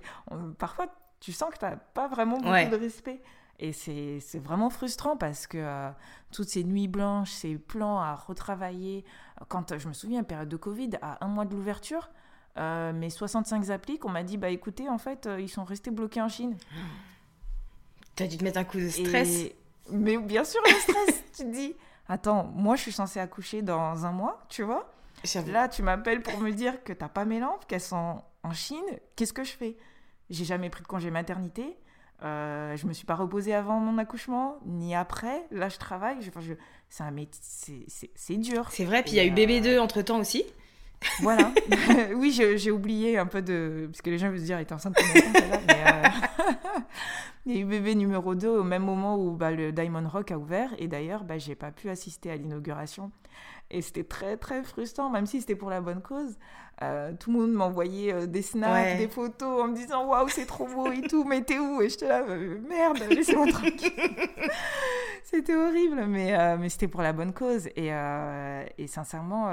Parfois, 0.59 0.87
tu 1.19 1.31
sens 1.31 1.49
que 1.51 1.57
tu 1.57 1.65
n'as 1.65 1.75
pas 1.75 2.07
vraiment 2.07 2.37
beaucoup 2.37 2.47
de 2.71 2.75
respect. 2.79 3.21
Et 3.61 3.73
c'est, 3.73 4.21
c'est 4.21 4.39
vraiment 4.39 4.69
frustrant 4.69 5.17
parce 5.17 5.45
que 5.45 5.57
euh, 5.57 5.89
toutes 6.31 6.47
ces 6.47 6.63
nuits 6.63 6.87
blanches, 6.87 7.31
ces 7.31 7.57
plans 7.57 7.99
à 7.99 8.15
retravailler, 8.15 9.03
quand 9.47 9.77
je 9.77 9.87
me 9.87 9.93
souviens, 9.93 10.23
période 10.23 10.49
de 10.49 10.57
Covid, 10.57 10.91
à 11.01 11.23
un 11.25 11.27
mois 11.27 11.45
de 11.45 11.55
l'ouverture, 11.55 12.09
mes 12.57 13.09
65 13.09 13.69
applis, 13.69 13.99
on 14.03 14.09
m'a 14.09 14.23
dit, 14.23 14.37
bah 14.37 14.49
écoutez, 14.49 14.89
en 14.89 14.97
fait, 14.97 15.29
ils 15.39 15.49
sont 15.49 15.63
restés 15.63 15.91
bloqués 15.91 16.21
en 16.21 16.27
Chine. 16.27 16.57
Tu 18.15 18.23
as 18.23 18.27
dû 18.27 18.37
te 18.37 18.43
mettre 18.43 18.59
un 18.59 18.65
coup 18.65 18.77
de 18.77 18.89
stress. 18.89 19.45
Mais 19.91 20.17
bien 20.17 20.43
sûr, 20.43 20.61
le 20.65 20.73
stress, 20.73 21.23
tu 21.37 21.43
te 21.43 21.51
dis 21.51 21.75
attends, 22.09 22.43
moi 22.43 22.75
je 22.75 22.81
suis 22.81 22.91
censée 22.91 23.19
accoucher 23.19 23.61
dans 23.61 24.05
un 24.05 24.11
mois, 24.11 24.43
tu 24.49 24.63
vois. 24.63 24.91
Là, 25.47 25.69
tu 25.69 25.83
m'appelles 25.83 26.21
pour 26.21 26.39
me 26.39 26.51
dire 26.51 26.83
que 26.83 26.93
t'as 26.93 27.09
pas 27.09 27.25
mes 27.25 27.39
lampes, 27.39 27.65
qu'elles 27.67 27.81
sont 27.81 28.23
en 28.43 28.53
Chine. 28.53 28.85
Qu'est-ce 29.15 29.33
que 29.33 29.43
je 29.43 29.51
fais? 29.51 29.77
J'ai 30.29 30.45
jamais 30.45 30.69
pris 30.69 30.81
de 30.81 30.87
congé 30.87 31.11
maternité. 31.11 31.77
Euh, 32.23 32.75
je 32.75 32.85
me 32.87 32.93
suis 32.93 33.05
pas 33.05 33.15
reposée 33.15 33.53
avant 33.53 33.79
mon 33.79 33.97
accouchement, 33.97 34.57
ni 34.65 34.95
après. 34.95 35.45
Là, 35.51 35.69
je 35.69 35.77
travaille. 35.77 36.21
Je, 36.21 36.29
enfin, 36.29 36.41
je, 36.41 36.53
c'est 36.89 37.03
un 37.03 37.13
c'est 38.15 38.37
dur. 38.37 38.67
C'est 38.71 38.85
vrai. 38.85 39.03
Puis 39.03 39.13
il 39.13 39.15
y 39.15 39.19
a 39.19 39.25
eu 39.25 39.31
bébé 39.31 39.61
2 39.61 39.79
entre 39.79 40.01
temps 40.01 40.19
aussi. 40.19 40.43
Voilà. 41.21 41.51
oui, 42.15 42.31
j'ai 42.31 42.71
oublié 42.71 43.17
un 43.17 43.25
peu 43.25 43.41
de. 43.41 43.87
Parce 43.91 44.01
que 44.01 44.09
les 44.09 44.17
gens 44.17 44.29
veulent 44.29 44.39
se 44.39 44.45
dire, 44.45 44.57
elle 44.57 44.63
était 44.63 44.73
enceinte 44.73 44.95
pendant 44.95 45.25
longtemps, 45.25 45.61
mais, 45.67 45.83
euh, 45.85 46.79
Il 47.45 47.55
y 47.55 47.57
a 47.57 47.61
eu 47.61 47.65
bébé 47.65 47.95
numéro 47.95 48.35
2 48.35 48.47
au 48.49 48.63
même 48.63 48.83
moment 48.83 49.17
où 49.17 49.31
bah, 49.31 49.51
le 49.51 49.71
Diamond 49.71 50.07
Rock 50.07 50.31
a 50.31 50.37
ouvert. 50.37 50.71
Et 50.77 50.87
d'ailleurs, 50.87 51.23
bah, 51.23 51.37
j'ai 51.37 51.55
pas 51.55 51.71
pu 51.71 51.89
assister 51.89 52.29
à 52.29 52.35
l'inauguration. 52.35 53.11
Et 53.71 53.81
c'était 53.81 54.03
très, 54.03 54.35
très 54.35 54.63
frustrant, 54.63 55.09
même 55.09 55.25
si 55.25 55.39
c'était 55.39 55.55
pour 55.55 55.69
la 55.69 55.79
bonne 55.79 56.01
cause. 56.01 56.37
Euh, 56.81 57.11
tout 57.19 57.31
le 57.31 57.39
monde 57.39 57.51
m'envoyait 57.51 58.13
euh, 58.13 58.25
des 58.25 58.41
snaps, 58.41 58.97
des 58.97 59.09
photos 59.09 59.63
en 59.63 59.67
me 59.67 59.75
disant 59.75 60.05
waouh, 60.05 60.29
c'est 60.29 60.45
trop 60.45 60.65
beau 60.65 60.89
et 60.91 61.01
tout, 61.01 61.25
mais 61.25 61.41
t'es 61.41 61.59
où? 61.59 61.81
Et 61.81 61.89
j'étais 61.89 62.07
là, 62.07 62.23
euh, 62.29 62.57
merde, 62.69 62.99
laissez-moi 63.09 63.47
tranquille. 63.51 63.91
c'était 65.23 65.55
horrible, 65.55 66.05
mais, 66.07 66.57
mais 66.57 66.69
c'était 66.69 66.87
pour 66.87 67.01
la 67.01 67.11
bonne 67.11 67.33
cause. 67.33 67.67
Et, 67.75 67.89
et 68.77 68.87
sincèrement, 68.87 69.51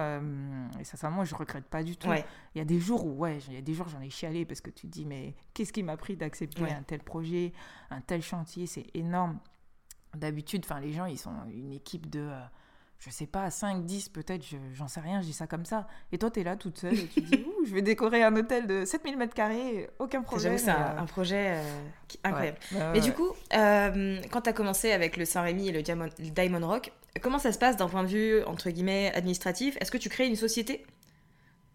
et 0.79 0.85
sincèrement, 0.85 1.25
je 1.25 1.35
regrette 1.35 1.65
pas 1.65 1.83
du 1.83 1.97
tout. 1.97 2.09
Il 2.55 2.59
y 2.59 2.61
a 2.61 2.65
des 2.65 2.79
jours 2.79 3.05
où, 3.05 3.19
ouais, 3.19 3.39
il 3.49 3.55
y 3.55 3.59
a 3.59 3.63
des 3.63 3.75
jours 3.75 3.89
j'en 3.89 4.01
ai 4.01 4.11
chialé 4.11 4.45
parce 4.45 4.61
que 4.61 4.71
tu 4.71 4.87
te 4.87 4.93
dis, 4.93 5.05
mais 5.05 5.35
qu'est-ce 5.53 5.73
qui 5.73 5.83
m'a 5.83 5.97
pris 5.97 6.17
d'accepter 6.17 6.63
un 6.65 6.83
tel 6.83 7.01
projet, 7.01 7.53
un 7.91 8.01
tel 8.01 8.23
chantier? 8.23 8.67
C'est 8.67 8.87
énorme. 8.95 9.39
D'habitude, 10.17 10.63
enfin, 10.65 10.81
les 10.81 10.93
gens, 10.93 11.07
ils 11.07 11.19
sont 11.19 11.35
une 11.51 11.73
équipe 11.73 12.09
de 12.09 12.31
je 13.07 13.13
sais 13.13 13.27
pas, 13.27 13.51
5, 13.51 13.85
10 13.85 14.09
peut-être, 14.09 14.45
j'en 14.75 14.89
sais 14.89 14.99
rien, 14.99 15.21
je 15.21 15.27
dis 15.27 15.33
ça 15.33 15.47
comme 15.47 15.65
ça. 15.65 15.87
Et 16.11 16.19
toi, 16.19 16.29
tu 16.29 16.41
es 16.41 16.43
là 16.43 16.57
toute 16.57 16.79
seule 16.79 16.99
et 16.99 17.07
tu 17.07 17.21
dis, 17.21 17.47
je 17.67 17.73
vais 17.73 17.83
décorer 17.83 18.25
un 18.25 18.35
hôtel 18.35 18.67
de 18.67 18.85
7000 18.85 19.17
mètres 19.17 19.35
carrés, 19.35 19.89
aucun 20.01 20.23
problème. 20.23 20.59
c'est 20.59 20.71
un, 20.71 21.03
euh, 21.03 21.07
projet 21.07 21.55
euh, 21.55 21.63
incroyable. 22.25 22.59
Et 22.95 23.01
du 23.01 23.13
coup, 23.13 23.31
euh, 23.55 24.21
quand 24.33 24.41
tu 24.41 24.51
as 24.51 24.53
commencé 24.53 24.91
avec 24.91 25.17
le 25.17 25.25
Saint-Rémy 25.25 25.69
et 25.69 25.73
le 25.73 25.83
Diamond, 25.83 26.09
Diamond, 26.19 26.67
Rock, 26.67 26.91
comment 27.23 27.39
ça 27.39 27.53
se 27.53 27.59
passe 27.59 27.77
d'un 27.77 27.89
point 27.89 28.03
de 28.03 28.09
vue, 28.09 28.43
entre 28.43 28.71
guillemets, 28.71 29.13
administratif? 29.15 29.77
Est-ce 29.81 29.93
que 29.93 29.99
tu 29.99 30.09
crées 30.09 30.27
une 30.27 30.35
société 30.35 30.85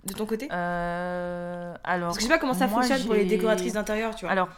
de 0.03 0.13
ton 0.13 0.25
côté? 0.25 0.51
Alors, 0.51 1.77
Parce 1.85 2.17
que 2.17 2.23
je 2.23 2.27
sais 2.27 2.33
pas 2.33 2.39
comment 2.39 2.53
ça 2.53 2.67
fonctionne 2.67 3.05
pour 3.05 3.13
les 3.13 3.25
décoratrices 3.25 3.73
d'intérieur, 3.73 4.15
tu 4.15 4.25
vois. 4.25 4.33
Alors, 4.33 4.49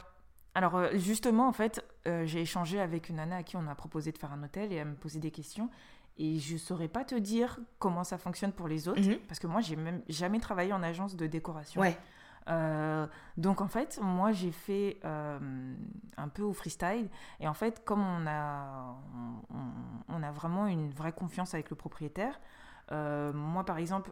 alors 0.56 0.88
justement, 0.96 1.48
en 1.48 1.54
fait, 1.54 1.86
j'ai 2.26 2.42
échangé 2.42 2.80
avec 2.80 3.10
une 3.10 3.18
nana 3.18 3.38
à 3.38 3.44
qui 3.44 3.58
on 3.58 3.68
a 3.68 3.76
proposé 3.76 4.12
de 4.12 4.18
faire 4.18 4.32
un 4.32 4.42
hôtel 4.42 4.74
et 4.74 4.78
elle 4.78 4.88
me 4.88 4.96
posait 4.96 5.20
des 5.20 5.32
questions. 5.32 5.70
Et 6.18 6.40
je 6.40 6.58
saurais 6.58 6.88
pas 6.88 7.04
te 7.04 7.16
dire 7.16 7.60
comment 7.80 8.04
ça 8.04 8.18
fonctionne 8.18 8.52
pour 8.52 8.68
les 8.68 8.88
autres, 8.88 9.02
mhm. 9.02 9.18
parce 9.28 9.40
que 9.40 9.48
moi, 9.48 9.62
j'ai 9.62 9.76
même 9.76 10.02
jamais 10.10 10.40
travaillé 10.40 10.72
en 10.72 10.84
agence 10.84 11.16
de 11.16 11.26
décoration. 11.26 11.82
Ouais. 11.82 11.98
Euh, 12.50 13.08
donc 13.38 13.62
en 13.62 13.68
fait, 13.68 14.00
moi 14.02 14.32
j'ai 14.32 14.52
fait 14.52 14.98
euh, 15.06 15.40
un 16.18 16.28
peu 16.28 16.42
au 16.44 16.54
freestyle 16.54 17.10
et 17.40 17.48
en 17.48 17.54
fait 17.54 17.84
comme 17.86 18.02
on 18.02 18.28
a, 18.28 18.98
on, 20.10 20.24
a 20.24 20.32
vraiment 20.32 20.68
une 20.68 20.90
vraie 20.90 21.14
confiance 21.14 21.54
avec 21.54 21.70
le 21.70 21.76
propriétaire, 21.76 22.40
euh, 22.92 23.32
moi 23.34 23.66
par 23.66 23.78
exemple, 23.78 24.12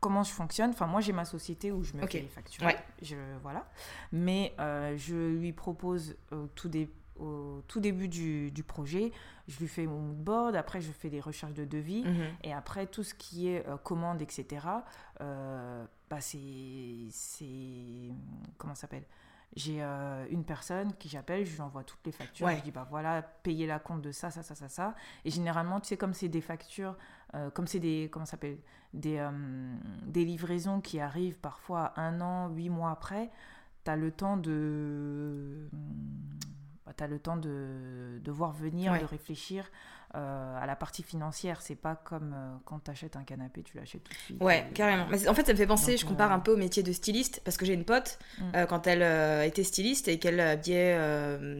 comment 0.00 0.24
je 0.24 0.32
fonctionne, 0.32 0.70
enfin 0.70 0.86
moi 0.86 1.00
j'ai 1.00 1.12
ma 1.12 1.24
société 1.24 1.70
où 1.70 1.84
je 1.84 1.94
me 1.94 2.06
fais 2.06 2.20
les 2.20 2.28
factures, 2.28 2.68
je, 3.00 3.16
voilà, 3.42 3.66
mais 4.10 4.54
je 4.96 5.36
lui 5.36 5.52
propose 5.52 6.16
tout 6.54 6.68
des 6.68 6.90
au 7.18 7.62
tout 7.68 7.80
début 7.80 8.08
du, 8.08 8.50
du, 8.50 8.62
projet, 8.62 9.12
je 9.48 9.58
lui 9.58 9.68
fais 9.68 9.86
mon 9.86 9.98
mood 9.98 10.18
board, 10.18 10.56
après 10.56 10.80
je 10.80 10.90
fais 10.92 11.10
des 11.10 11.20
recherches 11.20 11.54
de 11.54 11.64
devis, 11.64 12.04
mhm. 12.04 12.26
et 12.42 12.52
après 12.52 12.86
tout 12.86 13.02
ce 13.02 13.14
qui 13.14 13.48
est 13.48 13.66
euh, 13.66 13.76
commande, 13.76 14.22
etc., 14.22 14.66
euh, 15.20 15.84
bah 16.10 16.20
c'est... 16.20 17.08
Comment 18.58 18.74
ça 18.74 18.82
s'appelle? 18.82 19.04
J'ai 19.54 19.82
euh, 19.82 20.26
une 20.30 20.44
personne 20.44 20.92
qui 20.94 21.08
j'appelle, 21.08 21.46
je 21.46 21.54
lui 21.54 21.60
envoie 21.62 21.82
toutes 21.82 22.04
les 22.04 22.12
factures, 22.12 22.48
je 22.50 22.62
dis 22.62 22.70
bah 22.70 22.86
voilà, 22.90 23.22
payez 23.22 23.66
la 23.66 23.78
compte 23.78 24.02
de 24.02 24.12
ça, 24.12 24.30
ça, 24.30 24.42
ça, 24.42 24.54
ça, 24.54 24.68
ça. 24.68 24.94
Et 25.24 25.30
généralement, 25.30 25.80
tu 25.80 25.88
sais, 25.88 25.96
comme 25.96 26.12
c'est 26.12 26.28
des 26.28 26.42
factures, 26.42 26.94
comme 27.54 27.66
c'est 27.66 27.78
des, 27.80 28.10
comment 28.12 28.26
s'appelle, 28.26 28.58
des, 28.92 29.26
des 30.04 30.24
livraisons 30.26 30.82
qui 30.82 31.00
arrivent 31.00 31.38
parfois 31.38 31.98
un 31.98 32.20
an, 32.20 32.48
huit 32.50 32.68
mois 32.68 32.90
après, 32.90 33.30
tu 33.86 33.90
as 33.90 33.96
le 33.96 34.10
temps 34.10 34.36
de 34.36 35.70
bah, 36.86 36.92
tu 36.96 37.04
as 37.04 37.08
le 37.08 37.18
temps 37.18 37.36
de, 37.36 38.20
de 38.22 38.30
voir 38.30 38.52
venir, 38.52 38.98
de 38.98 39.04
réfléchir 39.04 39.70
euh, 40.14 40.62
à 40.62 40.66
la 40.66 40.76
partie 40.76 41.02
financière. 41.02 41.60
C'est 41.60 41.74
pas 41.74 41.96
comme 41.96 42.32
euh, 42.34 42.56
quand 42.64 42.84
tu 42.84 42.90
achètes 42.90 43.16
un 43.16 43.24
canapé, 43.24 43.62
tu 43.62 43.76
l'achètes 43.76 44.04
tout 44.04 44.12
de 44.12 44.18
suite. 44.18 44.42
Ouais, 44.42 44.64
carrément. 44.72 45.06
Mais 45.10 45.28
en 45.28 45.34
fait, 45.34 45.44
ça 45.44 45.52
me 45.52 45.58
fait 45.58 45.66
penser, 45.66 45.96
je 45.96 46.06
compare 46.06 46.30
euh, 46.30 46.36
un 46.36 46.38
peu 46.38 46.52
au 46.52 46.56
métier 46.56 46.82
de 46.84 46.92
styliste, 46.92 47.42
parce 47.44 47.56
que 47.56 47.66
j'ai 47.66 47.74
une 47.74 47.84
pote, 47.84 48.18
mm. 48.38 48.66
quand 48.68 48.86
elle 48.86 49.02
était 49.44 49.64
styliste 49.64 50.06
et 50.08 50.18
qu'elle 50.18 50.40
habillait 50.40 50.96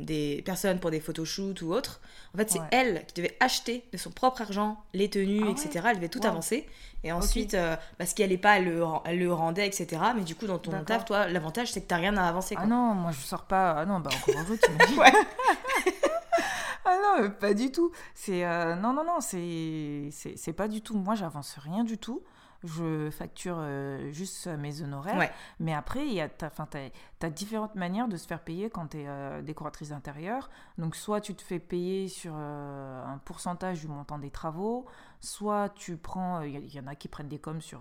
des 0.04 0.42
personnes 0.46 0.78
pour 0.78 0.90
des 0.90 1.00
photoshoots 1.00 1.60
ou 1.62 1.72
autres, 1.72 2.00
en 2.34 2.38
fait, 2.38 2.50
c'est 2.50 2.60
elle 2.70 3.04
qui 3.06 3.14
devait 3.20 3.36
acheter 3.40 3.84
de 3.92 3.98
son 3.98 4.10
propre 4.10 4.40
argent 4.42 4.78
les 4.94 5.10
tenues, 5.10 5.44
ah 5.44 5.50
etc. 5.50 5.88
Elle 5.90 5.96
devait 5.96 6.08
tout 6.08 6.20
avancer. 6.24 6.66
Et 7.06 7.12
ensuite, 7.12 7.56
parce 7.98 8.14
qu'elle 8.14 8.30
n'est 8.30 8.36
pas, 8.36 8.58
elle 8.58 8.64
le, 8.64 8.84
elle 9.04 9.20
le, 9.20 9.32
rendait, 9.32 9.64
etc. 9.64 10.02
Mais 10.16 10.22
du 10.22 10.34
coup, 10.34 10.46
dans 10.46 10.58
ton 10.58 10.72
taf, 10.82 11.04
toi, 11.04 11.28
l'avantage, 11.28 11.70
c'est 11.72 11.80
que 11.80 11.86
tu 11.86 11.94
n'as 11.94 12.00
rien 12.00 12.16
à 12.16 12.24
avancer. 12.28 12.56
Ah 12.58 12.66
non, 12.66 12.94
moi, 12.94 13.12
je 13.12 13.24
sors 13.24 13.44
pas. 13.44 13.76
Ah 13.78 13.86
non, 13.86 14.00
bah 14.00 14.10
encore 14.12 14.36
un 14.36 14.44
jour, 14.44 14.56
tu 14.60 14.94
ouais. 14.98 15.12
ah 16.84 16.96
non, 17.20 17.30
pas 17.30 17.54
du 17.54 17.70
tout. 17.70 17.92
C'est 18.14 18.44
euh, 18.44 18.74
non, 18.74 18.92
non, 18.92 19.04
non, 19.04 19.20
c'est 19.20 20.08
c'est 20.10 20.52
pas 20.52 20.66
du 20.66 20.82
tout. 20.82 20.96
Moi, 20.96 21.14
j'avance 21.14 21.56
rien 21.62 21.84
du 21.84 21.96
tout. 21.96 22.22
Je 22.64 23.10
facture 23.10 23.56
euh, 23.58 24.10
juste 24.12 24.46
mes 24.46 24.82
honoraires. 24.82 25.30
Mais 25.60 25.74
après, 25.74 26.06
il 26.06 26.14
y 26.14 26.20
a, 26.20 26.28
enfin, 26.42 26.68
as, 27.20 27.30
différentes 27.30 27.74
manières 27.74 28.08
de 28.08 28.16
se 28.16 28.26
faire 28.26 28.40
payer 28.40 28.70
quand 28.70 28.88
tu 28.88 28.98
es 28.98 29.08
euh, 29.08 29.42
décoratrice 29.42 29.90
d'intérieur. 29.90 30.50
Donc, 30.78 30.96
soit 30.96 31.20
tu 31.20 31.34
te 31.34 31.42
fais 31.42 31.58
payer 31.58 32.08
sur 32.08 32.34
un 32.34 33.20
pourcentage 33.24 33.80
du 33.80 33.88
montant 33.88 34.18
des 34.18 34.30
travaux, 34.30 34.86
soit 35.20 35.68
tu 35.70 35.96
prends, 35.96 36.42
il 36.42 36.74
y, 36.74 36.80
en 36.80 36.86
a 36.86 36.94
qui 36.94 37.08
prennent 37.08 37.28
des 37.28 37.38
coms 37.38 37.60
sur, 37.60 37.80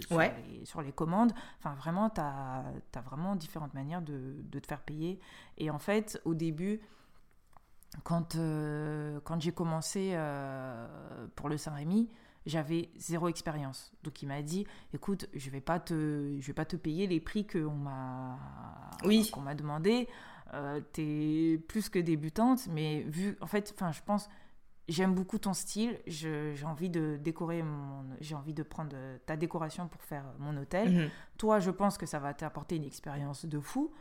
sur, 0.00 0.18
les, 0.20 0.64
sur 0.64 0.82
les, 0.82 0.92
commandes. 0.92 1.32
Enfin, 1.58 1.74
vraiment, 1.74 2.10
tu 2.10 2.20
as, 2.20 2.64
as, 2.94 3.00
vraiment 3.00 3.36
différentes 3.36 3.74
manières 3.74 4.02
de, 4.02 4.36
de, 4.38 4.58
te 4.58 4.66
faire 4.66 4.80
payer. 4.80 5.20
Et 5.58 5.70
en 5.70 5.78
fait, 5.78 6.20
au 6.24 6.34
début, 6.34 6.80
quand, 8.02 8.34
euh, 8.34 9.20
quand 9.24 9.40
j'ai 9.40 9.52
commencé 9.52 10.12
euh, 10.14 10.86
pour 11.36 11.48
le 11.48 11.56
Saint-Rémy, 11.56 12.10
j'avais 12.46 12.90
zéro 12.96 13.28
expérience. 13.28 13.92
Donc 14.02 14.22
il 14.22 14.26
m'a 14.26 14.42
dit, 14.42 14.66
écoute, 14.92 15.28
je 15.34 15.50
vais 15.50 15.60
pas 15.60 15.80
te, 15.80 16.36
je 16.38 16.46
vais 16.46 16.52
pas 16.52 16.64
te 16.64 16.76
payer 16.76 17.06
les 17.06 17.20
prix 17.20 17.46
qu'on 17.46 17.74
m'a, 17.74 18.38
oui. 19.04 19.30
qu'on 19.30 19.40
m'a 19.40 19.54
demandé. 19.54 20.08
Euh, 20.52 20.80
tu 20.92 21.02
es 21.02 21.58
plus 21.58 21.88
que 21.88 21.98
débutante, 21.98 22.68
mais 22.68 23.02
vu, 23.08 23.36
en 23.40 23.46
fait, 23.46 23.72
enfin, 23.74 23.92
je 23.92 24.02
pense, 24.04 24.28
j'aime 24.88 25.14
beaucoup 25.14 25.38
ton 25.38 25.52
style. 25.54 25.98
j'ai 26.06 26.54
envie 26.64 26.90
de 26.90 27.18
décorer 27.20 27.62
mon, 27.62 28.04
j'ai 28.20 28.34
envie 28.34 28.54
de 28.54 28.62
prendre 28.62 28.94
ta 29.26 29.36
décoration 29.36 29.88
pour 29.88 30.02
faire 30.02 30.24
mon 30.38 30.56
hôtel. 30.56 30.92
Mhm. 30.92 31.10
Toi, 31.38 31.58
je 31.60 31.70
pense 31.70 31.98
que 31.98 32.06
ça 32.06 32.18
va 32.18 32.34
t'apporter 32.34 32.76
une 32.76 32.84
expérience 32.84 33.46
de 33.46 33.58
fou. 33.58 33.92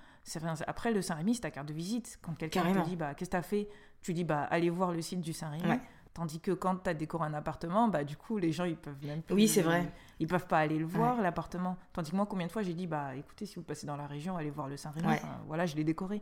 Après, 0.67 0.91
le 0.91 1.01
Saint-Rémy, 1.01 1.35
c'est 1.35 1.41
ta 1.41 1.51
carte 1.51 1.67
de 1.67 1.73
visite. 1.73 2.19
Quand 2.21 2.33
quelqu'un 2.35 2.71
te 2.71 2.87
dit, 2.87 2.95
bah, 2.95 3.13
qu'est-ce 3.13 3.29
que 3.29 3.35
tu 3.35 3.37
as 3.37 3.43
fait? 3.43 3.69
Tu 4.01 4.13
dis, 4.13 4.23
bah, 4.23 4.43
allez 4.43 4.69
voir 4.69 4.91
le 4.91 5.01
site 5.01 5.21
du 5.21 5.33
Saint-Rémy. 5.33 5.79
Tandis 6.13 6.39
que 6.39 6.51
quand 6.51 6.75
tu 6.83 6.89
as 6.89 6.93
décoré 6.93 7.25
un 7.25 7.33
appartement, 7.33 7.87
bah, 7.87 8.03
du 8.03 8.15
coup, 8.15 8.37
les 8.37 8.51
gens, 8.51 8.65
ils 8.65 8.75
peuvent 8.75 9.03
même 9.03 9.23
plus. 9.23 9.33
Oui, 9.33 9.47
c'est 9.47 9.63
vrai. 9.63 9.91
Ils 10.19 10.27
peuvent 10.27 10.45
pas 10.45 10.59
aller 10.59 10.77
le 10.77 10.85
voir, 10.85 11.21
l'appartement. 11.21 11.75
Tandis 11.91 12.11
que 12.11 12.15
moi, 12.15 12.25
combien 12.27 12.47
de 12.47 12.51
fois 12.51 12.61
j'ai 12.61 12.73
dit, 12.73 12.85
bah, 12.85 13.15
écoutez, 13.15 13.45
si 13.45 13.55
vous 13.55 13.63
passez 13.63 13.87
dans 13.87 13.97
la 13.97 14.05
région, 14.05 14.37
allez 14.37 14.51
voir 14.51 14.67
le 14.67 14.77
Saint-Rémy. 14.77 15.07
voilà, 15.47 15.65
je 15.65 15.75
l'ai 15.75 15.83
décoré. 15.83 16.21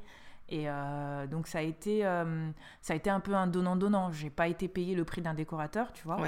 Et 0.50 0.70
euh, 0.70 1.28
donc, 1.28 1.48
ça 1.48 1.60
a, 1.60 1.62
été, 1.62 2.06
euh, 2.06 2.50
ça 2.82 2.94
a 2.94 2.96
été 2.96 3.10
un 3.10 3.22
peu 3.22 3.34
un 3.36 3.48
donnant-donnant. 3.48 4.12
J'ai 4.12 4.30
pas 4.30 4.48
été 4.48 4.68
payé 4.68 4.96
le 4.96 5.06
prix 5.06 5.22
d'un 5.22 5.34
décorateur, 5.34 5.92
tu 5.94 6.04
vois. 6.04 6.20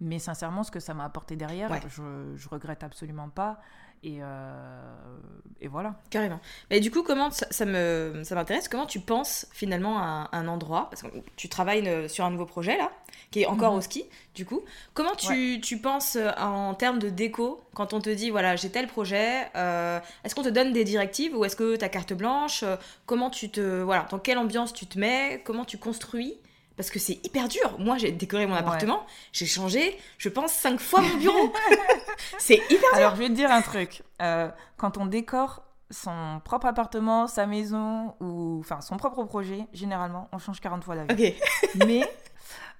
Mais 0.00 0.18
sincèrement, 0.18 0.62
ce 0.64 0.70
que 0.70 0.80
ça 0.80 0.94
m'a 0.94 1.04
apporté 1.04 1.36
derrière, 1.36 1.70
je, 1.88 2.34
je 2.34 2.48
regrette 2.48 2.82
absolument 2.82 3.28
pas. 3.28 3.60
Et, 4.04 4.18
euh, 4.20 5.16
et 5.60 5.68
voilà. 5.68 5.94
Carrément. 6.10 6.40
Mais 6.70 6.80
du 6.80 6.90
coup, 6.90 7.02
comment 7.04 7.30
ça, 7.30 7.46
ça 7.50 7.64
me 7.64 8.22
ça 8.24 8.34
m'intéresse 8.34 8.68
Comment 8.68 8.86
tu 8.86 8.98
penses 8.98 9.46
finalement 9.52 9.98
à 9.98 10.28
un, 10.32 10.48
endroit 10.48 10.88
Parce 10.90 11.02
que 11.02 11.08
tu 11.36 11.48
travailles 11.48 11.88
euh, 11.88 12.08
sur 12.08 12.24
un 12.24 12.30
nouveau 12.30 12.46
projet 12.46 12.76
là, 12.76 12.90
qui 13.30 13.42
est 13.42 13.46
encore 13.46 13.72
Mhm. 13.72 13.78
au 13.78 13.80
ski. 13.80 14.04
Du 14.34 14.44
coup, 14.44 14.62
comment 14.92 15.14
tu, 15.14 15.60
tu 15.60 15.78
penses 15.78 16.16
euh, 16.16 16.30
en 16.38 16.74
termes 16.74 16.98
de 16.98 17.10
déco 17.10 17.62
quand 17.74 17.92
on 17.92 18.00
te 18.00 18.10
dit 18.10 18.30
voilà 18.30 18.56
j'ai 18.56 18.70
tel 18.70 18.88
projet 18.88 19.48
euh, 19.54 20.00
Est-ce 20.24 20.34
qu'on 20.34 20.42
te 20.42 20.48
donne 20.48 20.72
des 20.72 20.82
directives 20.84 21.36
ou 21.36 21.44
est-ce 21.44 21.54
que 21.54 21.76
ta 21.76 21.88
carte 21.88 22.12
blanche 22.12 22.64
Comment 23.06 23.30
tu 23.30 23.50
te 23.50 23.82
voilà 23.82 24.08
dans 24.10 24.18
quelle 24.18 24.38
ambiance 24.38 24.72
tu 24.72 24.86
te 24.86 24.98
mets 24.98 25.42
Comment 25.44 25.64
tu 25.64 25.78
construis 25.78 26.38
parce 26.76 26.90
que 26.90 26.98
c'est 26.98 27.24
hyper 27.24 27.48
dur. 27.48 27.78
Moi, 27.78 27.98
j'ai 27.98 28.12
décoré 28.12 28.46
mon 28.46 28.54
Ouais. 28.54 28.60
appartement, 28.60 29.04
j'ai 29.32 29.46
changé, 29.46 29.98
je 30.18 30.28
pense, 30.28 30.52
cinq 30.52 30.80
fois 30.80 31.00
mon 31.00 31.16
bureau. 31.16 31.52
c'est 32.38 32.56
hyper 32.70 32.78
dur. 32.78 32.94
Alors, 32.94 33.14
je 33.14 33.20
vais 33.20 33.28
te 33.28 33.34
dire 33.34 33.50
un 33.50 33.62
truc. 33.62 34.02
Euh, 34.20 34.48
quand 34.76 34.96
on 34.98 35.06
décore 35.06 35.62
son 35.90 36.40
propre 36.44 36.66
appartement, 36.66 37.26
sa 37.26 37.46
maison, 37.46 38.14
ou 38.20 38.58
enfin 38.60 38.80
son 38.80 38.96
propre 38.96 39.24
projet, 39.24 39.66
généralement, 39.72 40.28
on 40.32 40.38
change 40.38 40.60
40 40.60 40.84
fois 40.84 40.96
d'avis. 40.96 41.28
Ok. 41.28 41.34
Mais 41.86 42.02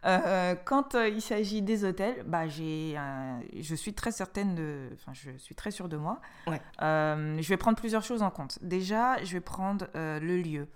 euh, 0.07 0.55
quand 0.64 0.94
euh, 0.94 1.09
il 1.09 1.20
s'agit 1.20 1.61
des 1.62 1.85
hôtels, 1.85 2.24
bah, 2.26 2.48
j'ai, 2.48 2.96
je 3.61 3.74
suis 3.74 3.92
très 3.92 4.12
certaine 4.12 4.55
de, 4.55 4.88
enfin, 4.94 5.12
je 5.12 5.31
suis 5.37 5.55
très 5.55 5.70
sûre 5.70 5.88
de 5.88 5.96
moi. 5.98 6.20
Ouais. 6.46 6.61
Je 6.81 7.46
vais 7.48 7.57
prendre 7.59 7.76
plusieurs 7.76 8.02
choses 8.02 8.22
en 8.22 8.31
compte. 8.31 8.59
Déjà, 8.62 9.22
je 9.22 9.35
vais 9.35 9.40
prendre 9.40 9.87
le 9.94 10.38
lieu. 10.38 10.66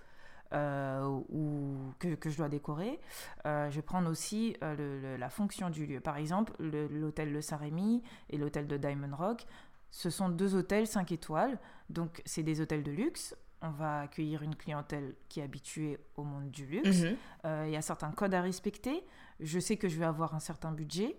Euh, 0.52 1.04
où- 1.28 1.92
que, 1.98 2.14
que 2.14 2.30
je 2.30 2.36
dois 2.36 2.48
décorer. 2.48 3.00
Euh, 3.46 3.70
je 3.70 3.76
vais 3.76 3.82
prendre 3.82 4.10
aussi 4.10 4.56
euh, 4.62 4.74
le- 4.76 5.00
le- 5.00 5.16
la 5.16 5.28
fonction 5.30 5.70
du 5.70 5.86
lieu. 5.86 6.00
Par 6.00 6.16
exemple, 6.16 6.52
le- 6.58 6.86
l'hôtel 6.88 7.32
Le 7.32 7.40
Saint-Rémy 7.40 8.02
et 8.30 8.36
l'hôtel 8.38 8.66
de 8.66 8.76
Diamond 8.76 9.14
Rock, 9.16 9.46
ce 9.90 10.10
sont 10.10 10.28
deux 10.28 10.54
hôtels 10.54 10.86
5 10.86 11.12
étoiles. 11.12 11.58
Donc, 11.90 12.22
c'est 12.24 12.42
des 12.42 12.60
hôtels 12.60 12.82
de 12.82 12.90
luxe. 12.90 13.34
On 13.62 13.70
va 13.70 14.00
accueillir 14.00 14.42
une 14.42 14.54
clientèle 14.54 15.14
qui 15.28 15.40
est 15.40 15.42
habituée 15.42 15.98
au 16.16 16.24
monde 16.24 16.50
du 16.50 16.66
luxe. 16.66 17.02
Mhm. 17.02 17.16
Euh, 17.46 17.64
Il 17.66 17.72
y 17.72 17.76
a 17.76 17.82
certains 17.82 18.10
codes 18.10 18.34
à 18.34 18.42
respecter. 18.42 19.02
Je 19.40 19.58
sais 19.58 19.76
que 19.76 19.88
je 19.88 19.98
vais 19.98 20.04
avoir 20.04 20.34
un 20.34 20.38
certain 20.40 20.72
budget. 20.72 21.16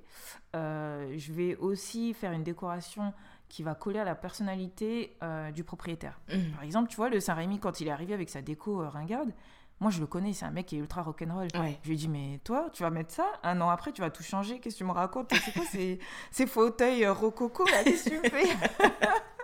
Euh, 0.56 1.14
je 1.18 1.34
vais 1.34 1.56
aussi 1.56 2.14
faire 2.14 2.32
une 2.32 2.44
décoration 2.44 3.14
qui 3.50 3.64
va 3.64 3.76
coller 3.76 4.00
à 4.00 4.04
la 4.04 4.16
personnalité 4.16 5.16
euh, 5.24 5.52
du 5.52 5.64
propriétaire. 5.64 6.20
Mhm. 6.34 6.52
Par 6.52 6.64
exemple, 6.64 6.90
tu 6.90 6.98
vois, 6.98 7.10
le 7.10 7.20
Saint-Rémy, 7.20 7.60
quand 7.60 7.80
il 7.80 7.88
est 7.88 7.92
arrivé 7.92 8.14
avec 8.14 8.30
sa 8.30 8.42
déco 8.42 8.82
euh, 8.82 8.90
ringarde, 8.90 9.32
moi 9.80 9.92
je 9.92 10.00
le 10.00 10.08
connais, 10.08 10.34
c'est 10.34 10.46
un 10.46 10.52
mec 10.52 10.66
qui 10.66 10.76
est 10.76 10.80
ultra 10.80 11.02
rock'n'roll. 11.02 11.48
Ouais. 11.56 11.80
Je 11.84 11.88
lui 11.88 11.96
ai 11.96 11.98
dit, 11.98 12.10
mais 12.10 12.40
toi, 12.44 12.70
tu 12.74 12.84
vas 12.84 12.90
mettre 12.90 13.14
ça? 13.14 13.26
Un 13.44 13.62
an 13.62 13.70
après, 13.70 13.92
tu 13.92 14.02
vas 14.02 14.10
tout 14.10 14.24
changer. 14.24 14.60
Qu'est-ce 14.60 14.76
que 14.76 14.80
tu 14.80 14.86
me 14.86 14.92
racontes? 14.92 15.32
C'est 15.34 15.54
quoi 15.54 15.66
ces, 15.66 16.00
ces 16.32 16.48
fauteuils 16.48 17.06
euh, 17.06 17.14
rococo 17.14 17.66
là 17.66 17.84
Qu'est-ce 17.84 18.10
que 18.10 18.22
tu 18.22 18.30
fais? 18.30 18.48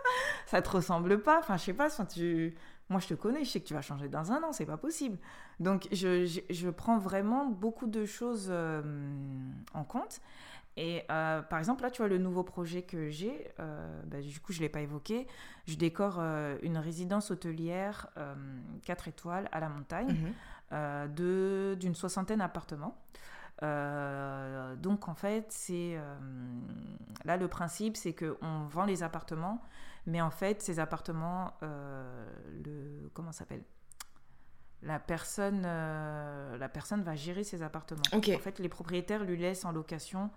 Ça 0.48 0.62
te 0.62 0.70
ressemble 0.70 1.22
pas? 1.22 1.40
Enfin, 1.40 1.58
je 1.58 1.64
sais 1.64 1.74
pas. 1.74 1.90
tu... 1.90 2.56
Moi, 2.90 3.00
je 3.00 3.08
te 3.08 3.14
connais, 3.14 3.46
je 3.46 3.50
sais 3.50 3.62
que 3.62 3.66
tu 3.66 3.74
vas 3.74 3.82
changer 3.82 4.10
dans 4.10 4.32
un 4.32 4.44
an, 4.44 4.52
c'est 4.52 4.66
pas 4.66 4.78
possible. 4.78 5.18
Donc, 5.60 5.88
je, 5.92 6.26
je, 6.26 6.42
je 6.50 6.70
prends 6.70 6.98
vraiment 6.98 7.46
beaucoup 7.46 7.88
de 7.88 8.06
choses 8.06 8.52
en 9.74 9.84
compte. 9.86 10.20
Et 10.76 11.04
euh, 11.12 11.42
par 11.44 11.60
exemple, 11.60 11.84
là, 11.84 11.92
tu 11.92 12.02
vois, 12.02 12.08
le 12.10 12.18
nouveau 12.18 12.44
projet 12.44 12.82
que 12.82 13.10
j'ai, 13.10 13.52
euh, 13.60 14.02
bah, 14.06 14.22
du 14.22 14.40
coup, 14.40 14.54
je 14.54 14.58
ne 14.60 14.64
l'ai 14.64 14.70
pas 14.70 14.82
évoqué. 14.82 15.28
Je 15.68 15.76
décore 15.76 16.18
euh, 16.20 16.58
une 16.64 16.78
résidence 16.78 17.30
hôtelière 17.32 18.10
4 18.84 19.08
étoiles 19.08 19.48
à 19.52 19.60
la 19.60 19.70
montagne 19.70 20.34
Mhm. 20.72 21.14
d'une 21.78 21.94
soixantaine 21.96 22.40
d'appartements. 22.40 22.98
Donc 23.62 25.08
en 25.08 25.14
fait, 25.14 25.46
c'est 25.52 25.98
là 27.24 27.38
le 27.38 27.48
principe, 27.48 27.96
c'est 27.96 28.14
que 28.14 28.38
on 28.42 28.66
vend 28.66 28.86
les 28.86 29.04
appartements, 29.04 29.62
mais 30.08 30.20
en 30.22 30.32
fait 30.32 30.62
ces 30.62 30.80
appartements, 30.80 31.54
le 31.62 33.10
comment 33.14 33.32
ça 33.32 33.40
s'appelle? 33.40 33.64
La 34.82 35.00
personne, 35.00 35.62
la 35.62 36.70
personne 36.70 37.04
va 37.04 37.16
gérer 37.16 37.44
ces 37.46 37.62
appartements. 37.62 38.02
En 38.36 38.40
fait, 38.40 38.60
les 38.60 38.68
propriétaires 38.70 39.24
lui 39.24 39.38
laissent 39.38 39.64
en 39.66 39.72
location 39.72 40.30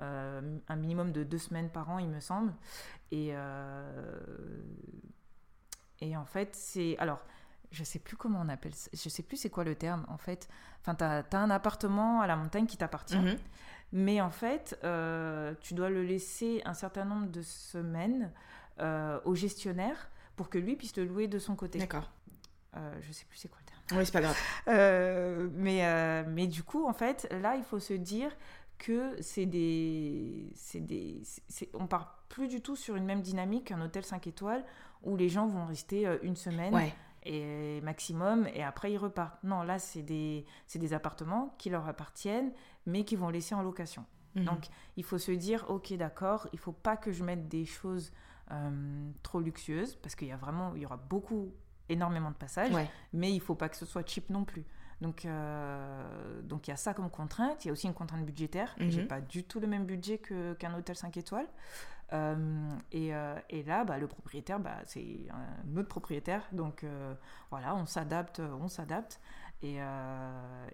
euh, 0.00 0.58
un 0.68 0.76
minimum 0.76 1.12
de 1.12 1.22
deux 1.22 1.38
semaines 1.38 1.70
par 1.70 1.88
an, 1.88 1.98
il 1.98 2.08
me 2.08 2.18
semble, 2.18 2.52
et 3.12 3.30
euh, 3.32 4.18
et 6.00 6.16
en 6.16 6.24
fait 6.24 6.56
c'est 6.56 6.96
alors 6.98 7.24
je 7.70 7.84
sais 7.84 8.00
plus 8.00 8.16
comment 8.16 8.40
on 8.42 8.48
appelle 8.48 8.74
ça. 8.74 8.90
Je 8.92 9.08
sais 9.08 9.22
plus 9.22 9.36
c'est 9.36 9.50
quoi 9.50 9.62
le 9.62 9.76
terme 9.76 10.04
en 10.08 10.18
fait. 10.18 10.48
Enfin, 10.80 10.94
tu 10.96 11.04
as, 11.04 11.38
un 11.38 11.50
appartement 11.50 12.20
à 12.20 12.26
la 12.26 12.36
montagne 12.36 12.66
qui 12.66 12.76
t'appartient. 12.76 13.16
Mhm. 13.16 13.36
Mais 13.92 14.20
en 14.20 14.30
fait, 14.30 14.78
euh, 14.82 15.54
tu 15.60 15.74
dois 15.74 15.90
le 15.90 16.02
laisser 16.02 16.60
un 16.64 16.74
certain 16.74 17.04
nombre 17.04 17.28
de 17.28 17.42
semaines 17.42 18.32
au 19.24 19.34
gestionnaire 19.36 20.10
pour 20.34 20.50
que 20.50 20.58
lui 20.58 20.74
puisse 20.74 20.92
te 20.92 21.00
louer 21.00 21.28
de 21.28 21.38
son 21.38 21.54
côté. 21.54 21.78
D'accord. 21.78 22.10
Je 23.00 23.12
sais 23.12 23.24
plus 23.26 23.38
c'est 23.38 23.48
quoi 23.48 23.58
le 23.60 23.66
terme. 23.66 23.98
Oui, 23.98 24.06
c'est 24.06 24.12
pas 24.12 24.20
grave. 24.20 25.50
Mais, 25.54 26.24
mais 26.24 26.46
du 26.48 26.64
coup, 26.64 26.86
en 26.86 26.92
fait, 26.92 27.28
là, 27.40 27.56
il 27.56 27.64
faut 27.64 27.78
se 27.78 27.94
dire 27.94 28.30
que 28.78 29.20
c'est 29.22 29.46
des, 29.46 30.50
c'est 30.54 30.80
des, 30.80 31.20
c'est- 31.48 31.70
on 31.74 31.86
part 31.86 32.24
plus 32.28 32.48
du 32.48 32.60
tout 32.60 32.76
sur 32.76 32.96
une 32.96 33.04
même 33.04 33.22
dynamique 33.22 33.66
qu'un 33.68 33.80
hôtel 33.80 34.04
5 34.04 34.26
étoiles 34.26 34.64
où 35.02 35.16
les 35.16 35.28
gens 35.28 35.46
vont 35.46 35.66
rester 35.66 36.06
euh, 36.06 36.18
une 36.22 36.36
semaine 36.36 36.74
Ouais. 36.74 36.92
et 37.24 37.80
maximum 37.82 38.46
et 38.54 38.62
après 38.62 38.92
ils 38.92 38.98
repartent. 38.98 39.42
Non, 39.44 39.62
là, 39.62 39.78
c'est 39.78 40.02
des, 40.02 40.44
c'est 40.66 40.78
des 40.78 40.92
appartements 40.92 41.54
qui 41.58 41.70
leur 41.70 41.86
appartiennent 41.88 42.52
mais 42.86 43.04
qui 43.04 43.16
vont 43.16 43.28
laisser 43.30 43.54
en 43.54 43.62
location. 43.62 44.04
Mhm. 44.34 44.44
Donc, 44.44 44.66
il 44.96 45.04
faut 45.04 45.18
se 45.18 45.30
dire, 45.32 45.64
ok, 45.68 45.92
d'accord, 45.94 46.48
il 46.52 46.58
faut 46.58 46.72
pas 46.72 46.96
que 46.96 47.12
je 47.12 47.22
mette 47.22 47.48
des 47.48 47.64
choses 47.64 48.12
euh, 48.50 49.10
trop 49.22 49.40
luxueuses 49.40 49.96
parce 49.96 50.14
qu'il 50.16 50.28
y 50.28 50.32
a 50.32 50.36
vraiment, 50.36 50.74
il 50.74 50.82
y 50.82 50.86
aura 50.86 50.96
beaucoup, 50.98 51.52
énormément 51.88 52.30
de 52.30 52.36
passages 52.36 52.72
Ouais. 52.72 52.90
mais 53.12 53.32
il 53.32 53.40
faut 53.40 53.54
pas 53.54 53.68
que 53.68 53.76
ce 53.76 53.86
soit 53.86 54.06
cheap 54.08 54.28
non 54.30 54.44
plus. 54.44 54.64
Donc, 55.00 55.24
euh, 55.24 56.42
donc 56.42 56.66
il 56.66 56.70
y 56.70 56.74
a 56.74 56.76
ça 56.76 56.94
comme 56.94 57.10
contrainte. 57.10 57.64
Il 57.64 57.68
y 57.68 57.70
a 57.70 57.72
aussi 57.72 57.86
une 57.86 57.94
contrainte 57.94 58.24
budgétaire. 58.24 58.74
Mhm. 58.78 58.90
J'ai 58.90 59.04
pas 59.04 59.20
du 59.20 59.44
tout 59.44 59.60
le 59.60 59.66
même 59.66 59.84
budget 59.84 60.18
qu'un 60.18 60.74
hôtel 60.74 60.96
5 60.96 61.16
étoiles. 61.16 61.48
Euh, 62.12 62.68
et, 62.92 63.14
euh, 63.14 63.34
et 63.50 63.62
là, 63.62 63.84
bah, 63.84 63.98
le 63.98 64.06
propriétaire, 64.06 64.60
bah, 64.60 64.76
c'est 64.86 65.26
un 65.30 65.76
autre 65.76 65.88
propriétaire. 65.88 66.42
Donc 66.52 66.84
voilà, 67.50 67.74
on 67.74 67.86
s'adapte, 67.86 68.40
on 68.40 68.68
s'adapte. 68.68 69.20
Et, 69.62 69.78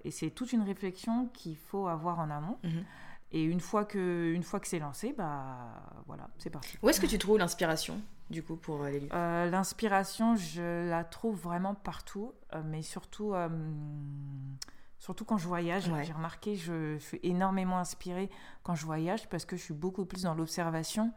et 0.04 0.10
c'est 0.10 0.30
toute 0.30 0.52
une 0.52 0.62
réflexion 0.62 1.26
qu'il 1.28 1.56
faut 1.56 1.88
avoir 1.88 2.18
en 2.18 2.30
amont. 2.30 2.58
Mhm. 2.64 2.84
Et 3.32 3.42
une 3.44 3.60
fois 3.60 3.84
que, 3.84 4.32
une 4.34 4.42
fois 4.42 4.58
que 4.60 4.66
c'est 4.66 4.78
lancé, 4.80 5.14
bah 5.16 5.56
voilà, 6.06 6.28
c'est 6.38 6.50
parti. 6.50 6.76
Où 6.82 6.88
est-ce 6.88 7.00
que 7.00 7.06
tu 7.06 7.16
trouves 7.18 7.38
l'inspiration, 7.38 8.00
du 8.28 8.42
coup, 8.42 8.56
pour 8.56 8.82
euh, 8.82 8.90
les 8.90 9.00
lieux 9.00 9.08
Euh, 9.12 9.48
L'inspiration, 9.48 10.34
je 10.36 10.88
la 10.88 11.04
trouve 11.04 11.36
vraiment 11.40 11.74
partout, 11.74 12.32
euh, 12.54 12.62
mais 12.64 12.82
surtout, 12.82 13.32
euh, 13.34 13.48
surtout 14.98 15.24
quand 15.24 15.38
je 15.38 15.46
voyage. 15.46 15.88
Ouais. 15.88 16.04
J'ai 16.04 16.12
remarqué, 16.12 16.56
je, 16.56 16.94
je 16.98 17.04
suis 17.04 17.20
énormément 17.22 17.78
inspirée 17.78 18.30
quand 18.64 18.74
je 18.74 18.84
voyage 18.84 19.28
parce 19.28 19.44
que 19.44 19.56
je 19.56 19.62
suis 19.62 19.74
beaucoup 19.74 20.04
plus 20.04 20.22
dans 20.24 20.34
l'observation 20.34 21.12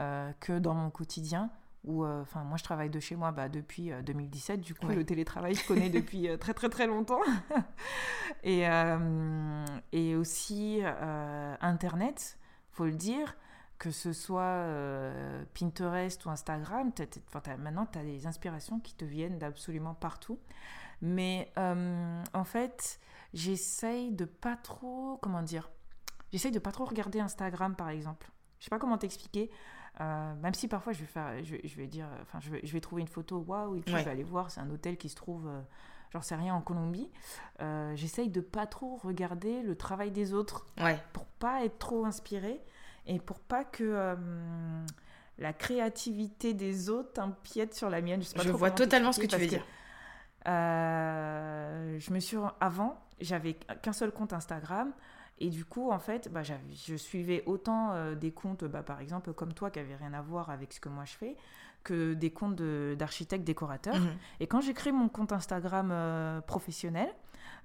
euh, 0.00 0.32
que 0.40 0.58
dans 0.58 0.74
mon 0.74 0.90
quotidien. 0.90 1.50
Où, 1.84 2.04
euh, 2.04 2.22
enfin, 2.22 2.44
moi, 2.44 2.56
je 2.56 2.62
travaille 2.62 2.90
de 2.90 3.00
chez 3.00 3.16
moi 3.16 3.32
bah, 3.32 3.48
depuis 3.48 3.90
euh, 3.90 4.02
2017. 4.02 4.60
Du 4.60 4.74
coup, 4.74 4.86
Ouais. 4.86 4.94
le 4.94 5.04
télétravail, 5.04 5.54
je 5.54 5.66
connais 5.66 5.90
depuis 5.90 6.28
euh, 6.28 6.36
très 6.36 6.54
très 6.54 6.68
très 6.68 6.86
longtemps. 6.86 7.20
et, 8.44 8.68
euh, 8.68 9.64
et 9.92 10.14
aussi 10.16 10.80
euh, 10.82 11.56
Internet, 11.60 12.38
faut 12.70 12.84
le 12.84 12.92
dire 12.92 13.36
que 13.78 13.90
ce 13.90 14.12
soit 14.12 14.42
euh, 14.42 15.44
Pinterest 15.58 16.24
ou 16.24 16.30
Instagram, 16.30 16.92
maintenant 17.58 17.86
tu 17.86 17.98
as 17.98 18.04
des 18.04 18.28
inspirations 18.28 18.78
qui 18.78 18.94
te 18.94 19.04
viennent 19.04 19.38
d'absolument 19.38 19.94
partout. 19.94 20.38
Mais 21.00 21.50
euh, 21.58 22.22
en 22.32 22.44
fait, 22.44 23.00
j'essaye 23.34 24.12
de 24.12 24.24
pas 24.24 24.54
trop, 24.54 25.18
comment 25.20 25.42
dire, 25.42 25.68
j'essaye 26.30 26.52
de 26.52 26.60
pas 26.60 26.70
trop 26.70 26.84
regarder 26.84 27.18
Instagram 27.18 27.74
par 27.74 27.88
exemple. 27.88 28.30
Je 28.60 28.66
sais 28.66 28.70
pas 28.70 28.78
comment 28.78 28.98
t'expliquer. 28.98 29.50
Euh, 30.00 30.34
même 30.36 30.54
si 30.54 30.68
parfois 30.68 30.92
je 30.92 31.00
vais 31.00 31.06
faire, 31.06 31.44
je, 31.44 31.56
je 31.62 31.76
vais 31.76 31.86
dire, 31.86 32.06
enfin 32.22 32.40
je 32.40 32.50
vais, 32.50 32.60
je 32.64 32.72
vais 32.72 32.80
trouver 32.80 33.02
une 33.02 33.08
photo, 33.08 33.44
waouh, 33.46 33.76
et 33.76 33.80
puis 33.80 33.92
Ouais. 33.92 34.00
je 34.00 34.04
vais 34.06 34.10
aller 34.10 34.22
voir, 34.22 34.50
c'est 34.50 34.60
un 34.60 34.70
hôtel 34.70 34.96
qui 34.96 35.08
se 35.10 35.14
trouve, 35.16 35.46
euh, 35.46 35.60
j'en 36.12 36.22
sais 36.22 36.34
rien, 36.34 36.54
en 36.54 36.62
Colombie. 36.62 37.10
Euh, 37.60 37.94
j'essaye 37.94 38.30
de 38.30 38.40
pas 38.40 38.66
trop 38.66 38.96
regarder 38.96 39.62
le 39.62 39.76
travail 39.76 40.10
des 40.10 40.32
autres 40.32 40.66
Ouais. 40.80 40.98
pour 41.12 41.26
pas 41.26 41.64
être 41.64 41.78
trop 41.78 42.06
inspiré 42.06 42.60
et 43.06 43.18
pour 43.18 43.38
pas 43.40 43.64
que 43.64 43.84
euh, 43.84 44.16
la 45.38 45.52
créativité 45.52 46.54
des 46.54 46.88
autres 46.88 47.20
empiète 47.20 47.74
sur 47.74 47.90
la 47.90 48.00
mienne. 48.00 48.22
sais 48.22 48.34
pas 48.34 48.42
Je 48.42 48.50
vois 48.50 48.70
totalement 48.70 49.12
ce 49.12 49.20
que 49.20 49.26
tu 49.26 49.36
veux 49.36 49.46
dire. 49.46 49.64
que, 50.46 51.98
je 51.98 52.12
me 52.12 52.18
suis 52.20 52.36
avant, 52.60 52.98
j'avais 53.20 53.54
qu'un 53.82 53.92
seul 53.92 54.10
compte 54.12 54.32
Instagram. 54.32 54.92
Et 55.38 55.50
du 55.50 55.64
coup, 55.64 55.90
en 55.90 55.98
fait, 55.98 56.30
bah, 56.32 56.42
je 56.42 56.94
suivais 56.96 57.42
autant 57.46 57.92
euh, 57.92 58.14
des 58.14 58.30
comptes, 58.30 58.64
bah, 58.64 58.82
par 58.82 59.00
exemple, 59.00 59.32
comme 59.32 59.52
toi, 59.54 59.70
qui 59.70 59.78
n'avaient 59.80 59.96
rien 59.96 60.12
à 60.12 60.22
voir 60.22 60.50
avec 60.50 60.72
ce 60.72 60.80
que 60.80 60.88
moi 60.88 61.04
je 61.04 61.14
fais, 61.14 61.36
que 61.82 62.14
des 62.14 62.30
comptes 62.30 62.54
de- 62.56 62.94
d'architectes 62.96 63.44
décorateurs. 63.44 63.98
Mhm. 63.98 64.12
Et 64.40 64.46
quand 64.46 64.60
j'ai 64.60 64.72
créé 64.74 64.92
mon 64.92 65.08
compte 65.08 65.32
Instagram 65.32 65.90
euh, 65.90 66.40
professionnel, 66.42 67.08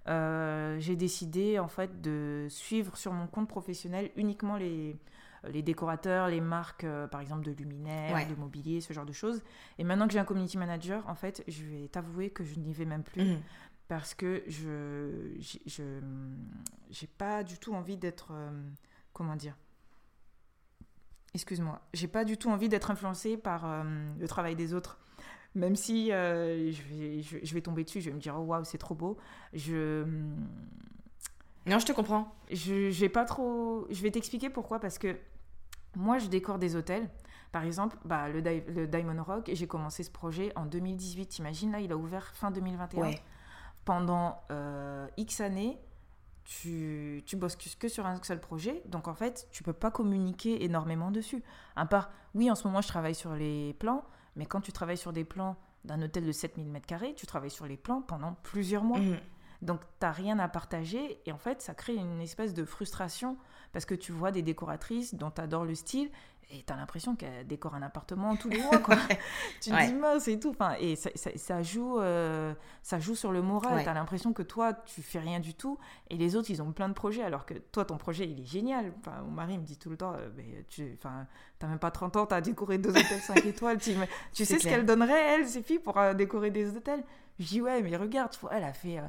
euh, 0.07 0.77
j'ai 0.79 0.95
décidé 0.95 1.59
en 1.59 1.67
fait 1.67 2.01
de 2.01 2.47
suivre 2.49 2.95
sur 2.97 3.11
mon 3.13 3.27
compte 3.27 3.47
professionnel 3.47 4.09
uniquement 4.15 4.55
les, 4.55 4.95
les 5.49 5.61
décorateurs, 5.61 6.29
les 6.29 6.41
marques, 6.41 6.85
euh, 6.85 7.07
par 7.07 7.21
exemple 7.21 7.43
de 7.45 7.51
luminaires, 7.51 8.15
Ouais. 8.15 8.25
de 8.25 8.33
mobilier, 8.35 8.81
ce 8.81 8.93
genre 8.93 9.05
de 9.05 9.11
choses. 9.13 9.43
Et 9.77 9.83
maintenant 9.83 10.07
que 10.07 10.13
j'ai 10.13 10.19
un 10.19 10.25
community 10.25 10.57
manager, 10.57 11.03
en 11.07 11.15
fait, 11.15 11.43
je 11.47 11.63
vais 11.63 11.87
t'avouer 11.89 12.29
que 12.29 12.43
je 12.43 12.57
n'y 12.59 12.73
vais 12.73 12.85
même 12.85 13.03
plus 13.03 13.23
Mhm. 13.23 13.39
Parce 13.87 14.13
que 14.13 14.43
je 14.47 15.33
j'ai- 15.39 15.61
je 15.65 15.83
j'ai 16.89 17.07
pas 17.07 17.43
du 17.43 17.57
tout 17.57 17.73
envie 17.73 17.97
d'être 17.97 18.29
euh, 18.31 18.51
comment 19.13 19.35
dire? 19.35 19.55
Excuse-moi 21.33 21.81
j'ai 21.93 22.07
pas 22.07 22.23
du 22.25 22.37
tout 22.37 22.49
envie 22.49 22.69
d'être 22.69 22.89
influencée 22.91 23.37
par 23.37 23.65
euh, 23.65 23.83
le 24.17 24.27
travail 24.27 24.55
des 24.55 24.73
autres 24.73 24.99
même 25.55 25.75
si 25.75 26.11
euh, 26.11 26.71
je, 26.71 26.81
vais, 26.83 27.21
je, 27.21 27.37
je 27.43 27.53
vais 27.53 27.61
tomber 27.61 27.83
dessus 27.83 28.01
je 28.01 28.09
vais 28.09 28.15
me 28.15 28.19
dire 28.21 28.35
oh 28.37 28.43
waouh 28.43 28.63
c'est 28.63 28.77
trop 28.77 28.95
beau 28.95 29.17
je 29.53 30.03
Non, 31.65 31.79
je 31.79 31.85
te 31.85 31.91
comprends. 31.91 32.33
je, 32.51 32.89
vais 32.91 33.09
pas 33.09 33.25
trop. 33.25 33.85
Je 33.89 34.01
vais 34.01 34.09
t'expliquer 34.11 34.49
pourquoi. 34.49 34.79
Parce 34.79 34.97
que 34.97 35.17
moi, 35.97 36.17
je 36.17 36.27
décore 36.27 36.59
des 36.59 36.77
hôtels. 36.77 37.09
Par 37.51 37.65
exemple, 37.65 37.97
bah, 38.05 38.29
le, 38.29 38.41
Di- 38.41 38.63
le 38.73 38.87
Diamond 38.87 39.21
Rock, 39.21 39.49
j'ai 39.53 39.67
commencé 39.67 40.03
ce 40.03 40.09
projet 40.09 40.53
en 40.55 40.65
2018. 40.65 41.25
T'imagines, 41.27 41.73
là, 41.73 41.81
il 41.81 41.91
a 41.91 41.97
ouvert 41.97 42.33
fin 42.35 42.51
2021. 42.51 43.01
Ouais. 43.01 43.21
Pendant 43.87 44.43
euh, 44.51 45.07
X 45.15 45.39
années, 45.39 45.79
tu, 46.43 47.23
tu 47.25 47.37
bosses 47.37 47.55
que 47.55 47.87
sur 47.87 48.05
un 48.05 48.21
seul 48.21 48.41
projet. 48.41 48.83
Donc, 48.85 49.07
en 49.07 49.13
fait, 49.13 49.47
tu 49.49 49.63
peux 49.63 49.71
pas 49.71 49.91
communiquer 49.91 50.61
énormément 50.65 51.09
dessus. 51.09 51.41
À 51.77 51.85
part, 51.85 52.11
oui, 52.35 52.51
en 52.51 52.55
ce 52.55 52.67
moment, 52.67 52.81
je 52.81 52.89
travaille 52.89 53.15
sur 53.15 53.33
les 53.33 53.73
plans. 53.75 54.03
Mais 54.35 54.45
quand 54.45 54.59
tu 54.59 54.73
travailles 54.73 54.97
sur 54.97 55.13
des 55.13 55.23
plans 55.23 55.55
d'un 55.85 56.01
hôtel 56.01 56.25
de 56.25 56.33
7000 56.33 56.69
m2, 56.69 57.15
tu 57.15 57.25
travailles 57.25 57.49
sur 57.49 57.65
les 57.65 57.77
plans 57.77 58.01
pendant 58.01 58.33
plusieurs 58.43 58.83
mois. 58.83 58.99
Mhm. 58.99 59.19
Donc, 59.61 59.79
tu 59.79 60.05
n'as 60.05 60.11
rien 60.11 60.37
à 60.37 60.49
partager. 60.49 61.21
Et 61.25 61.31
en 61.31 61.37
fait, 61.37 61.61
ça 61.61 61.73
crée 61.73 61.95
une 61.95 62.19
espèce 62.19 62.53
de 62.53 62.65
frustration 62.65 63.37
parce 63.73 63.85
que 63.85 63.95
tu 63.95 64.11
vois 64.11 64.31
des 64.31 64.41
décoratrices 64.41 65.15
dont 65.15 65.31
tu 65.31 65.41
adores 65.41 65.65
le 65.65 65.75
style 65.75 66.09
et 66.49 66.63
tu 66.65 66.71
as 66.71 66.77
l'impression 66.77 67.17
qu'elles 67.17 67.45
décorent 67.45 67.75
un 67.75 67.81
appartement 67.81 68.37
tous 68.37 68.47
les 68.47 68.61
mois. 68.61 68.77
Quoi. 68.77 68.95
tu 69.61 69.69
te 69.69 69.75
Ouais. 69.75 69.87
dis 69.87 69.93
mince 69.93 70.29
et 70.29 70.39
tout. 70.39 70.51
Enfin, 70.51 70.75
et 70.79 70.95
ça, 70.95 71.09
ça- 71.15 71.31
ça 71.35 71.61
joue, 71.61 71.99
euh, 71.99 72.53
ça 72.81 72.99
joue 72.99 73.15
sur 73.15 73.33
le 73.33 73.41
moral. 73.41 73.75
Ouais. 73.75 73.83
Tu 73.83 73.89
as 73.89 73.93
l'impression 73.93 74.31
que 74.31 74.43
toi, 74.43 74.71
tu 74.71 75.01
fais 75.01 75.19
rien 75.19 75.41
du 75.41 75.53
tout 75.55 75.77
et 76.09 76.15
les 76.15 76.37
autres, 76.37 76.49
ils 76.49 76.61
ont 76.61 76.71
plein 76.71 76.87
de 76.87 76.93
projets 76.93 77.21
alors 77.23 77.45
que 77.45 77.53
toi, 77.55 77.83
ton 77.83 77.97
projet, 77.97 78.29
il 78.29 78.39
est 78.39 78.45
génial. 78.45 78.93
Enfin, 78.99 79.21
mon 79.23 79.31
mari 79.31 79.57
me 79.57 79.63
dit 79.65 79.75
tout 79.77 79.89
le 79.89 79.97
temps 79.97 80.13
euh, 80.13 80.29
Mais 80.37 80.63
tu 80.69 80.97
n'as 81.03 81.67
même 81.67 81.79
pas 81.79 81.91
30 81.91 82.15
ans, 82.15 82.25
tu 82.25 82.33
as 82.33 82.39
décoré 82.39 82.77
deux 82.77 82.91
hôtels 82.91 83.19
5 83.19 83.37
étoiles. 83.45 83.79
Tu, 83.79 83.93
tu 84.31 84.45
sais 84.45 84.57
ce 84.57 84.63
qu'elle 84.63 84.85
donnerait, 84.85 85.21
elle, 85.35 85.47
ses 85.47 85.61
filles, 85.61 85.79
pour 85.79 85.97
euh, 85.97 86.13
décorer 86.13 86.49
des 86.49 86.77
hôtels? 86.77 87.03
Je 87.39 87.45
dis 87.45 87.61
Ouais, 87.61 87.81
mais 87.81 87.95
regarde, 87.97 88.31
elle 88.51 88.63
a 88.63 88.71
fait. 88.73 88.99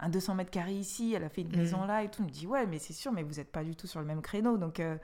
Un 0.00 0.08
200 0.08 0.34
mètres 0.34 0.50
carrés 0.50 0.74
ici, 0.74 1.12
elle 1.14 1.24
a 1.24 1.28
fait 1.28 1.42
une 1.42 1.48
Mhm. 1.52 1.56
maison 1.58 1.84
là 1.84 2.02
et 2.02 2.08
tout. 2.10 2.22
Me 2.22 2.28
dit 2.30 2.46
ouais, 2.46 2.66
mais 2.66 2.78
c'est 2.78 2.92
sûr, 2.92 3.12
mais 3.12 3.22
vous 3.22 3.34
n'êtes 3.34 3.50
pas 3.52 3.64
du 3.64 3.74
tout 3.76 3.86
sur 3.86 4.00
le 4.00 4.06
même 4.06 4.22
créneau. 4.22 4.56
Donc, 4.58 4.80
euh, 4.80 4.96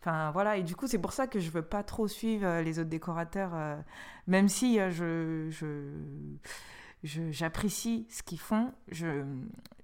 enfin 0.00 0.30
voilà. 0.32 0.56
Et 0.56 0.62
du 0.62 0.74
coup, 0.76 0.86
c'est 0.86 0.98
pour 0.98 1.12
ça 1.12 1.26
que 1.26 1.38
je 1.40 1.50
veux 1.50 1.62
pas 1.62 1.82
trop 1.82 2.08
suivre 2.08 2.46
euh, 2.46 2.62
les 2.62 2.78
autres 2.78 2.88
décorateurs, 2.90 3.50
euh, 3.54 3.76
même 4.26 4.48
si 4.48 4.76
je, 4.90 5.46
je, 5.50 5.90
je- 7.04 7.30
j'apprécie 7.30 8.06
ce 8.10 8.22
qu'ils 8.22 8.40
font. 8.40 8.72
Je 8.90 9.24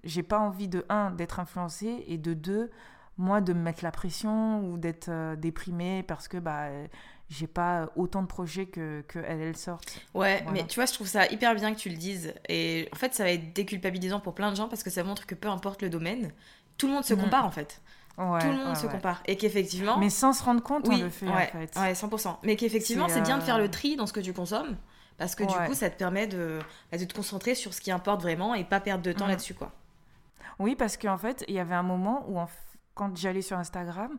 j'ai 0.05 0.23
pas 0.23 0.39
envie 0.39 0.69
de 0.69 0.85
un 0.89 1.11
d'être 1.11 1.41
influencée 1.41 2.05
et 2.07 2.17
de 2.19 2.33
deux 2.35 2.71
moi 3.19 3.41
de 3.41 3.53
me 3.55 3.61
mettre 3.61 3.83
la 3.83 3.91
pression 3.91 4.61
ou 4.71 4.77
d'être 4.79 5.35
déprimée 5.37 6.03
parce 6.07 6.29
que 6.29 6.37
bah 6.37 6.69
j'ai 7.29 7.47
pas 7.47 7.91
autant 7.97 8.23
de 8.23 8.27
projets 8.29 8.67
que, 8.67 9.03
que 9.09 9.19
elles, 9.19 9.41
elles 9.41 9.57
sortent. 9.57 10.01
Ouais, 10.15 10.43
Voilà. 10.45 10.53
mais 10.63 10.67
tu 10.67 10.77
vois, 10.77 10.87
je 10.87 10.93
trouve 10.93 11.07
ça 11.09 11.27
hyper 11.27 11.55
bien 11.55 11.75
que 11.75 11.79
tu 11.79 11.89
le 11.89 11.97
dises. 11.97 12.33
Et 12.49 12.89
en 12.93 12.97
fait, 12.97 13.15
ça 13.15 13.25
va 13.25 13.31
être 13.31 13.53
déculpabilisant 13.53 14.21
pour 14.21 14.35
plein 14.35 14.51
de 14.51 14.57
gens 14.57 14.69
parce 14.69 14.83
que 14.83 14.91
ça 14.91 15.03
montre 15.03 15.27
que 15.27 15.35
peu 15.35 15.49
importe 15.49 15.83
le 15.83 15.91
domaine, 15.91 16.33
tout 16.79 16.87
le 16.87 16.93
monde 16.95 17.05
se 17.05 17.15
Mhm. 17.15 17.23
compare 17.25 17.45
en 17.45 17.51
fait. 17.51 17.81
Ouais, 18.19 18.39
tout 18.41 18.47
le 18.47 18.57
monde 18.57 18.69
ouais, 18.69 18.75
se 18.77 18.87
ouais. 18.87 18.93
compare. 18.93 19.23
Et 19.27 19.37
qu'effectivement. 19.37 19.99
Mais 19.99 20.09
sans 20.09 20.33
se 20.33 20.43
rendre 20.43 20.63
compte, 20.63 20.87
oui, 20.89 20.99
on 21.01 21.05
le 21.05 21.11
fait 21.11 21.27
ouais, 21.27 21.33
en 21.33 21.59
fait. 21.59 21.77
ouais, 21.79 21.95
100%. 21.95 22.39
Mais 22.45 22.57
qu'effectivement, 22.57 23.09
C'est, 23.09 23.21
bien 23.23 23.37
de 23.39 23.43
faire 23.43 23.57
euh, 23.57 23.63
le 23.63 23.71
tri 23.71 23.97
dans 23.97 24.07
ce 24.07 24.13
que 24.13 24.21
tu 24.21 24.33
consommes. 24.33 24.77
Parce 25.19 25.35
que 25.35 25.45
du 25.45 25.55
coup, 25.67 25.75
ça 25.75 25.89
te 25.91 25.97
permet 25.97 26.27
de, 26.27 26.59
bah, 26.93 26.99
de 26.99 27.05
te 27.05 27.15
concentrer 27.15 27.55
sur 27.55 27.73
ce 27.75 27.81
qui 27.81 27.91
importe 27.91 28.21
vraiment 28.23 28.55
et 28.55 28.65
pas 28.65 28.81
perdre 28.81 29.03
de 29.03 29.13
temps 29.13 29.25
Mhm. 29.25 29.31
là-dessus, 29.33 29.55
quoi. 29.55 29.73
Oui, 30.59 30.77
parce 30.77 30.97
qu'en 30.97 31.19
fait, 31.19 31.45
il 31.49 31.55
y 31.55 31.59
avait 31.59 31.75
un 31.75 31.83
moment 31.83 32.25
où, 32.29 32.39
en 32.39 32.49
quand 32.95 33.15
j'allais 33.17 33.43
sur 33.43 33.59
Instagram, 33.59 34.17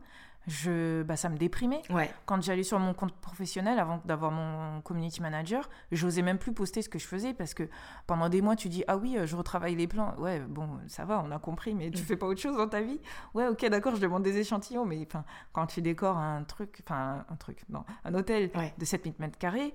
je, 0.48 1.04
bah, 1.04 1.18
ça 1.18 1.28
me 1.30 1.38
déprimait. 1.38 1.82
Ouais. 1.90 2.10
Quand 2.26 2.42
j'allais 2.42 2.64
sur 2.64 2.80
mon 2.80 2.94
compte 2.94 3.14
professionnel, 3.18 3.80
avant 3.80 4.02
d'avoir 4.06 4.32
mon 4.32 4.80
community 4.82 5.22
manager, 5.22 5.70
j'osais 5.92 6.22
même 6.22 6.38
plus 6.38 6.54
poster 6.54 6.82
ce 6.82 6.88
que 6.90 6.98
je 7.00 7.06
faisais 7.06 7.34
parce 7.34 7.54
que 7.54 7.70
pendant 8.08 8.30
des 8.30 8.42
mois, 8.42 8.56
tu 8.56 8.70
dis 8.70 8.84
Ah 8.88 8.98
oui, 8.98 9.18
euh, 9.18 9.26
je 9.28 9.36
retravaille 9.36 9.76
les 9.76 9.88
plans. 9.88 10.16
Ouais, 10.18 10.40
bon, 10.40 10.70
ça 10.88 11.04
va, 11.06 11.22
on 11.26 11.32
a 11.32 11.40
compris, 11.40 11.76
mais 11.76 11.92
tu 11.92 12.02
Mm. 12.02 12.06
fais 12.06 12.16
pas 12.16 12.26
autre 12.28 12.42
chose 12.42 12.56
dans 12.58 12.70
ta 12.70 12.82
vie. 12.82 13.00
Ouais, 13.34 13.48
ok, 13.48 13.66
d'accord, 13.70 13.96
je 13.96 14.02
demande 14.02 14.24
des 14.24 14.38
échantillons, 14.38 14.86
mais 14.86 15.06
enfin, 15.06 15.26
quand 15.52 15.68
tu 15.68 15.82
décores 15.82 16.18
un 16.18 16.44
truc, 16.46 16.82
enfin, 16.86 17.26
un 17.30 17.36
truc, 17.36 17.64
non, 17.70 17.84
un 18.06 18.14
hôtel 18.14 18.50
Ouais. 18.56 18.74
de 18.78 18.86
7000 18.86 19.16
mètres 19.20 19.38
carrés, 19.38 19.74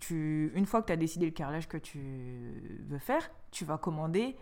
tu, 0.00 0.50
une 0.54 0.66
fois 0.66 0.80
que 0.82 0.86
tu 0.88 0.92
as 0.92 0.96
décidé 0.96 1.26
le 1.26 1.32
carrelage 1.32 1.68
que 1.68 1.76
tu 1.76 2.80
veux 2.88 2.98
faire, 2.98 3.30
tu 3.50 3.64
vas 3.64 3.78
commander 3.78 4.36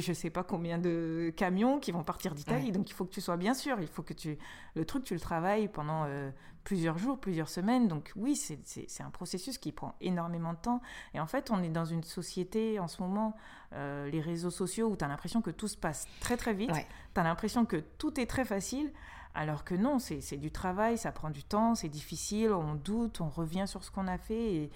je 0.00 0.12
sais 0.12 0.30
pas 0.30 0.42
combien 0.44 0.78
de 0.78 1.32
camions 1.36 1.78
qui 1.78 1.92
vont 1.92 2.04
partir 2.04 2.34
d'Italie. 2.34 2.66
Ouais. 2.66 2.72
Donc 2.72 2.90
il 2.90 2.92
faut 2.92 3.04
que 3.04 3.12
tu 3.12 3.20
sois 3.20 3.36
bien 3.36 3.54
sûr, 3.54 3.78
il 3.80 3.86
faut 3.88 4.02
que 4.02 4.14
tu 4.14 4.38
le 4.74 4.84
truc 4.84 5.04
tu 5.04 5.14
le 5.14 5.20
travailles 5.20 5.68
pendant 5.68 6.04
euh, 6.06 6.30
plusieurs 6.64 6.98
jours, 6.98 7.18
plusieurs 7.18 7.48
semaines. 7.48 7.88
Donc 7.88 8.12
oui, 8.16 8.36
c'est- 8.36 8.58
un 9.00 9.10
processus 9.10 9.58
qui 9.58 9.72
prend 9.72 9.94
énormément 10.00 10.52
de 10.52 10.58
temps. 10.58 10.80
Et 11.14 11.20
en 11.20 11.26
fait, 11.26 11.50
on 11.50 11.62
est 11.62 11.68
dans 11.70 11.84
une 11.86 12.02
société 12.04 12.78
en 12.78 12.88
ce 12.88 13.00
moment, 13.02 13.34
euh, 13.72 14.08
les 14.10 14.20
réseaux 14.20 14.50
sociaux, 14.50 14.88
où 14.88 14.96
tu 14.96 15.04
as 15.04 15.08
l'impression 15.08 15.40
que 15.42 15.50
tout 15.50 15.68
se 15.68 15.76
passe 15.76 16.06
très 16.20 16.36
très 16.36 16.52
vite. 16.54 16.72
Ouais. 16.72 16.86
Tu 17.14 17.20
as 17.20 17.24
l'impression 17.24 17.64
que 17.64 17.76
tout 17.98 18.18
est 18.20 18.26
très 18.26 18.44
facile. 18.44 18.92
Alors 19.34 19.62
que 19.62 19.74
non, 19.74 19.98
c'est 19.98 20.20
c'est 20.20 20.36
du 20.38 20.50
travail, 20.50 20.98
ça 20.98 21.12
prend 21.12 21.30
du 21.30 21.44
temps, 21.44 21.74
c'est 21.74 21.88
difficile, 21.90 22.50
on 22.52 22.74
doute, 22.74 23.20
on 23.20 23.28
revient 23.28 23.64
sur 23.68 23.84
ce 23.84 23.90
qu'on 23.90 24.08
a 24.08 24.18
fait 24.18 24.54
et 24.54 24.70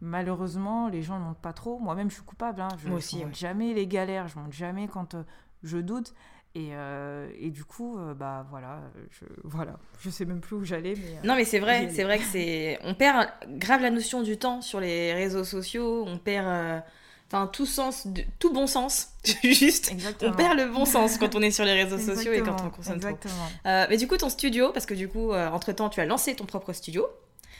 malheureusement, 0.00 0.88
les 0.88 1.02
gens 1.02 1.18
ne 1.18 1.24
montent 1.24 1.40
pas 1.40 1.52
trop. 1.52 1.78
Moi-même, 1.78 2.10
je 2.10 2.14
suis 2.16 2.24
coupable. 2.24 2.60
hein. 2.60 2.68
Je, 2.82 2.88
Moi 2.88 2.98
je 2.98 3.04
aussi, 3.04 3.16
monte 3.18 3.26
ouais. 3.28 3.34
jamais 3.34 3.74
les 3.74 3.86
galères, 3.86 4.28
je 4.28 4.38
monte 4.38 4.52
jamais 4.52 4.88
quand 4.88 5.14
euh, 5.14 5.22
je 5.62 5.78
doute. 5.78 6.14
Et, 6.54 6.70
euh, 6.72 7.28
et 7.38 7.50
du 7.50 7.64
coup, 7.64 7.98
euh, 7.98 8.14
bah 8.14 8.46
voilà, 8.50 8.80
je, 9.10 9.26
voilà, 9.44 9.76
je 10.00 10.08
sais 10.08 10.24
même 10.24 10.40
plus 10.40 10.56
où 10.56 10.64
j'allais. 10.64 10.94
Mais, 10.96 11.28
Non, 11.28 11.34
mais 11.36 11.44
c'est 11.44 11.58
vrai, 11.58 11.90
c'est 11.92 12.04
vrai 12.04 12.18
que 12.18 12.24
c'est. 12.24 12.78
On 12.82 12.94
perd 12.94 13.28
grave 13.58 13.82
la 13.82 13.90
notion 13.90 14.22
du 14.22 14.38
temps 14.38 14.62
sur 14.62 14.80
les 14.80 15.12
réseaux 15.12 15.44
sociaux, 15.44 16.04
on 16.06 16.18
perd. 16.18 16.82
Enfin, 17.28 17.48
tout 17.48 17.66
sens, 17.66 18.06
de- 18.06 18.22
tout 18.38 18.52
bon 18.52 18.68
sens, 18.68 19.08
juste. 19.42 19.90
Exactement. 19.90 20.30
On 20.32 20.36
perd 20.36 20.56
le 20.56 20.66
bon 20.66 20.84
sens 20.84 21.18
quand 21.18 21.34
on 21.34 21.42
est 21.42 21.50
sur 21.50 21.64
les 21.64 21.72
réseaux 21.82 21.98
sociaux 22.14 22.32
et 22.32 22.38
quand 22.38 22.52
on 22.62 22.68
Exactement, 22.68 22.70
consomme. 22.70 22.94
Exactement. 22.96 23.86
Mais 23.90 23.96
du 23.96 24.06
coup, 24.06 24.16
ton 24.16 24.28
studio, 24.28 24.70
parce 24.72 24.86
que 24.86 24.94
du 24.94 25.08
coup, 25.08 25.32
euh, 25.32 25.48
entre-temps, 25.50 25.88
tu 25.88 26.00
as 26.00 26.06
lancé 26.06 26.36
ton 26.36 26.44
propre 26.46 26.72
studio. 26.72 27.04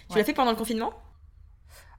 Tu 0.09 0.13
Ouais. 0.15 0.21
l'as 0.21 0.25
fait 0.25 0.35
pendant 0.35 0.53
le 0.53 0.57
confinement? 0.57 0.93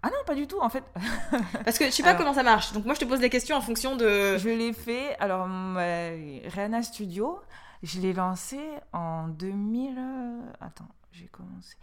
Ah 0.08 0.12
non, 0.12 0.24
pas 0.26 0.36
du 0.36 0.48
tout. 0.48 0.60
En 0.62 0.70
fait, 0.70 0.84
Parce 1.66 1.78
que 1.78 1.86
je 1.86 1.92
sais 1.92 2.02
pas 2.04 2.10
Alors- 2.10 2.20
comment 2.22 2.34
ça 2.34 2.44
marche. 2.44 2.72
Donc 2.72 2.86
moi, 2.86 2.94
je 2.94 3.00
te 3.02 3.06
pose 3.06 3.20
des 3.20 3.30
questions 3.30 3.58
en 3.58 3.62
fonction 3.62 3.96
de... 3.98 4.38
je 4.38 4.48
l'ai 4.50 4.72
fait. 4.72 5.18
Alors, 5.20 5.48
ma- 5.48 6.10
Rihanna 6.46 6.82
Studio, 6.82 7.40
je 7.84 8.00
l'ai 8.00 8.14
lancé 8.14 8.60
en 8.94 9.28
2000. 9.28 9.98
euh, 9.98 10.40
Attends, 10.62 10.88
j'ai 11.12 11.28
commencé. 11.28 11.76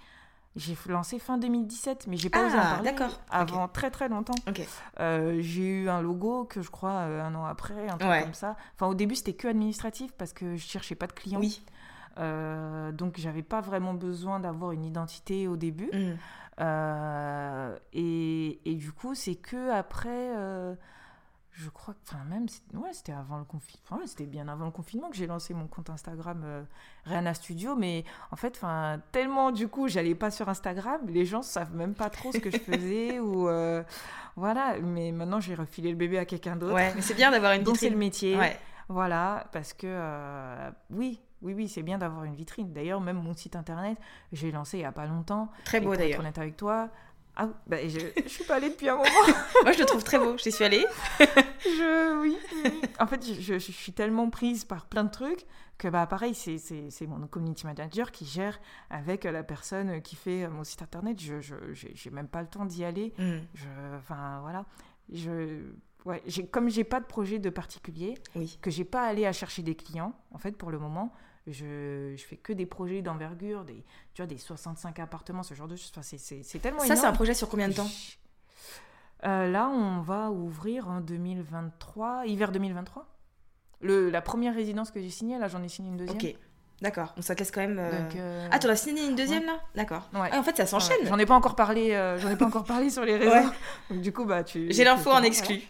J'ai 0.57 0.77
lancé 0.89 1.19
fin 1.19 1.37
2017, 1.37 2.07
mais 2.07 2.17
j'ai 2.17 2.31
pas 2.31 2.47
osé 2.47 2.57
en 2.57 2.61
Ah, 2.61 2.75
parler 2.77 2.93
d'accord. 2.93 3.21
avant 3.29 3.67
très 3.67 3.91
très 3.91 4.09
longtemps. 4.09 4.37
Ok. 4.49 4.63
Euh, 5.01 5.39
j'ai 5.41 5.83
eu 5.83 5.89
un 5.89 6.01
logo 6.01 6.45
que 6.45 6.63
je 6.63 6.71
crois 6.71 6.93
euh, 6.93 7.23
un 7.25 7.35
an 7.35 7.45
après, 7.45 7.89
un 7.89 7.99
truc 7.99 8.09
Ouais. 8.11 8.23
comme 8.23 8.35
ça. 8.35 8.57
Enfin, 8.77 8.87
au 8.87 8.95
début, 8.95 9.17
c'était 9.17 9.33
que 9.33 9.49
administratif 9.49 10.13
parce 10.17 10.33
que 10.33 10.55
je 10.55 10.65
cherchais 10.65 10.95
pas 10.95 11.09
de 11.09 11.13
clients. 11.13 11.41
Oui. 11.41 11.61
Euh, 12.19 12.93
donc, 12.93 13.15
j'avais 13.19 13.43
pas 13.43 13.61
vraiment 13.61 13.95
besoin 13.95 14.39
d'avoir 14.39 14.71
une 14.71 14.85
identité 14.85 15.49
au 15.49 15.57
début. 15.57 15.91
Mm. 15.93 16.17
Euh, 16.61 17.77
et, 17.93 18.61
et 18.71 18.75
du 18.75 18.93
coup, 18.93 19.15
c'est 19.15 19.35
que 19.35 19.71
après, 19.71 20.37
euh, 20.37 20.75
je 21.57 21.69
crois 21.69 21.95
que, 21.95 22.01
enfin, 22.09 22.25
même, 22.25 22.47
ouais, 22.75 22.93
c'était 22.93 23.13
avant 23.13 23.39
le 23.39 23.45
confinement, 23.45 24.01
c'était 24.07 24.27
bien 24.27 24.49
avant 24.49 24.65
le 24.65 24.71
confinement 24.73 25.09
que 25.09 25.17
j'ai 25.17 25.27
lancé 25.29 25.55
mon 25.55 25.69
compte 25.69 25.89
Instagram 25.89 26.43
euh, 26.45 26.63
Rihanna 27.05 27.33
Studio. 27.35 27.77
Mais 27.77 28.05
en 28.33 28.37
fait, 28.37 28.57
enfin, 28.57 29.01
tellement 29.13 29.53
du 29.53 29.69
coup, 29.69 29.87
j'allais 29.87 30.17
pas 30.17 30.31
sur 30.33 30.49
Instagram, 30.49 31.01
les 31.07 31.25
gens 31.25 31.43
savent 31.43 31.75
même 31.75 31.95
pas 31.95 32.11
trop 32.11 32.33
ce 32.33 32.39
que 32.39 32.51
je 32.51 32.59
faisais 32.59 33.19
ou 33.21 33.49
euh, 33.49 33.85
voilà. 34.35 34.77
Mais 34.83 35.13
maintenant, 35.13 35.39
j'ai 35.39 35.55
refilé 35.55 35.91
le 35.91 35.97
bébé 35.97 36.19
à 36.19 36.25
quelqu'un 36.25 36.57
d'autre. 36.57 36.75
Ouais, 36.75 36.93
mais 36.97 37.03
c'est 37.03 37.15
bien 37.15 37.31
d'avoir 37.31 37.53
une 37.53 37.63
dont 37.63 37.75
c'est 37.75 37.89
le 37.89 37.99
vitrine. 37.99 38.35
métier. 38.35 38.37
Ouais. 38.37 38.59
Voilà, 38.89 39.47
parce 39.53 39.73
que 39.73 39.87
euh, 39.87 40.71
oui, 40.91 41.21
oui, 41.45 41.55
oui, 41.55 41.69
c'est 41.69 41.83
bien 41.83 41.99
d'avoir 41.99 42.25
une 42.25 42.35
vitrine. 42.35 42.73
D'ailleurs, 42.73 43.01
même 43.01 43.19
mon 43.23 43.35
site 43.35 43.55
internet, 43.55 43.97
j'ai 44.33 44.51
lancé 44.51 44.79
il 44.79 44.81
y 44.81 44.85
a 44.85 44.93
pas 44.93 45.07
longtemps. 45.07 45.51
Très 45.65 45.79
beau 45.81 45.87
pour 45.87 45.95
être 45.95 46.01
d'ailleurs. 46.01 46.25
avec 46.37 46.57
toi. 46.57 46.89
Ah, 47.37 47.49
bah, 47.67 47.79
je, 47.87 47.99
je 48.25 48.29
suis 48.29 48.45
pas 48.45 48.57
allée 48.57 48.71
depuis 48.71 48.89
un 48.89 48.97
moment. 48.97 49.09
Moi, 49.63 49.73
je 49.73 49.79
le 49.81 49.85
trouve 49.87 50.05
très 50.05 50.19
beau. 50.19 50.37
J'y 50.39 50.51
suis 50.53 50.65
allée. 50.65 50.85
je, 51.21 52.21
oui, 52.21 52.37
oui. 52.65 52.81
En 52.99 53.07
fait, 53.07 53.25
je, 53.41 53.59
suis 53.59 53.93
tellement 53.93 54.31
prise 54.31 54.65
par 54.65 54.87
plein 54.87 55.05
de 55.05 55.11
trucs 55.11 55.45
que, 55.79 55.89
bah, 55.89 56.07
pareil, 56.07 56.35
c'est- 56.35 56.59
c'est 56.59 57.07
mon 57.07 57.27
community 57.27 57.67
manager 57.67 58.13
qui 58.13 58.25
gère 58.25 58.59
avec 58.91 59.25
la 59.25 59.43
personne 59.43 60.01
qui 60.03 60.15
fait 60.17 60.49
mon 60.49 60.63
site 60.65 60.83
internet. 60.83 61.21
Je 61.21 61.41
je- 61.41 61.73
j'ai 61.73 61.93
j'ai 61.95 62.11
même 62.11 62.29
pas 62.29 62.41
le 62.41 62.49
temps 62.49 62.65
d'y 62.67 62.85
aller. 62.85 63.13
Mm. 63.19 63.39
Je, 63.55 63.67
enfin, 63.97 64.39
voilà. 64.43 64.65
Je, 65.13 65.59
ouais, 66.05 66.23
j'ai, 66.27 66.47
comme 66.47 66.71
j'ai 66.71 66.85
pas 66.85 67.01
de 67.01 67.07
projet 67.07 67.39
de 67.41 67.51
particulier, 67.51 68.15
Oui. 68.37 68.59
que 68.63 68.71
j'ai 68.71 68.85
pas 68.85 69.07
allé 69.07 69.27
à 69.27 69.33
chercher 69.33 69.63
des 69.63 69.75
clients, 69.75 70.15
en 70.33 70.39
fait, 70.39 70.53
pour 70.57 70.71
le 70.71 70.79
moment, 70.79 71.13
je, 71.47 72.15
je 72.17 72.25
fais 72.25 72.37
que 72.37 72.53
des 72.53 72.67
projets 72.67 73.03
d'envergure, 73.03 73.65
des, 73.65 73.85
tu 74.15 74.23
vois, 74.23 74.27
des 74.27 74.39
65 74.39 74.99
appartements, 74.99 75.43
ce 75.43 75.55
genre 75.55 75.69
de 75.69 75.77
choses. 75.77 75.91
Enfin, 75.95 76.03
c'est, 76.03 76.19
c'est, 76.43 76.59
tellement 76.59 76.81
Ça, 76.81 76.97
c'est 76.97 77.07
un 77.07 77.13
projet 77.13 77.35
sur 77.35 77.49
combien 77.49 77.69
de 77.69 77.75
temps 77.75 77.89
Euh, 79.27 79.51
Là, 79.51 79.69
on 79.69 80.01
va 80.01 80.31
ouvrir 80.31 80.89
en 80.89 81.01
2023, 81.01 82.27
hiver 82.27 82.53
2023. 82.53 83.07
Le, 83.81 84.11
la 84.11 84.23
première 84.23 84.55
résidence 84.55 84.91
que 84.91 85.01
j'ai 85.01 85.11
signée, 85.11 85.39
là, 85.39 85.49
j'en 85.49 85.63
ai 85.63 85.69
signé 85.69 85.91
une 85.91 85.97
deuxième. 85.99 86.17
Ok, 86.17 86.35
d'accord. 86.81 87.13
Donc 87.17 87.25
ça 87.25 87.35
te 87.35 87.41
laisse 87.41 87.51
quand 87.51 87.61
même. 87.61 87.79
euh, 87.79 88.03
Donc, 88.09 88.17
euh, 88.17 88.49
Ah, 88.51 88.59
t'en 88.59 88.69
as 88.71 88.77
signé 88.77 89.05
une 89.07 89.17
deuxième 89.17 89.45
là? 89.45 89.61
D'accord. 89.75 90.09
Ouais. 90.15 90.31
Ah, 90.33 90.39
en 90.39 90.43
fait, 90.43 90.57
ça 90.57 90.65
s'enchaîne. 90.67 90.97
Ouais, 91.03 91.09
J'en 91.09 91.19
ai 91.19 91.27
pas 91.27 91.35
encore 91.35 91.57
parlé, 91.57 91.93
euh, 91.93 92.19
j'en 92.19 92.31
ai 92.31 92.37
pas 92.37 92.47
encore 92.47 92.65
parlé 92.65 92.89
sur 92.89 93.05
les 93.05 93.17
réseaux. 93.19 93.51
Donc, 93.91 94.01
du 94.01 94.13
coup, 94.13 94.25
bah, 94.25 94.43
tu. 94.45 94.73
J'ai 94.73 94.85
l'info 94.85 95.11
tu- 95.11 95.17
en 95.17 95.23
exclu. 95.23 95.61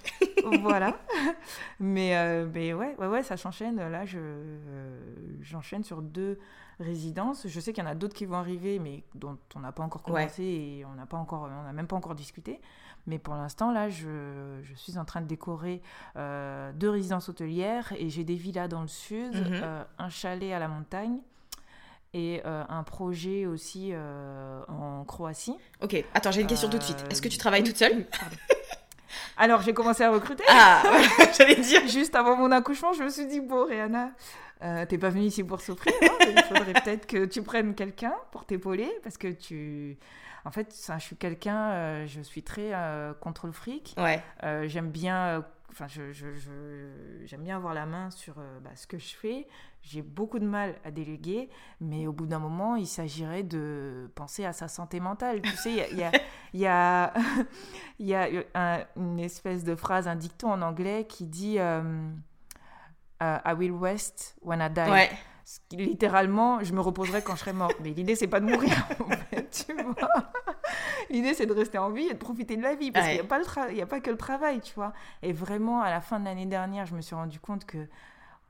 Voilà. 0.62 0.98
Mais, 1.80 2.16
euh, 2.16 2.46
mais 2.52 2.72
ouais, 2.72 2.94
ouais, 2.98 3.06
ouais, 3.06 3.22
ça 3.22 3.36
s'enchaîne. 3.36 3.76
Là, 3.76 4.04
je, 4.04 4.18
euh, 4.18 4.98
j'enchaîne 5.42 5.82
sur 5.84 6.02
deux 6.02 6.38
résidences. 6.80 7.46
Je 7.46 7.60
sais 7.60 7.72
qu'il 7.72 7.82
y 7.84 7.86
en 7.86 7.90
a 7.90 7.94
d'autres 7.94 8.14
qui 8.14 8.24
vont 8.26 8.36
arriver, 8.36 8.78
mais 8.78 9.02
dont 9.14 9.38
on 9.54 9.60
n'a 9.60 9.72
pas 9.72 9.82
encore 9.82 10.02
Ouais. 10.08 10.22
commencé 10.22 10.42
et 10.42 10.84
on 10.90 10.94
n'a 10.94 11.06
pas 11.06 11.16
encore, 11.16 11.42
on 11.50 11.62
n'a 11.64 11.72
même 11.72 11.86
pas 11.86 11.96
encore 11.96 12.14
discuté. 12.14 12.60
Mais 13.06 13.18
pour 13.18 13.34
l'instant, 13.34 13.70
là, 13.72 13.88
je, 13.90 14.60
je 14.62 14.74
suis 14.74 14.96
en 14.98 15.04
train 15.04 15.20
de 15.20 15.26
décorer 15.26 15.82
euh, 16.16 16.72
deux 16.72 16.88
résidences 16.90 17.28
hôtelières 17.28 17.92
et 17.98 18.08
j'ai 18.08 18.24
des 18.24 18.34
villas 18.36 18.68
dans 18.68 18.80
le 18.82 18.88
sud, 18.88 19.34
Mhm. 19.34 19.60
euh, 19.62 19.84
un 19.98 20.08
chalet 20.08 20.52
à 20.52 20.58
la 20.58 20.68
montagne 20.68 21.18
et 22.14 22.40
euh, 22.46 22.64
un 22.68 22.82
projet 22.84 23.44
aussi 23.46 23.90
euh, 23.92 24.62
en 24.68 25.04
Croatie. 25.04 25.56
Ok, 25.82 26.02
attends, 26.14 26.30
j'ai 26.30 26.40
une 26.40 26.46
question 26.46 26.70
tout 26.70 26.78
de 26.78 26.82
suite. 26.82 27.04
Est-ce 27.10 27.20
que 27.20 27.28
tu 27.28 27.38
travailles 27.38 27.64
toute 27.64 27.76
seule? 27.76 28.06
Alors, 29.36 29.62
j'ai 29.62 29.74
commencé 29.74 30.02
à 30.02 30.10
recruter. 30.10 30.44
Ah, 30.48 30.82
j'allais 31.38 31.56
dire. 31.56 31.86
Juste 31.86 32.14
avant 32.14 32.36
mon 32.36 32.50
accouchement, 32.52 32.92
je 32.92 33.02
me 33.02 33.08
suis 33.08 33.26
dit, 33.26 33.40
bon, 33.40 33.66
Rihanna, 33.66 34.10
euh, 34.62 34.86
t'es 34.86 34.98
pas 34.98 35.10
venue 35.10 35.24
ici 35.26 35.44
pour 35.44 35.60
souffrir. 35.60 35.94
hein, 36.02 36.26
il 36.28 36.42
faudrait 36.44 36.72
peut-être 36.84 37.06
que 37.06 37.24
tu 37.24 37.42
prennes 37.42 37.74
quelqu'un 37.74 38.14
pour 38.32 38.44
t'épauler. 38.44 38.90
Parce 39.02 39.16
que 39.16 39.28
tu. 39.28 39.96
En 40.44 40.50
fait, 40.50 40.72
ça, 40.72 40.98
je 40.98 41.04
suis 41.04 41.16
quelqu'un, 41.16 41.70
euh, 41.70 42.06
je 42.06 42.20
suis 42.20 42.42
très 42.42 42.70
euh, 42.74 43.14
contre 43.14 43.46
le 43.46 43.52
fric. 43.52 43.96
Ouais. 43.98 44.22
J'aime 44.68 44.90
bien. 44.90 45.44
Enfin, 45.76 45.88
je, 45.88 46.12
je- 46.12 46.32
je- 46.34 47.24
j'aime 47.26 47.42
bien 47.42 47.56
avoir 47.56 47.74
la 47.74 47.84
main 47.84 48.08
sur 48.10 48.38
euh, 48.38 48.60
bah, 48.60 48.70
ce 48.76 48.86
que 48.86 48.96
je 48.96 49.16
fais. 49.16 49.48
J'ai 49.82 50.02
beaucoup 50.02 50.38
de 50.38 50.46
mal 50.46 50.76
à 50.84 50.92
déléguer, 50.92 51.50
mais 51.80 52.06
au 52.06 52.12
bout 52.12 52.26
d'un 52.26 52.38
moment, 52.38 52.76
il 52.76 52.86
s'agirait 52.86 53.42
de 53.42 54.08
penser 54.14 54.44
à 54.44 54.52
sa 54.52 54.68
santé 54.68 55.00
mentale. 55.00 55.42
Tu 55.42 55.50
sais, 55.56 55.72
il 55.90 55.98
y 55.98 56.04
a, 56.04 56.12
y 56.54 56.66
a- 56.66 57.12
y 57.98 58.04
y 58.06 58.14
a 58.14 58.28
un- 58.54 58.84
une 58.96 59.18
espèce 59.18 59.64
de 59.64 59.74
phrase, 59.74 60.06
un 60.06 60.14
dicton 60.14 60.52
en 60.52 60.62
anglais 60.62 61.06
qui 61.08 61.26
dit 61.26 61.58
euh, 61.58 61.82
euh, 63.22 63.38
I 63.44 63.52
will 63.54 63.74
rest 63.74 64.36
when 64.42 64.60
I 64.60 64.70
die. 64.70 64.88
Littéralement, 65.72 66.62
je 66.62 66.72
me 66.72 66.80
reposerai 66.80 67.22
quand 67.22 67.34
je 67.34 67.40
serai 67.40 67.52
morte. 67.52 67.76
Mais 67.82 67.90
l'idée, 67.90 68.14
c'est 68.16 68.26
pas 68.28 68.40
de 68.40 68.46
mourir, 68.46 68.72
en 69.00 69.08
fait, 69.08 69.64
tu 69.66 69.74
vois. 69.74 70.08
L'idée, 71.10 71.34
c'est 71.34 71.46
de 71.46 71.52
rester 71.52 71.78
en 71.78 71.90
vie 71.90 72.06
et 72.06 72.12
de 72.14 72.18
profiter 72.18 72.56
de 72.56 72.62
la 72.62 72.74
vie. 72.74 72.90
Parce 72.90 73.06
Ouais. 73.06 73.12
qu'il 73.12 73.74
n'y 73.74 73.80
a, 73.80 73.84
a 73.84 73.86
pas 73.86 74.00
que 74.00 74.10
le 74.10 74.16
travail, 74.16 74.60
tu 74.60 74.74
vois. 74.74 74.92
Et 75.22 75.32
vraiment, 75.32 75.82
à 75.82 75.90
la 75.90 76.00
fin 76.00 76.18
de 76.20 76.24
l'année 76.24 76.46
dernière, 76.46 76.86
je 76.86 76.94
me 76.94 77.00
suis 77.02 77.14
rendu 77.14 77.40
compte 77.40 77.64
que 77.66 77.86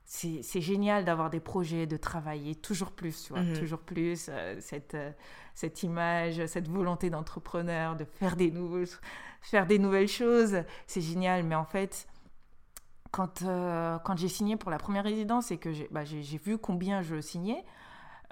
c'est 0.07 0.61
génial 0.61 1.03
d'avoir 1.03 1.29
des 1.31 1.39
projets, 1.39 1.87
de 1.87 1.97
travailler 1.97 2.53
toujours 2.55 2.91
plus, 2.91 3.23
tu 3.23 3.33
vois. 3.33 3.41
Mhm. 3.41 3.53
Toujours 3.57 3.79
plus. 3.79 4.27
euh, 4.29 4.55
cette, 4.59 4.93
euh, 4.93 5.11
cette 5.55 5.81
image, 5.83 6.45
cette 6.45 6.67
volonté 6.69 7.09
d'entrepreneur, 7.09 7.95
de 7.95 8.05
faire 8.05 8.35
des, 8.35 8.51
nouveaux, 8.51 8.85
faire 9.41 9.65
des 9.65 9.79
nouvelles 9.79 10.07
choses. 10.07 10.63
C'est 10.87 11.01
génial. 11.01 11.43
Mais 11.43 11.55
en 11.55 11.65
fait 11.65 12.07
quand, 13.15 13.43
euh, 13.43 13.97
quand 13.99 14.17
j'ai 14.17 14.27
signé 14.27 14.57
pour 14.57 14.69
la 14.69 14.77
première 14.77 15.05
résidence 15.05 15.49
et 15.49 15.57
que 15.57 15.71
j'ai 15.71 15.87
bah, 15.89 16.03
vu 16.03 16.57
combien 16.57 17.01
je 17.01 17.21
signais, 17.21 17.63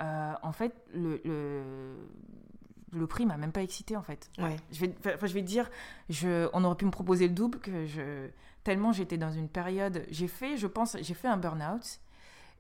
euh, 0.01 0.33
en 0.41 0.51
fait, 0.51 0.75
le, 0.93 1.21
le, 1.23 1.95
le 2.91 3.07
prix 3.07 3.25
m'a 3.25 3.37
même 3.37 3.53
pas 3.53 3.61
excité, 3.63 3.95
en 3.95 4.01
fait. 4.03 4.29
Ouais. 4.39 4.57
Je 4.73 4.81
vais, 4.81 4.93
enfin, 5.05 5.25
je 5.25 5.33
vais 5.33 5.41
te 5.41 5.47
dire, 5.47 5.69
je, 6.09 6.49
on 6.51 6.65
aurait 6.65 6.75
pu 6.75 6.83
me 6.83 6.91
proposer 6.91 7.29
le 7.29 7.33
double, 7.33 7.59
que 7.59 7.85
je, 7.85 8.27
tellement 8.65 8.91
j'étais 8.91 9.17
dans 9.17 9.31
une 9.31 9.47
période... 9.47 10.05
J'ai 10.09 10.27
fait, 10.27 10.57
je 10.57 10.67
pense, 10.67 10.97
j'ai 10.99 11.13
fait 11.13 11.29
un 11.29 11.37
burn-out 11.37 12.01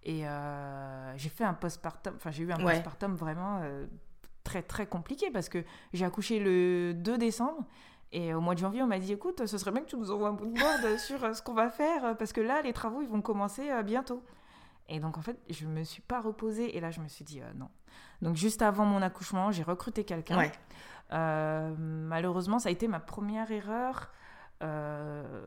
et 0.03 0.25
euh, 0.25 1.17
j'ai 1.17 1.27
fait 1.29 1.43
un 1.43 1.53
postpartum, 1.53 2.13
enfin 2.15 2.31
j'ai 2.31 2.43
eu 2.43 2.53
un 2.53 2.63
Ouais. 2.63 2.75
postpartum 2.75 3.15
vraiment 3.15 3.59
très 4.45 4.61
très 4.61 4.85
compliqué 4.85 5.29
parce 5.29 5.49
que 5.49 5.63
j'ai 5.91 6.05
accouché 6.05 6.39
le 6.39 6.93
2 6.93 7.17
décembre 7.17 7.65
et 8.13 8.33
au 8.33 8.41
mois 8.41 8.53
de 8.53 8.59
janvier, 8.59 8.83
on 8.83 8.87
m'a 8.87 8.99
dit 8.99 9.11
écoute, 9.11 9.45
ce 9.45 9.57
serait 9.57 9.71
bien 9.71 9.81
que 9.81 9.89
tu 9.89 9.97
nous 9.97 10.11
envoies 10.11 10.29
un 10.29 10.33
bout 10.33 10.45
de 10.45 10.53
board 10.53 10.97
sur 10.99 11.23
euh, 11.23 11.33
ce 11.33 11.41
qu'on 11.41 11.55
va 11.55 11.69
faire 11.69 12.05
euh, 12.05 12.13
parce 12.13 12.31
que 12.31 12.41
là, 12.41 12.61
les 12.61 12.71
travaux, 12.71 13.01
ils 13.01 13.09
vont 13.09 13.21
commencer 13.21 13.71
euh, 13.71 13.81
bientôt. 13.81 14.23
Et 14.87 14.99
donc, 14.99 15.17
en 15.17 15.21
fait, 15.21 15.39
je 15.49 15.65
me 15.65 15.83
suis 15.83 16.01
pas 16.01 16.21
reposée 16.21 16.77
et 16.77 16.79
là, 16.79 16.91
je 16.91 16.99
me 16.99 17.07
suis 17.07 17.25
dit 17.25 17.41
euh, 17.41 17.51
non. 17.55 17.69
Donc, 18.21 18.35
juste 18.35 18.61
avant 18.61 18.85
mon 18.85 19.01
accouchement, 19.01 19.51
j'ai 19.51 19.63
recruté 19.63 20.03
quelqu'un. 20.03 20.37
Ouais. 20.37 20.51
Euh, 21.11 21.73
malheureusement, 21.77 22.59
ça 22.59 22.69
a 22.69 22.71
été 22.71 22.87
ma 22.87 22.99
première 22.99 23.51
erreur. 23.51 24.11
Euh, 24.61 25.45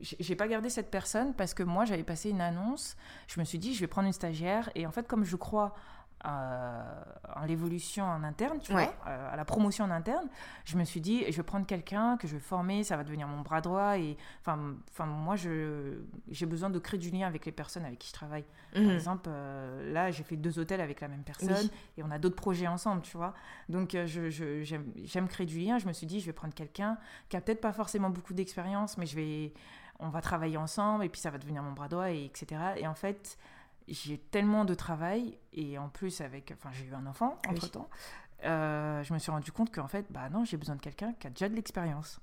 j'ai 0.00 0.36
pas 0.36 0.48
gardé 0.48 0.68
cette 0.68 0.90
personne 0.90 1.32
parce 1.34 1.54
que 1.54 1.62
moi, 1.62 1.84
j'avais 1.84 2.02
passé 2.02 2.30
une 2.30 2.40
annonce. 2.40 2.96
Je 3.28 3.38
me 3.38 3.44
suis 3.44 3.58
dit, 3.58 3.72
je 3.72 3.80
vais 3.80 3.86
prendre 3.86 4.06
une 4.06 4.12
stagiaire. 4.12 4.70
Et 4.74 4.86
en 4.86 4.90
fait, 4.90 5.06
comme 5.06 5.24
je 5.24 5.36
crois 5.36 5.74
euh, 6.26 7.02
en 7.36 7.44
l'évolution 7.44 8.04
en 8.04 8.22
interne, 8.24 8.58
tu 8.60 8.72
Ouais. 8.74 8.84
vois, 8.84 8.94
euh, 9.08 9.32
à 9.32 9.36
la 9.36 9.44
promotion 9.44 9.84
en 9.84 9.90
interne, 9.90 10.26
je 10.64 10.76
me 10.76 10.84
suis 10.84 11.00
dit, 11.00 11.24
je 11.30 11.36
vais 11.36 11.42
prendre 11.42 11.66
quelqu'un 11.66 12.16
que 12.16 12.26
je 12.26 12.34
vais 12.34 12.40
former, 12.40 12.82
ça 12.84 12.96
va 12.96 13.04
devenir 13.04 13.26
mon 13.28 13.40
bras 13.42 13.60
droit. 13.60 13.98
Et 13.98 14.16
enfin, 14.40 14.74
enfin 14.90 15.06
moi, 15.06 15.36
je- 15.36 15.98
j'ai 16.30 16.46
besoin 16.46 16.70
de 16.70 16.78
créer 16.78 16.98
du 16.98 17.10
lien 17.10 17.26
avec 17.26 17.44
les 17.46 17.52
personnes 17.52 17.84
avec 17.84 17.98
qui 17.98 18.08
je 18.08 18.14
travaille. 18.14 18.44
Par 18.72 18.82
Mhm. 18.82 18.90
exemple, 18.90 19.28
euh, 19.28 19.92
là, 19.92 20.10
j'ai 20.10 20.22
fait 20.24 20.36
deux 20.36 20.58
hôtels 20.58 20.80
avec 20.80 21.00
la 21.00 21.08
même 21.08 21.22
personne 21.24 21.50
Oui. 21.54 21.70
et 21.98 22.02
on 22.02 22.10
a 22.10 22.18
d'autres 22.18 22.36
projets 22.36 22.66
ensemble, 22.66 23.02
tu 23.02 23.16
vois. 23.16 23.34
Donc, 23.68 23.94
euh, 23.94 24.06
je- 24.06 24.30
je- 24.30 24.62
j'aime 24.62 24.92
j'aime 25.04 25.28
créer 25.28 25.46
du 25.46 25.58
lien. 25.58 25.78
Je 25.78 25.86
me 25.86 25.92
suis 25.92 26.06
dit, 26.06 26.20
je 26.20 26.26
vais 26.26 26.32
prendre 26.32 26.54
quelqu'un 26.54 26.98
qui 27.28 27.36
a 27.36 27.40
peut-être 27.40 27.60
pas 27.60 27.72
forcément 27.72 28.10
beaucoup 28.10 28.34
d'expérience, 28.34 28.96
mais 28.98 29.06
je 29.06 29.16
vais, 29.16 29.52
on 30.00 30.08
va 30.08 30.20
travailler 30.20 30.56
ensemble 30.56 31.04
et 31.04 31.08
puis 31.08 31.20
ça 31.20 31.30
va 31.30 31.38
devenir 31.38 31.62
mon 31.62 31.72
bras 31.72 31.88
droit, 31.88 32.10
et 32.10 32.24
etc. 32.24 32.60
Et 32.76 32.86
en 32.86 32.94
fait, 32.94 33.38
j'ai 33.88 34.18
tellement 34.18 34.64
de 34.64 34.74
travail 34.74 35.38
et 35.52 35.78
en 35.78 35.88
plus, 35.88 36.20
avec, 36.20 36.52
enfin, 36.52 36.70
j'ai 36.72 36.86
eu 36.86 36.94
un 36.94 37.06
enfant 37.06 37.38
entre 37.48 37.70
temps. 37.70 37.88
je 38.42 39.12
me 39.12 39.18
suis 39.18 39.30
rendu 39.30 39.52
compte 39.52 39.74
qu'en 39.74 39.88
fait, 39.88 40.06
bah 40.10 40.28
non, 40.30 40.44
j'ai 40.44 40.56
besoin 40.56 40.76
de 40.76 40.80
quelqu'un 40.80 41.12
qui 41.14 41.26
a 41.26 41.30
déjà 41.30 41.48
de 41.48 41.54
l'expérience. 41.54 42.20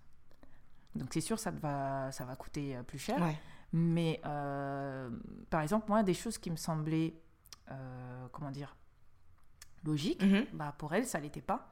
Donc 0.96 1.10
c'est 1.14 1.22
sûr, 1.22 1.40
ça 1.40 1.52
va, 1.52 2.12
ça 2.12 2.26
va 2.26 2.36
coûter 2.36 2.76
euh, 2.76 2.84
plus 2.84 3.00
cher. 3.00 3.22
Ouais. 3.22 3.38
Mais 3.74 4.20
euh, 4.26 5.10
par 5.50 5.62
exemple, 5.62 5.86
moi, 5.88 6.04
des 6.04 6.14
choses 6.14 6.38
qui 6.38 6.52
me 6.52 6.58
semblaient, 6.58 7.14
euh, 7.70 8.28
comment 8.32 8.52
dire, 8.52 8.76
logiques, 9.84 10.24
Mhm. 10.24 10.46
bah, 10.54 10.74
pour 10.78 10.94
elle, 10.94 11.06
ça 11.06 11.20
l'était 11.20 11.42
pas. 11.42 11.70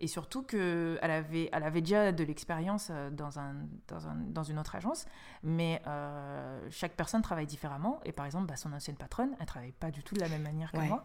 Et 0.00 0.08
surtout 0.08 0.42
qu'elle 0.42 0.98
avait, 1.02 1.48
elle 1.52 1.62
avait 1.62 1.80
déjà 1.80 2.10
de 2.10 2.24
l'expérience 2.24 2.88
euh, 2.90 3.08
dans, 3.10 3.38
un, 3.38 3.54
dans, 3.86 4.08
un- 4.08 4.16
dans 4.16 4.42
une 4.42 4.58
autre 4.58 4.74
agence, 4.74 5.06
mais 5.44 5.80
euh, 5.86 6.60
chaque 6.70 6.92
personne 6.96 7.22
travaille 7.22 7.46
différemment. 7.46 8.00
Et 8.04 8.10
par 8.10 8.26
exemple, 8.26 8.46
bah, 8.46 8.56
son 8.56 8.72
ancienne 8.72 8.96
patronne, 8.96 9.36
elle 9.38 9.46
travaille 9.46 9.70
pas 9.72 9.92
du 9.92 10.02
tout 10.02 10.14
de 10.16 10.20
la 10.20 10.28
même 10.28 10.42
manière 10.42 10.72
que 10.72 10.78
Ouais. 10.78 10.88
moi. 10.88 11.04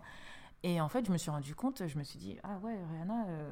Et 0.63 0.81
en 0.81 0.89
fait, 0.89 1.05
je 1.05 1.11
me 1.11 1.17
suis 1.19 1.29
rendu 1.29 1.53
compte, 1.53 1.85
je 1.85 1.99
me 1.99 2.03
suis 2.03 2.17
dit, 2.17 2.35
ah 2.41 2.57
ouais, 2.63 2.75
Rihanna, 2.91 3.27
euh, 3.27 3.51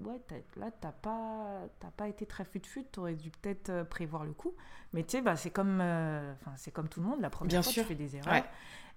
ouais, 0.00 0.18
là, 0.56 0.70
t'as 0.80 0.92
pas, 0.92 1.68
pas 1.94 2.08
été 2.08 2.24
très 2.24 2.46
fut-fut, 2.46 2.84
t'aurais 2.84 3.14
dû 3.16 3.30
peut-être 3.30 3.82
prévoir 3.82 4.24
le 4.24 4.32
coup. 4.32 4.54
Mais 4.94 5.02
tu 5.04 5.10
sais, 5.10 5.20
bah, 5.22 5.36
c'est 5.36 5.50
comme, 5.50 5.80
euh, 5.82 6.32
c'est 6.56 6.70
comme 6.70 6.88
tout 6.88 7.00
le 7.02 7.06
monde, 7.06 7.20
la 7.20 7.28
première 7.28 7.50
Bien 7.50 7.62
fois, 7.62 7.72
sûr. 7.72 7.82
tu 7.82 7.88
fais 7.90 7.94
des 7.94 8.16
erreurs. 8.16 8.32
Ouais. 8.32 8.44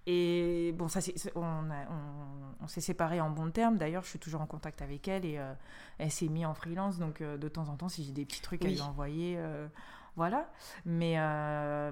Et 0.07 0.73
bon, 0.77 0.87
ça, 0.87 0.99
on, 1.35 1.41
on- 1.41 2.63
on 2.63 2.67
s'est 2.67 2.81
séparés 2.81 3.21
en 3.21 3.29
bons 3.29 3.51
termes. 3.51 3.77
D'ailleurs, 3.77 4.03
je 4.03 4.09
suis 4.09 4.19
toujours 4.19 4.41
en 4.41 4.45
contact 4.45 4.81
avec 4.81 5.07
elle 5.07 5.25
et 5.25 5.37
euh, 5.37 5.53
elle 5.97 6.11
s'est 6.11 6.27
mise 6.27 6.45
en 6.45 6.53
freelance. 6.53 6.97
Donc, 6.99 7.21
euh, 7.21 7.37
de 7.37 7.47
temps 7.47 7.67
en 7.69 7.75
temps, 7.75 7.89
si 7.89 8.03
j'ai 8.03 8.11
des 8.11 8.25
petits 8.25 8.41
trucs 8.41 8.63
à 8.63 8.67
lui 8.67 8.81
envoyer, 8.81 9.35
euh, 9.37 9.67
voilà. 10.15 10.49
Mais, 10.85 11.17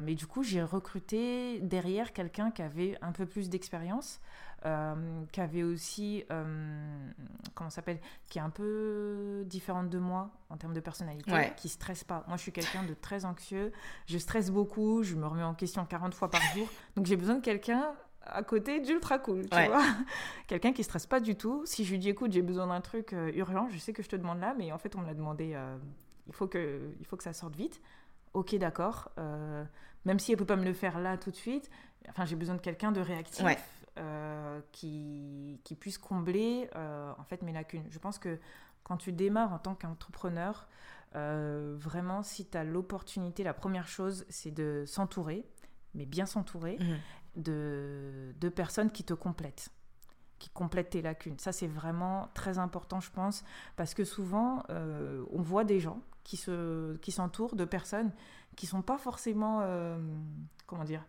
mais 0.02 0.16
du 0.16 0.28
coup, 0.28 0.44
j'ai 0.44 0.64
recruté 0.64 1.60
derrière 1.62 2.14
quelqu'un 2.14 2.52
qui 2.52 2.62
avait 2.62 2.98
un 3.02 3.12
peu 3.12 3.26
plus 3.26 3.50
d'expérience, 3.50 4.22
euh, 4.66 4.96
qui 5.32 5.42
avait 5.42 5.64
aussi, 5.64 6.24
euh, 6.32 7.10
comment 7.56 7.70
s'appelle, 7.70 8.00
qui 8.28 8.38
est 8.38 8.42
un 8.42 8.50
peu 8.50 9.44
différente 9.46 9.90
de 9.90 10.00
moi 10.00 10.30
en 10.50 10.58
termes 10.58 10.74
de 10.74 10.80
personnalité, 10.80 11.32
Ouais. 11.32 11.54
qui 11.58 11.70
stresse 11.70 12.04
pas. 12.04 12.24
Moi, 12.28 12.38
je 12.38 12.42
suis 12.44 12.52
quelqu'un 12.52 12.84
de 12.84 12.94
très 12.94 13.26
anxieux. 13.26 13.72
Je 14.08 14.18
stresse 14.18 14.52
beaucoup. 14.52 15.04
Je 15.04 15.16
me 15.16 15.26
remets 15.28 15.44
en 15.44 15.54
question 15.54 15.86
40 15.86 16.14
fois 16.14 16.30
par 16.30 16.42
jour. 16.56 16.68
Donc, 16.96 17.06
j'ai 17.06 17.18
besoin 17.18 17.36
de 17.36 17.42
quelqu'un 17.42 17.94
à 18.26 18.42
côté 18.42 18.80
d'ultra 18.80 19.20
cool, 19.20 19.50
tu 19.50 19.56
Ouais. 19.58 19.68
vois. 19.68 19.84
Quelqu'un 20.48 20.72
qui 20.72 20.82
stresse 20.86 21.06
pas 21.06 21.20
du 21.20 21.36
tout. 21.36 21.64
Si 21.66 21.84
je 21.84 21.92
lui 21.92 22.00
dis, 22.00 22.08
écoute, 22.08 22.32
j'ai 22.32 22.42
besoin 22.42 22.68
d'un 22.68 22.80
truc 22.80 23.12
euh, 23.12 23.30
urgent, 23.36 23.68
je 23.70 23.78
sais 23.78 23.92
que 23.92 24.02
je 24.02 24.08
te 24.08 24.16
demande 24.16 24.40
là, 24.40 24.56
mais 24.58 24.72
en 24.72 24.78
fait, 24.78 24.96
on 24.96 25.02
me 25.02 25.06
l'a 25.06 25.14
demandé, 25.14 25.52
euh, 25.56 25.78
il, 26.28 26.34
faut 26.34 26.48
que, 26.48 26.80
il 27.02 27.06
faut 27.06 27.18
que 27.18 27.24
ça 27.24 27.34
sorte 27.34 27.54
vite. 27.58 27.82
Ok, 28.34 28.56
d'accord. 28.56 29.12
Euh, 29.20 29.66
même 30.06 30.20
si 30.20 30.32
elle 30.32 30.38
peut 30.38 30.46
pas 30.46 30.56
me 30.56 30.64
le 30.64 30.72
faire 30.72 31.00
là 31.00 31.18
tout 31.18 31.32
de 31.32 31.36
suite, 31.36 31.70
enfin, 32.08 32.24
j'ai 32.24 32.38
besoin 32.38 32.56
de 32.56 32.62
quelqu'un 32.62 32.94
de 32.94 33.02
réactif 33.02 33.44
Ouais. 33.44 33.58
Euh, 33.98 34.60
qui, 34.72 35.60
qui 35.64 35.76
puisse 35.76 35.98
combler 35.98 36.70
euh, 36.76 37.14
en 37.18 37.24
fait 37.24 37.42
mes 37.42 37.52
lacunes. 37.54 37.86
Je 37.90 38.00
pense 38.00 38.18
que 38.20 38.40
quand 38.84 38.98
tu 38.98 39.12
démarres 39.14 39.54
en 39.54 39.60
tant 39.60 39.76
qu'entrepreneur, 39.76 40.68
euh, 41.16 41.76
vraiment, 41.78 42.24
si 42.24 42.46
tu 42.48 42.58
as 42.58 42.64
l'opportunité, 42.64 43.44
la 43.44 43.54
première 43.54 43.88
chose, 43.88 44.26
c'est 44.30 44.52
de 44.52 44.84
s'entourer, 44.88 45.46
mais 45.94 46.06
bien 46.06 46.26
s'entourer, 46.26 46.78
Mhm. 46.80 46.98
de, 47.44 48.34
de 48.40 48.50
personnes 48.50 48.92
qui 48.92 49.04
te 49.04 49.14
complètent 49.14 49.70
qui 50.40 50.50
complètent 50.50 50.90
tes 50.90 51.02
lacunes. 51.02 51.40
Ça, 51.40 51.54
c'est 51.54 51.68
vraiment 51.68 52.28
très 52.34 52.58
important, 52.58 53.00
je 53.00 53.10
pense, 53.12 53.46
parce 53.78 53.94
que 53.94 54.04
souvent, 54.04 54.64
euh, 54.70 55.24
on 55.32 55.42
voit 55.42 55.64
des 55.64 55.80
gens 55.80 56.02
qui 56.26 56.36
se 56.36 56.98
qui 56.98 57.14
s'entourent 57.14 57.56
de 57.56 57.64
personnes 57.64 58.12
qui 58.58 58.66
sont 58.66 58.82
pas 58.82 58.98
forcément, 58.98 59.62
euh, 59.62 59.98
comment 60.68 60.84
dire, 60.84 61.06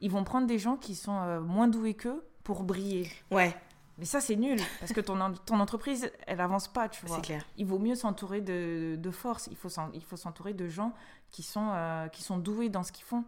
ils 0.00 0.10
vont 0.10 0.24
prendre 0.24 0.46
des 0.46 0.58
gens 0.58 0.76
qui 0.76 0.94
sont 0.94 1.16
euh, 1.18 1.40
moins 1.40 1.68
doués 1.68 1.94
qu'eux 1.94 2.24
pour 2.42 2.62
briller. 2.64 3.10
Ouais, 3.30 3.56
Mais 3.98 4.04
ça, 4.04 4.20
c'est 4.20 4.36
nul, 4.36 4.58
parce 4.80 4.92
que 4.92 5.00
ton, 5.00 5.20
en- 5.20 5.32
ton 5.32 5.60
entreprise, 5.60 6.10
elle 6.26 6.40
avance 6.40 6.68
pas, 6.68 6.88
tu 6.88 7.04
vois. 7.06 7.16
c'est 7.16 7.22
clair. 7.22 7.44
Il 7.56 7.66
vaut 7.66 7.78
mieux 7.78 7.94
s'entourer 7.94 8.40
de, 8.40 8.96
de 8.98 9.10
force. 9.10 9.48
Il 9.50 9.56
faut 9.56 9.68
s'en- 9.68 9.90
il 9.94 10.02
faut 10.02 10.16
s'entourer 10.16 10.52
de 10.52 10.68
gens 10.68 10.92
qui 11.30 11.42
sont, 11.42 11.70
euh, 11.72 12.08
qui 12.08 12.22
sont 12.22 12.36
doués 12.38 12.68
dans 12.68 12.82
ce 12.82 12.92
qu'ils 12.92 13.04
font. 13.04 13.24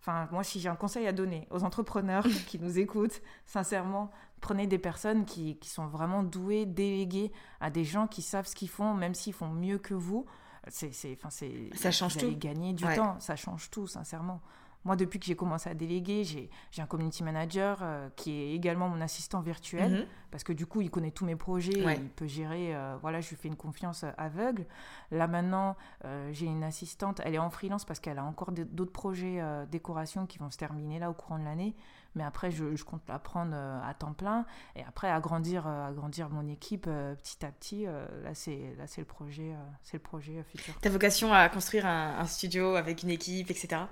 Enfin, 0.00 0.28
moi, 0.30 0.42
si 0.44 0.60
j'ai 0.60 0.68
un 0.68 0.76
conseil 0.76 1.06
à 1.06 1.12
donner 1.12 1.46
aux 1.50 1.64
entrepreneurs 1.64 2.24
qui 2.48 2.58
nous 2.58 2.78
écoutent, 2.78 3.20
sincèrement, 3.44 4.10
prenez 4.40 4.66
des 4.66 4.78
personnes 4.78 5.24
qui, 5.24 5.56
qui 5.58 5.68
sont 5.68 5.86
vraiment 5.86 6.22
douées, 6.22 6.64
déléguées 6.66 7.32
à 7.60 7.70
des 7.70 7.84
gens 7.84 8.06
qui 8.06 8.22
savent 8.22 8.46
ce 8.46 8.54
qu'ils 8.54 8.68
font, 8.70 8.94
même 8.94 9.14
s'ils 9.14 9.32
font 9.32 9.48
mieux 9.48 9.78
que 9.78 9.94
vous. 9.94 10.24
C'est, 10.68 10.90
enfin, 11.16 11.30
c'est, 11.30 11.70
Ça 11.74 11.90
change 11.92 12.14
vous 12.14 12.24
allez 12.24 12.32
tout. 12.32 12.38
gagner 12.38 12.72
du 12.72 12.84
Ouais. 12.84 12.96
temps. 12.96 13.18
Ça 13.20 13.36
change 13.36 13.70
tout, 13.70 13.86
sincèrement. 13.86 14.40
Moi, 14.86 14.94
depuis 14.96 15.18
que 15.18 15.26
j'ai 15.26 15.34
commencé 15.34 15.68
à 15.68 15.74
déléguer, 15.74 16.22
j'ai, 16.24 16.48
un 16.78 16.86
community 16.86 17.24
manager 17.24 17.78
euh, 17.82 18.08
qui 18.14 18.30
est 18.30 18.52
également 18.54 18.88
mon 18.88 19.00
assistant 19.00 19.40
virtuel 19.40 19.90
Mhm. 19.92 20.06
parce 20.30 20.44
que 20.44 20.52
du 20.52 20.64
coup, 20.64 20.80
il 20.80 20.90
connaît 20.90 21.10
tous 21.10 21.24
mes 21.24 21.34
projets, 21.36 21.84
Ouais. 21.84 21.96
il 22.00 22.08
peut 22.08 22.26
gérer. 22.28 22.74
euh, 22.74 22.96
voilà, 23.02 23.20
je 23.20 23.28
lui 23.30 23.36
fais 23.36 23.48
une 23.48 23.56
confiance 23.56 24.04
euh, 24.04 24.10
aveugle. 24.16 24.64
Là 25.10 25.26
maintenant, 25.26 25.74
euh, 26.04 26.30
j'ai 26.32 26.46
une 26.46 26.62
assistante, 26.62 27.20
elle 27.24 27.34
est 27.34 27.38
en 27.38 27.50
freelance 27.50 27.84
parce 27.84 27.98
qu'elle 27.98 28.18
a 28.18 28.24
encore 28.24 28.52
d'autres 28.52 28.92
projets 28.92 29.42
décoration 29.72 30.24
qui 30.26 30.38
vont 30.38 30.50
se 30.50 30.56
terminer 30.58 30.98
là 31.00 31.10
au 31.10 31.14
courant 31.14 31.38
de 31.40 31.44
l'année. 31.44 31.74
Mais 32.14 32.22
après, 32.24 32.50
je, 32.50 32.74
je 32.76 32.84
compte 32.84 33.02
la 33.08 33.18
prendre 33.18 33.54
à 33.54 33.92
temps 33.92 34.12
plein 34.14 34.46
et 34.76 34.82
après 34.84 35.10
agrandir, 35.10 35.66
agrandir 35.66 36.30
mon 36.30 36.46
équipe 36.48 36.84
petit 36.84 37.44
à 37.44 37.50
petit. 37.50 37.84
là, 37.84 38.34
c'est 38.34 38.58
le 38.98 39.04
projet, 39.04 39.52
c'est 39.82 39.96
le 39.96 40.02
projet 40.02 40.42
futur. 40.44 40.74
T'as 40.80 40.90
vocation 40.90 41.32
à 41.32 41.48
construire 41.48 41.84
un, 41.86 42.18
un 42.20 42.26
studio 42.26 42.76
avec 42.76 43.02
une 43.02 43.10
équipe, 43.10 43.50
etc. 43.50 43.82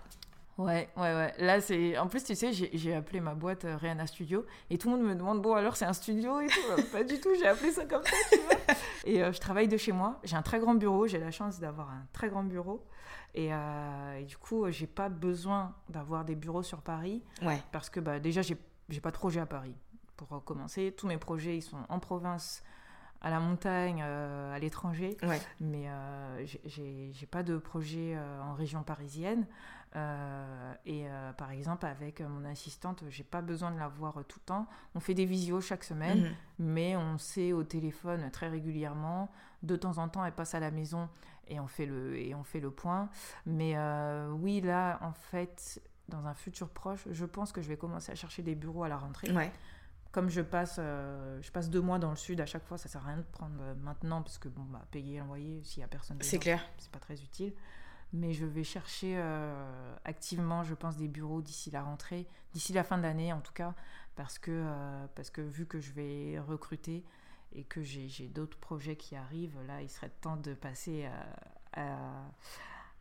Ouais, 0.56 0.88
ouais, 0.96 1.02
ouais. 1.14 1.34
Là, 1.38 1.60
c'est. 1.60 1.98
En 1.98 2.06
plus, 2.06 2.22
tu 2.22 2.34
sais, 2.36 2.52
j'ai 2.52 2.94
appelé 2.94 3.20
ma 3.20 3.34
boîte 3.34 3.64
euh, 3.64 3.76
Rihanna 3.76 4.06
Studio 4.06 4.46
et 4.70 4.78
tout 4.78 4.88
le 4.90 4.96
monde 4.96 5.06
me 5.06 5.14
demande 5.16 5.42
bon, 5.42 5.54
alors 5.54 5.74
c'est 5.76 5.84
un 5.84 5.92
studio 5.92 6.40
et 6.40 6.46
tout? 6.46 6.60
Euh, 6.70 6.82
pas 6.92 7.02
du 7.02 7.18
tout, 7.20 7.30
j'ai 7.38 7.46
appelé 7.48 7.72
ça 7.72 7.84
comme 7.86 8.04
ça, 8.04 8.16
tu 8.30 8.38
vois. 8.38 8.74
Et 9.04 9.22
euh, 9.22 9.32
je 9.32 9.40
travaille 9.40 9.68
de 9.68 9.76
chez 9.76 9.92
moi. 9.92 10.20
J'ai 10.24 10.36
un 10.36 10.42
très 10.42 10.60
grand 10.60 10.74
bureau. 10.74 11.06
J'ai 11.06 11.18
la 11.18 11.30
chance 11.30 11.58
d'avoir 11.60 11.90
un 11.90 12.06
très 12.12 12.28
grand 12.28 12.44
bureau. 12.44 12.84
Et, 13.34 13.52
euh, 13.52 14.18
et 14.20 14.24
du 14.24 14.36
coup, 14.38 14.70
j'ai 14.70 14.86
pas 14.86 15.08
besoin 15.08 15.74
d'avoir 15.88 16.24
des 16.24 16.36
bureaux 16.36 16.62
sur 16.62 16.80
Paris 16.82 17.22
Ouais. 17.42 17.60
parce 17.72 17.90
que 17.90 17.98
bah, 18.00 18.20
déjà, 18.20 18.40
j'ai 18.42 19.00
pas 19.02 19.10
de 19.10 19.16
projet 19.16 19.40
à 19.40 19.46
Paris. 19.46 19.74
Pour 20.16 20.42
commencer, 20.44 20.94
tous 20.96 21.08
mes 21.08 21.18
projets, 21.18 21.56
ils 21.56 21.62
sont 21.62 21.78
en 21.88 21.98
province, 21.98 22.62
à 23.20 23.28
la 23.30 23.40
montagne, 23.40 24.00
euh, 24.04 24.54
à 24.54 24.58
l'étranger 24.60 25.16
Ouais. 25.22 25.40
mais 25.60 25.88
euh, 25.88 26.46
j'ai- 26.64 27.26
pas 27.30 27.42
de 27.42 27.56
projet 27.58 28.14
euh, 28.16 28.40
en 28.42 28.54
région 28.54 28.82
parisienne. 28.84 29.46
Euh, 29.96 30.74
et 30.86 31.08
euh, 31.08 31.32
par 31.34 31.50
exemple, 31.52 31.86
avec 31.86 32.20
mon 32.20 32.44
assistante, 32.44 33.04
j'ai 33.08 33.22
pas 33.24 33.42
besoin 33.42 33.70
de 33.70 33.78
la 33.78 33.88
voir 33.88 34.14
tout 34.28 34.38
le 34.40 34.44
temps. 34.46 34.66
On 34.94 35.00
fait 35.00 35.14
des 35.14 35.24
visios 35.24 35.60
chaque 35.60 35.84
semaine, 35.84 36.22
Mhm. 36.22 36.34
mais 36.58 36.96
on 36.96 37.18
sait 37.18 37.52
au 37.52 37.62
téléphone 37.62 38.30
très 38.30 38.48
régulièrement. 38.48 39.30
De 39.62 39.76
temps 39.76 39.98
en 39.98 40.08
temps, 40.08 40.24
elle 40.24 40.32
passe 40.34 40.54
à 40.54 40.60
la 40.60 40.70
maison 40.70 41.08
et 41.48 41.60
on 41.60 41.66
fait 41.68 41.86
le, 41.86 42.16
et 42.18 42.34
on 42.34 42.42
fait 42.44 42.60
le 42.60 42.70
point. 42.70 43.08
Mais 43.46 43.74
euh, 43.76 44.30
oui, 44.32 44.60
là, 44.60 44.98
en 45.02 45.12
fait, 45.12 45.80
dans 46.08 46.26
un 46.26 46.34
futur 46.34 46.68
proche, 46.70 47.06
je 47.10 47.24
pense 47.24 47.52
que 47.52 47.62
je 47.62 47.68
vais 47.68 47.76
commencer 47.76 48.10
à 48.12 48.14
chercher 48.14 48.42
des 48.42 48.54
bureaux 48.54 48.82
à 48.84 48.88
la 48.88 48.96
rentrée 48.98 49.30
Ouais. 49.32 49.50
comme 50.12 50.28
je 50.28 50.42
passe, 50.42 50.76
je 50.78 51.50
passe 51.50 51.70
deux 51.70 51.80
mois 51.80 51.98
dans 51.98 52.10
le 52.10 52.16
sud 52.16 52.40
à 52.40 52.46
chaque 52.46 52.64
fois, 52.64 52.76
ça 52.78 52.88
sert 52.88 53.02
à 53.04 53.08
rien 53.08 53.16
de 53.18 53.22
prendre 53.22 53.74
maintenant 53.80 54.22
parce 54.22 54.38
que 54.38 54.48
bon, 54.48 54.62
bah, 54.64 54.82
payer 54.90 55.20
un 55.20 55.26
loyer 55.26 55.62
s'il 55.62 55.80
y 55.80 55.84
a 55.84 55.88
personne. 55.88 56.18
C'est 56.20 56.38
clair. 56.38 56.60
C'est 56.78 56.90
pas 56.90 56.98
très 56.98 57.14
utile. 57.22 57.52
Mais 58.16 58.32
je 58.32 58.46
vais 58.46 58.62
chercher 58.62 59.14
euh, 59.18 59.96
activement, 60.04 60.62
je 60.62 60.74
pense, 60.74 60.96
des 60.96 61.08
bureaux 61.08 61.42
d'ici 61.42 61.70
la 61.72 61.82
rentrée, 61.82 62.26
d'ici 62.52 62.72
la 62.72 62.84
fin 62.84 62.96
d'année 62.96 63.32
en 63.32 63.40
tout 63.40 63.52
cas, 63.52 63.74
parce 64.14 64.38
que, 64.38 64.52
euh, 64.52 65.06
parce 65.16 65.30
que 65.30 65.40
vu 65.40 65.66
que 65.66 65.80
je 65.80 65.92
vais 65.92 66.38
recruter 66.38 67.02
et 67.52 67.64
que 67.64 67.82
j'ai 67.82 68.28
d'autres 68.28 68.56
projets 68.58 68.94
qui 68.96 69.16
arrivent, 69.16 69.58
là, 69.66 69.82
il 69.82 69.90
serait 69.90 70.10
temps 70.20 70.36
de 70.36 70.54
passer 70.54 71.06
à, 71.74 71.82
à- 71.82 72.30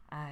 à 0.10 0.28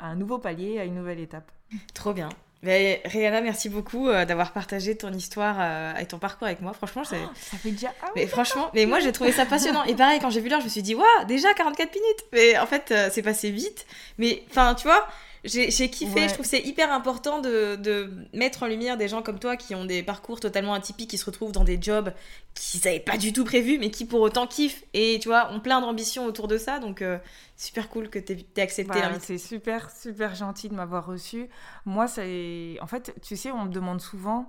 un 0.00 0.14
nouveau 0.16 0.38
palier, 0.38 0.78
à 0.78 0.84
une 0.84 0.94
nouvelle 0.94 1.20
étape. 1.20 1.50
Trop 1.94 2.12
bien. 2.14 2.28
Mais 2.62 3.02
Rihanna, 3.04 3.40
merci 3.40 3.68
beaucoup 3.68 4.08
euh, 4.08 4.24
d'avoir 4.24 4.52
partagé 4.52 4.96
ton 4.96 5.12
histoire 5.12 5.56
euh, 5.58 5.96
et 5.96 6.06
ton 6.06 6.18
parcours 6.18 6.46
avec 6.46 6.60
moi. 6.60 6.72
Franchement, 6.72 7.02
c'est. 7.02 7.18
Ça 7.34 7.56
fait 7.56 7.72
déjà. 7.72 7.92
Ah 8.02 8.10
Mais 8.14 8.28
franchement, 8.28 8.70
mais 8.72 8.86
moi 8.86 9.00
j'ai 9.00 9.10
trouvé 9.10 9.32
ça 9.32 9.44
passionnant. 9.46 9.82
Et 9.84 9.94
pareil, 9.94 10.20
quand 10.20 10.30
j'ai 10.30 10.40
vu 10.40 10.48
l'heure, 10.48 10.60
je 10.60 10.66
me 10.66 10.70
suis 10.70 10.82
dit, 10.82 10.94
waouh, 10.94 11.24
déjà 11.26 11.52
44 11.54 11.92
minutes. 11.92 12.24
Mais 12.32 12.56
en 12.58 12.66
fait, 12.66 12.92
euh, 12.92 13.08
c'est 13.10 13.22
passé 13.22 13.50
vite. 13.50 13.84
Mais 14.18 14.44
enfin, 14.50 14.76
tu 14.76 14.84
vois, 14.84 15.08
j'ai 15.44 15.90
kiffé. 15.90 16.14
Ouais. 16.14 16.28
Je 16.28 16.34
trouve 16.34 16.44
que 16.44 16.50
c'est 16.50 16.60
hyper 16.60 16.92
important 16.92 17.40
de, 17.40 17.76
de 17.76 18.10
mettre 18.32 18.62
en 18.62 18.66
lumière 18.66 18.96
des 18.96 19.08
gens 19.08 19.22
comme 19.22 19.38
toi 19.38 19.56
qui 19.56 19.74
ont 19.74 19.84
des 19.84 20.02
parcours 20.02 20.40
totalement 20.40 20.74
atypiques, 20.74 21.10
qui 21.10 21.18
se 21.18 21.24
retrouvent 21.24 21.52
dans 21.52 21.64
des 21.64 21.80
jobs 21.80 22.12
qu'ils 22.54 22.80
n'avaient 22.84 23.00
pas 23.00 23.16
du 23.16 23.32
tout 23.32 23.44
prévus, 23.44 23.78
mais 23.78 23.90
qui 23.90 24.04
pour 24.04 24.20
autant 24.20 24.46
kiffent. 24.46 24.84
Et 24.94 25.18
tu 25.20 25.28
vois, 25.28 25.52
ont 25.52 25.60
plein 25.60 25.80
d'ambitions 25.80 26.24
autour 26.26 26.48
de 26.48 26.58
ça. 26.58 26.78
Donc, 26.78 27.02
euh, 27.02 27.18
super 27.56 27.88
cool 27.88 28.08
que 28.08 28.18
tu 28.18 28.32
aies 28.32 28.60
accepté 28.60 29.00
Bah, 29.00 29.10
c'est 29.20 29.38
super, 29.38 29.90
super 29.90 30.34
gentil 30.34 30.68
de 30.68 30.74
m'avoir 30.74 31.06
reçu. 31.06 31.48
Moi, 31.86 32.06
c'est. 32.06 32.76
En 32.80 32.86
fait, 32.86 33.14
tu 33.22 33.36
sais, 33.36 33.50
on 33.50 33.64
me 33.64 33.70
demande 33.70 34.00
souvent 34.00 34.48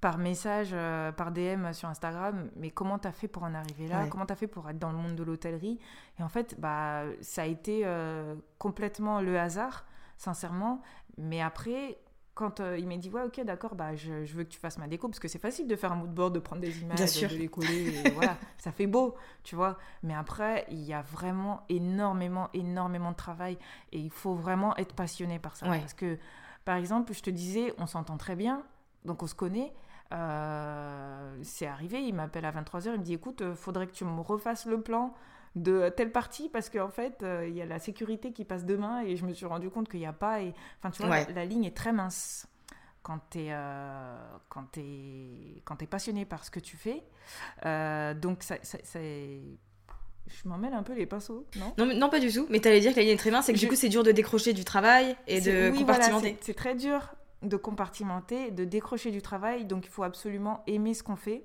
par 0.00 0.18
message, 0.18 0.68
euh, 0.72 1.10
par 1.12 1.32
DM 1.32 1.72
sur 1.72 1.88
Instagram, 1.88 2.50
mais 2.56 2.70
comment 2.70 2.98
t'as 2.98 3.12
fait 3.12 3.28
pour 3.28 3.44
en 3.44 3.54
arriver 3.54 3.88
là? 3.88 4.02
Ouais. 4.02 4.08
Comment 4.08 4.26
t'as 4.26 4.36
fait 4.36 4.46
pour 4.46 4.68
être 4.68 4.78
dans 4.78 4.90
le 4.92 4.98
monde 4.98 5.16
de 5.16 5.22
l'hôtellerie? 5.22 5.78
Et 6.20 6.22
en 6.22 6.28
fait, 6.28 6.54
bah, 6.58 7.04
ça 7.22 7.42
a 7.42 7.46
été 7.46 7.82
euh, 7.84 8.34
complètement 8.58 9.20
le 9.20 9.38
hasard, 9.38 9.86
sincèrement. 10.16 10.82
Mais 11.18 11.40
après, 11.40 11.98
quand 12.36 12.60
euh, 12.60 12.78
il 12.78 12.86
m'a 12.86 12.98
dit, 12.98 13.08
ouais, 13.08 13.22
ok, 13.22 13.40
d'accord, 13.44 13.74
bah, 13.74 13.96
je, 13.96 14.26
je 14.26 14.34
veux 14.34 14.44
que 14.44 14.50
tu 14.50 14.58
fasses 14.58 14.76
ma 14.76 14.86
déco, 14.86 15.08
parce 15.08 15.18
que 15.18 15.26
c'est 15.26 15.38
facile 15.38 15.66
de 15.66 15.74
faire 15.74 15.92
un 15.92 15.96
mood 15.96 16.12
board, 16.12 16.34
de 16.34 16.38
prendre 16.38 16.60
des 16.60 16.82
images, 16.82 16.98
de 16.98 17.34
les 17.34 17.48
coller, 17.48 17.88
et 17.88 18.10
voilà, 18.14 18.36
ça 18.58 18.72
fait 18.72 18.86
beau, 18.86 19.16
tu 19.42 19.56
vois. 19.56 19.78
Mais 20.02 20.14
après, 20.14 20.66
il 20.70 20.82
y 20.82 20.92
a 20.92 21.00
vraiment 21.00 21.62
énormément, 21.70 22.50
énormément 22.52 23.12
de 23.12 23.16
travail, 23.16 23.56
et 23.90 23.98
il 23.98 24.10
faut 24.10 24.34
vraiment 24.34 24.76
être 24.76 24.94
passionné 24.94 25.38
par 25.38 25.56
ça. 25.56 25.66
Ouais. 25.66 25.80
Parce 25.80 25.94
que, 25.94 26.18
par 26.66 26.76
exemple, 26.76 27.14
je 27.14 27.22
te 27.22 27.30
disais, 27.30 27.72
on 27.78 27.86
s'entend 27.86 28.18
très 28.18 28.36
bien, 28.36 28.62
donc 29.06 29.22
on 29.22 29.26
se 29.26 29.34
connaît. 29.34 29.72
Euh, 30.12 31.36
c'est 31.42 31.66
arrivé, 31.66 32.00
il 32.02 32.14
m'appelle 32.14 32.44
à 32.44 32.52
23h, 32.52 32.92
il 32.94 33.00
me 33.00 33.04
dit 33.04 33.14
écoute, 33.14 33.42
euh, 33.42 33.54
faudrait 33.54 33.86
que 33.86 33.92
tu 33.92 34.04
me 34.04 34.20
refasses 34.20 34.66
le 34.66 34.80
plan 34.80 35.14
de 35.56 35.88
telle 35.88 36.12
partie 36.12 36.48
parce 36.48 36.68
qu'en 36.70 36.88
fait, 36.90 37.22
euh, 37.22 37.46
il 37.48 37.54
y 37.56 37.62
a 37.62 37.66
la 37.66 37.78
sécurité 37.78 38.32
qui 38.32 38.44
passe 38.44 38.64
demain 38.64 39.00
et 39.02 39.16
je 39.16 39.24
me 39.24 39.32
suis 39.32 39.46
rendu 39.46 39.70
compte 39.70 39.88
qu'il 39.88 40.00
n'y 40.00 40.06
a 40.06 40.12
pas. 40.12 40.42
Et... 40.42 40.54
Enfin, 40.78 40.90
tu 40.90 41.02
vois, 41.02 41.10
Ouais. 41.10 41.26
la, 41.28 41.32
la 41.32 41.44
ligne 41.44 41.64
est 41.64 41.76
très 41.76 41.92
mince 41.92 42.46
quand 43.02 43.20
tu 43.30 43.38
es, 43.38 43.54
quand 44.48 44.64
t'es- 44.72 45.62
quand 45.64 45.76
t'es 45.76 45.86
passionné 45.86 46.24
par 46.24 46.44
ce 46.44 46.50
que 46.50 46.60
tu 46.60 46.76
fais. 46.76 47.02
Euh, 47.64 48.14
donc, 48.14 48.42
ça, 48.42 48.56
ça- 48.62 48.78
ça- 48.82 48.98
je 49.00 50.48
m'en 50.48 50.58
mêle 50.58 50.74
un 50.74 50.82
peu 50.82 50.92
les 50.92 51.06
pinceaux, 51.06 51.46
non? 51.56 51.72
Non, 51.78 51.86
mais- 51.86 51.94
non, 51.94 52.08
pas 52.10 52.18
du 52.20 52.32
tout. 52.32 52.46
Mais 52.50 52.58
t'allais 52.60 52.80
dire 52.80 52.90
que 52.92 52.96
la 52.96 53.02
ligne 53.02 53.12
est 53.12 53.16
très 53.16 53.30
mince, 53.30 53.46
c'est 53.46 53.52
que 53.52 53.58
Je- 53.58 53.64
du 53.64 53.68
coup, 53.70 53.76
c'est 53.76 53.88
dur 53.88 54.02
de 54.02 54.10
décrocher 54.10 54.52
du 54.52 54.64
travail 54.64 55.16
et 55.28 55.40
de 55.40 55.70
oui, 55.70 55.78
compartimenter. 55.78 56.36
c'est 56.40 56.54
très 56.54 56.74
dur 56.74 57.14
de 57.42 57.56
compartimenter, 57.56 58.50
de 58.50 58.64
décrocher 58.64 59.10
du 59.10 59.22
travail, 59.22 59.64
donc 59.64 59.86
il 59.86 59.90
faut 59.90 60.02
absolument 60.02 60.62
aimer 60.66 60.94
ce 60.94 61.02
qu'on 61.02 61.16
fait. 61.16 61.44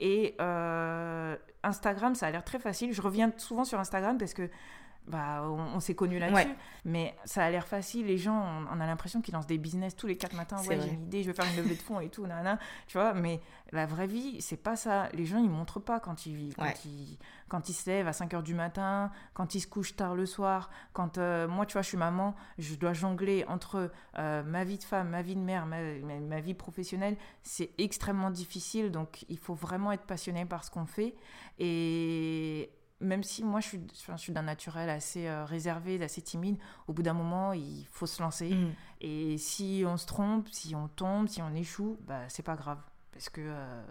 Et 0.00 0.34
euh, 0.40 1.36
Instagram, 1.62 2.14
ça 2.14 2.26
a 2.26 2.30
l'air 2.30 2.44
très 2.44 2.58
facile. 2.58 2.92
Je 2.92 3.02
reviens 3.02 3.32
souvent 3.36 3.64
sur 3.64 3.78
Instagram 3.78 4.16
parce 4.18 4.34
que 4.34 4.48
bah, 5.06 5.42
on, 5.44 5.76
on 5.76 5.80
s'est 5.80 5.94
connus 5.94 6.18
là-dessus, 6.18 6.34
Ouais. 6.48 6.56
mais 6.84 7.16
ça 7.24 7.44
a 7.44 7.50
l'air 7.50 7.66
facile. 7.66 8.06
Les 8.06 8.18
gens, 8.18 8.36
on, 8.70 8.76
on 8.76 8.80
a 8.80 8.86
l'impression 8.86 9.20
qu'ils 9.20 9.34
lancent 9.34 9.46
des 9.46 9.58
business 9.58 9.96
tous 9.96 10.06
les 10.06 10.16
quatre 10.16 10.36
matins. 10.36 10.56
Ouais, 10.68 10.78
j'ai 10.80 10.88
une 10.92 11.04
idée, 11.04 11.22
je 11.22 11.30
vais 11.30 11.34
faire 11.34 11.50
une 11.50 11.56
levée 11.56 11.74
de 11.74 11.82
fonds 11.82 11.98
et 12.00 12.08
tout, 12.08 12.26
nanana, 12.26 12.58
tu 12.86 12.96
vois. 12.98 13.12
Mais 13.14 13.40
la 13.72 13.86
vraie 13.86 14.06
vie, 14.06 14.40
c'est 14.40 14.56
pas 14.56 14.76
ça. 14.76 15.08
Les 15.14 15.26
gens, 15.26 15.38
ils 15.38 15.50
montrent 15.50 15.80
pas 15.80 15.98
quand 16.00 16.26
ils, 16.26 16.54
quand 16.54 16.62
Ouais. 16.62 16.74
ils, 16.84 17.18
quand 17.48 17.68
ils 17.68 17.72
se 17.72 17.90
lèvent 17.90 18.06
à 18.06 18.12
5 18.12 18.32
heures 18.34 18.42
du 18.44 18.54
matin, 18.54 19.10
quand 19.34 19.54
ils 19.56 19.60
se 19.60 19.66
couchent 19.66 19.96
tard 19.96 20.14
le 20.14 20.26
soir. 20.26 20.70
Quand 20.92 21.18
euh, 21.18 21.48
moi, 21.48 21.66
tu 21.66 21.72
vois, 21.72 21.82
je 21.82 21.88
suis 21.88 21.96
maman, 21.98 22.36
je 22.58 22.76
dois 22.76 22.92
jongler 22.92 23.44
entre 23.48 23.90
euh, 24.18 24.42
ma 24.44 24.62
vie 24.62 24.78
de 24.78 24.84
femme, 24.84 25.08
ma 25.08 25.22
vie 25.22 25.34
de 25.34 25.40
mère, 25.40 25.66
ma, 25.66 25.80
ma- 25.82 26.20
ma 26.20 26.40
vie 26.40 26.54
professionnelle. 26.54 27.16
C'est 27.42 27.70
extrêmement 27.78 28.30
difficile. 28.30 28.92
Donc, 28.92 29.24
il 29.28 29.38
faut 29.38 29.54
vraiment 29.54 29.90
être 29.90 30.04
passionné 30.04 30.44
par 30.44 30.62
ce 30.62 30.70
qu'on 30.70 30.86
fait. 30.86 31.16
Et 31.58 32.70
même 33.00 33.22
si 33.22 33.44
moi, 33.44 33.60
je 33.60 33.68
suis, 33.68 33.80
je 33.94 34.16
suis 34.16 34.32
d'un 34.32 34.42
naturel 34.42 34.90
assez 34.90 35.26
euh, 35.26 35.44
réservé, 35.44 36.02
assez 36.02 36.22
timide, 36.22 36.58
au 36.86 36.92
bout 36.92 37.02
d'un 37.02 37.14
moment, 37.14 37.52
il 37.52 37.86
faut 37.90 38.06
se 38.06 38.22
lancer. 38.22 38.50
Mhm. 38.50 38.72
Et 39.00 39.38
si 39.38 39.84
on 39.86 39.96
se 39.96 40.06
trompe, 40.06 40.48
si 40.50 40.74
on 40.74 40.88
tombe, 40.88 41.28
si 41.28 41.40
on 41.40 41.54
échoue, 41.54 41.98
bah, 42.06 42.22
c'est 42.28 42.42
pas 42.42 42.56
grave. 42.56 42.80
Parce 43.12 43.30
que, 43.30 43.40
euh, 43.42 43.82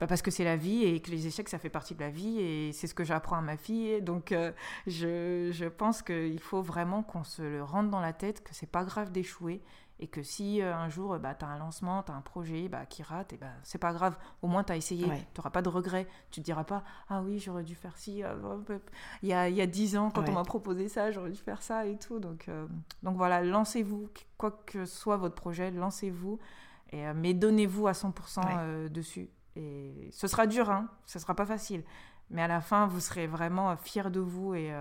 bah, 0.00 0.06
parce 0.08 0.22
que 0.22 0.32
c'est 0.32 0.44
la 0.44 0.56
vie 0.56 0.84
et 0.84 1.00
que 1.00 1.10
les 1.10 1.26
échecs, 1.26 1.48
ça 1.48 1.58
fait 1.58 1.70
partie 1.70 1.94
de 1.94 2.00
la 2.00 2.10
vie 2.10 2.40
et 2.40 2.72
c'est 2.72 2.88
ce 2.88 2.94
que 2.94 3.04
j'apprends 3.04 3.36
à 3.36 3.42
ma 3.42 3.56
fille. 3.56 4.02
Donc, 4.02 4.32
euh, 4.32 4.52
je, 4.88 5.50
je, 5.52 5.66
pense 5.66 6.02
qu'il 6.02 6.40
faut 6.40 6.62
vraiment 6.62 7.02
qu'on 7.02 7.24
se 7.24 7.42
le 7.42 7.62
rende 7.62 7.90
dans 7.90 8.00
la 8.00 8.12
tête 8.12 8.42
que 8.42 8.54
c'est 8.54 8.70
pas 8.70 8.84
grave 8.84 9.12
d'échouer 9.12 9.62
et 10.02 10.08
que 10.08 10.22
si 10.24 10.60
euh, 10.60 10.74
un 10.74 10.88
jour 10.88 11.16
bah, 11.20 11.34
tu 11.34 11.44
as 11.44 11.48
un 11.48 11.58
lancement, 11.58 12.02
tu 12.02 12.10
as 12.10 12.14
un 12.16 12.20
projet 12.20 12.68
bah, 12.68 12.86
qui 12.86 13.04
rate, 13.04 13.32
et 13.32 13.36
bah, 13.36 13.46
c'est 13.62 13.78
pas 13.78 13.92
grave, 13.92 14.18
au 14.42 14.48
moins 14.48 14.64
tu 14.64 14.72
as 14.72 14.76
essayé, 14.76 15.04
tu 15.04 15.10
n'auras 15.38 15.50
pas 15.50 15.62
de 15.62 15.68
regrets, 15.68 16.08
tu 16.32 16.40
te 16.40 16.44
diras 16.44 16.64
pas 16.64 16.82
ah 17.08 17.22
oui 17.22 17.38
j'aurais 17.38 17.62
dû 17.62 17.76
faire 17.76 17.96
ci, 17.96 18.24
euh, 18.24 18.34
il 19.22 19.28
y 19.28 19.32
a, 19.32 19.48
il 19.48 19.54
y 19.54 19.60
a 19.60 19.66
10 19.66 19.96
ans 19.96 20.10
quand 20.10 20.28
on 20.28 20.32
m'a 20.32 20.42
proposé 20.42 20.88
ça, 20.88 21.12
j'aurais 21.12 21.30
dû 21.30 21.38
faire 21.38 21.62
ça 21.62 21.86
et 21.86 21.96
tout. 21.98 22.18
Donc, 22.18 22.48
euh, 22.48 22.66
donc 23.04 23.16
voilà, 23.16 23.42
lancez-vous, 23.44 24.08
quoi 24.38 24.50
que 24.66 24.84
soit 24.86 25.16
votre 25.16 25.36
projet, 25.36 25.70
lancez-vous, 25.70 26.40
et, 26.90 27.04
mais 27.14 27.32
donnez-vous 27.32 27.86
à 27.86 27.92
100% 27.92 28.88
dessus. 28.88 29.30
Et 29.54 30.08
ce 30.10 30.26
sera 30.26 30.48
dur, 30.48 30.68
hein, 30.68 30.88
ce 31.06 31.20
sera 31.20 31.36
pas 31.36 31.46
facile, 31.46 31.84
mais 32.28 32.42
à 32.42 32.48
la 32.48 32.60
fin 32.60 32.88
vous 32.88 32.98
serez 32.98 33.28
vraiment 33.28 33.76
fiers 33.76 34.10
de 34.10 34.20
vous 34.20 34.54
et 34.54 34.74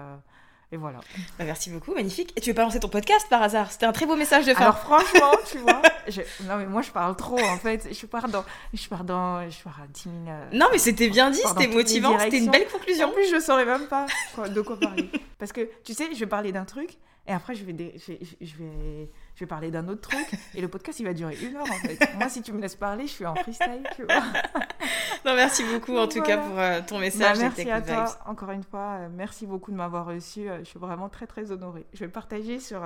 et 0.74 0.78
voilà. 0.78 0.99
Bah, 1.38 1.43
merci 1.43 1.69
beaucoup, 1.69 1.93
magnifique. 1.93 2.32
Et 2.38 2.41
tu 2.41 2.49
veux 2.49 2.55
pas 2.55 2.61
lancer 2.61 2.80
ton 2.80 2.88
podcast 2.88 3.28
par 3.30 3.41
hasard? 3.41 3.72
C'était 3.72 3.86
un 3.86 3.91
très 3.91 4.05
beau 4.05 4.15
message 4.15 4.45
de 4.45 4.53
fin. 4.53 4.61
Alors 4.61 4.78
franchement, 4.78 5.32
tu 5.49 5.57
vois, 5.57 5.82
non 6.47 6.57
mais 6.57 6.65
moi 6.65 6.82
je 6.82 6.91
parle 6.91 7.15
trop 7.17 7.39
en 7.39 7.57
fait. 7.57 7.89
Je 7.93 8.05
pars 8.05 8.30
dans, 8.30 8.45
je 8.74 8.88
pars 8.88 9.03
dans, 9.03 9.49
je 9.49 9.61
pars 9.63 9.82
à 9.84 9.88
10 9.88 10.03
000. 10.03 10.15
Euh, 10.28 10.45
non 10.53 10.67
mais 10.72 10.78
c'était 10.78 11.09
bien 11.09 11.30
dit, 11.30 11.41
c'était 11.45 11.67
motivant, 11.67 12.17
c'était 12.19 12.38
une 12.38 12.51
belle 12.51 12.67
conclusion. 12.67 13.09
En 13.09 13.11
plus, 13.11 13.30
je 13.30 13.39
saurais 13.39 13.65
même 13.65 13.88
pas 13.88 14.05
de 14.47 14.61
quoi 14.61 14.80
parler. 14.80 15.09
Parce 15.39 15.51
que 15.51 15.69
tu 15.84 15.93
sais, 15.93 16.13
je 16.13 16.19
vais 16.19 16.28
parler 16.28 16.51
d'un 16.51 16.65
truc 16.65 16.97
et 17.28 17.34
après 17.34 17.53
je 17.53 17.65
vais, 17.65 17.93
je 17.97 18.13
vais 18.13 18.19
je 18.39 18.55
vais 18.55 19.09
parler 19.45 19.71
d'un 19.71 19.87
autre 19.87 20.01
truc 20.01 20.27
et 20.55 20.61
le 20.61 20.67
podcast 20.67 20.99
il 20.99 21.05
va 21.05 21.13
durer 21.13 21.37
une 21.41 21.55
heure 21.55 21.69
en 21.69 21.87
fait. 21.87 21.99
Moi 22.17 22.29
si 22.29 22.41
tu 22.41 22.51
me 22.53 22.61
laisses 22.61 22.75
parler, 22.75 23.07
je 23.07 23.11
suis 23.11 23.25
en 23.25 23.35
freestyle, 23.35 23.83
tu 23.95 24.03
vois. 24.03 24.15
non, 25.25 25.35
merci 25.35 25.63
beaucoup 25.63 25.97
en 25.97 26.07
tout 26.07 26.21
cas 26.21 26.37
pour 26.37 26.59
euh, 26.59 26.81
ton 26.85 26.99
message. 26.99 27.37
Bah, 27.37 27.51
merci 27.55 27.69
à 27.69 27.81
toi 27.81 28.05
encore 28.25 28.51
une 28.51 28.63
fois. 28.63 28.97
Euh, 28.99 29.09
merci 29.11 29.45
beaucoup 29.45 29.71
de 29.71 29.77
m'avoir 29.77 30.05
reçu. 30.05 30.49
Euh, 30.49 30.59
je 30.59 30.65
suis 30.65 30.79
vraiment 30.79 31.09
très 31.09 31.27
très 31.27 31.51
honorée. 31.51 31.85
Je 31.93 32.05
vais 32.05 32.11
partager 32.11 32.59
sur 32.59 32.81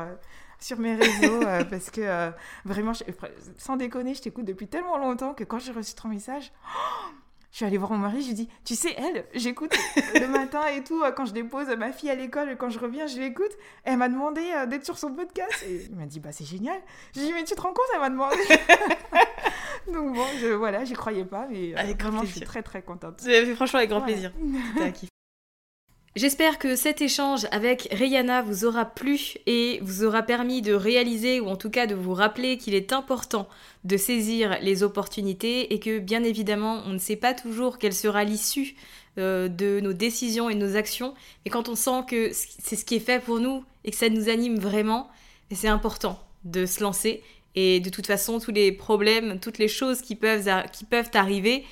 sur 0.60 0.80
mes 0.80 0.96
réseaux 0.96 1.42
parce 1.70 1.90
que 1.92 2.32
vraiment, 2.64 2.94
sans 3.58 3.78
déconner, 3.78 4.14
je 4.14 4.22
t'écoute 4.22 4.46
depuis 4.46 4.68
tellement 4.68 4.98
longtemps 4.98 5.34
que 5.34 5.44
quand 5.44 5.60
j'ai 5.60 5.72
reçu 5.72 5.96
ton 5.96 6.08
message. 6.08 6.52
Je 7.56 7.60
suis 7.60 7.66
allée 7.66 7.78
voir 7.78 7.90
mon 7.92 8.00
mari, 8.00 8.20
je 8.20 8.26
lui 8.26 8.32
ai 8.32 8.36
dit, 8.36 8.50
tu 8.66 8.76
sais, 8.76 8.94
elle, 8.98 9.24
j'écoute 9.34 9.74
le 10.14 10.28
matin 10.28 10.68
et 10.68 10.84
tout, 10.84 11.02
quand 11.16 11.24
je 11.24 11.32
dépose 11.32 11.70
ma 11.78 11.94
fille 11.94 12.10
à 12.10 12.16
l'école, 12.16 12.58
quand 12.58 12.70
je 12.70 12.78
reviens, 12.78 13.08
je 13.08 13.18
l'écoute. 13.18 13.52
Elle 13.86 13.96
m'a 13.96 14.10
demandé 14.10 14.42
euh, 14.54 14.66
d'être 14.66 14.84
sur 14.84 14.98
son 14.98 15.14
podcast. 15.14 15.64
Et 15.66 15.86
il 15.90 15.96
m'a 15.96 16.06
dit, 16.06 16.20
bah 16.20 16.34
c'est 16.34 16.44
génial. 16.44 16.78
J'ai 17.14 17.22
dit, 17.22 17.32
mais 17.32 17.46
tu 17.46 17.56
te 17.56 17.62
rends 17.62 17.72
compte, 17.72 17.86
elle 17.94 18.02
m'a 18.02 18.10
demandé. 18.10 18.36
Donc 19.88 20.16
bon, 20.16 20.26
je, 20.42 20.48
voilà, 20.48 20.84
j'y 20.84 20.96
croyais 20.96 21.24
pas, 21.24 21.48
mais 21.50 21.74
euh, 21.78 21.94
vraiment, 21.98 22.24
je 22.26 22.32
suis 22.32 22.42
très 22.42 22.62
très 22.62 22.82
contente. 22.82 23.22
Franchement, 23.56 23.80
avec 23.80 23.90
grand 23.90 24.02
plaisir. 24.02 24.34
J'espère 26.16 26.60
que 26.60 26.78
cet 26.78 27.02
échange 27.02 27.46
avec 27.52 27.90
Rihanna 27.92 28.42
vous 28.42 28.64
aura 28.64 28.86
plu 28.86 29.34
et 29.48 29.80
vous 29.82 30.06
aura 30.06 30.24
permis 30.24 30.62
de 30.62 30.74
réaliser 30.74 31.42
ou 31.42 31.48
en 31.48 31.58
tout 31.58 31.70
cas 31.70 31.88
de 31.88 31.96
vous 31.96 32.14
rappeler 32.14 32.58
qu'il 32.58 32.74
est 32.74 32.94
important 32.94 33.50
de 33.84 33.98
saisir 33.98 34.58
les 34.62 34.82
opportunités 34.82 35.74
et 35.74 35.80
que 35.82 36.00
bien 36.00 36.24
évidemment 36.24 36.82
on 36.86 36.92
ne 36.92 37.00
sait 37.00 37.18
pas 37.18 37.34
toujours 37.34 37.80
quelle 37.80 37.94
sera 37.94 38.24
l'issue 38.24 38.76
euh, 39.18 39.50
de 39.50 39.82
nos 39.82 39.92
décisions 39.92 40.50
et 40.50 40.56
de 40.56 40.66
nos 40.66 40.78
actions 40.78 41.16
mais 41.44 41.52
quand 41.52 41.68
on 41.68 41.76
sent 41.76 42.06
que 42.08 42.32
c'est 42.32 42.78
ce 42.78 42.86
qui 42.86 42.96
est 42.96 43.00
fait 43.00 43.20
pour 43.20 43.42
nous 43.42 43.66
et 43.84 43.92
que 43.92 43.98
ça 43.98 44.08
nous 44.08 44.30
anime 44.30 44.58
vraiment, 44.58 45.10
c'est 45.52 45.68
important 45.68 46.18
de 46.46 46.66
se 46.66 46.82
lancer 46.82 47.24
et 47.56 47.82
de 47.82 47.90
toute 47.90 48.08
façon 48.08 48.40
tous 48.40 48.52
les 48.52 48.72
problèmes, 48.72 49.42
toutes 49.42 49.58
les 49.58 49.68
choses 49.68 50.02
qui 50.02 50.16
peuvent, 50.16 50.50
qui 50.72 50.86
peuvent 50.86 51.12
arriver 51.14 51.66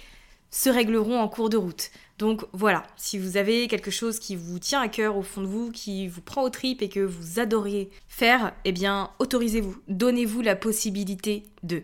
se 0.51 0.69
régleront 0.69 1.19
en 1.19 1.29
cours 1.29 1.49
de 1.49 1.57
route. 1.57 1.91
Donc 2.23 2.45
voilà, 2.53 2.83
si 2.95 3.19
vous 3.19 3.35
avez 3.35 3.67
quelque 3.67 3.91
chose 3.91 4.17
qui 4.17 4.37
vous 4.37 4.57
tient 4.57 4.79
à 4.79 4.87
cœur 4.87 5.17
au 5.17 5.23
fond 5.23 5.41
de 5.41 5.45
vous, 5.45 5.73
qui 5.73 6.07
vous 6.07 6.21
prend 6.21 6.41
aux 6.43 6.49
tripes 6.49 6.81
et 6.81 6.87
que 6.87 7.01
vous 7.01 7.37
adoriez 7.37 7.89
faire, 8.07 8.53
eh 8.63 8.71
bien 8.71 9.09
autorisez-vous, 9.19 9.75
donnez-vous 9.89 10.39
la 10.39 10.55
possibilité 10.55 11.43
de. 11.63 11.83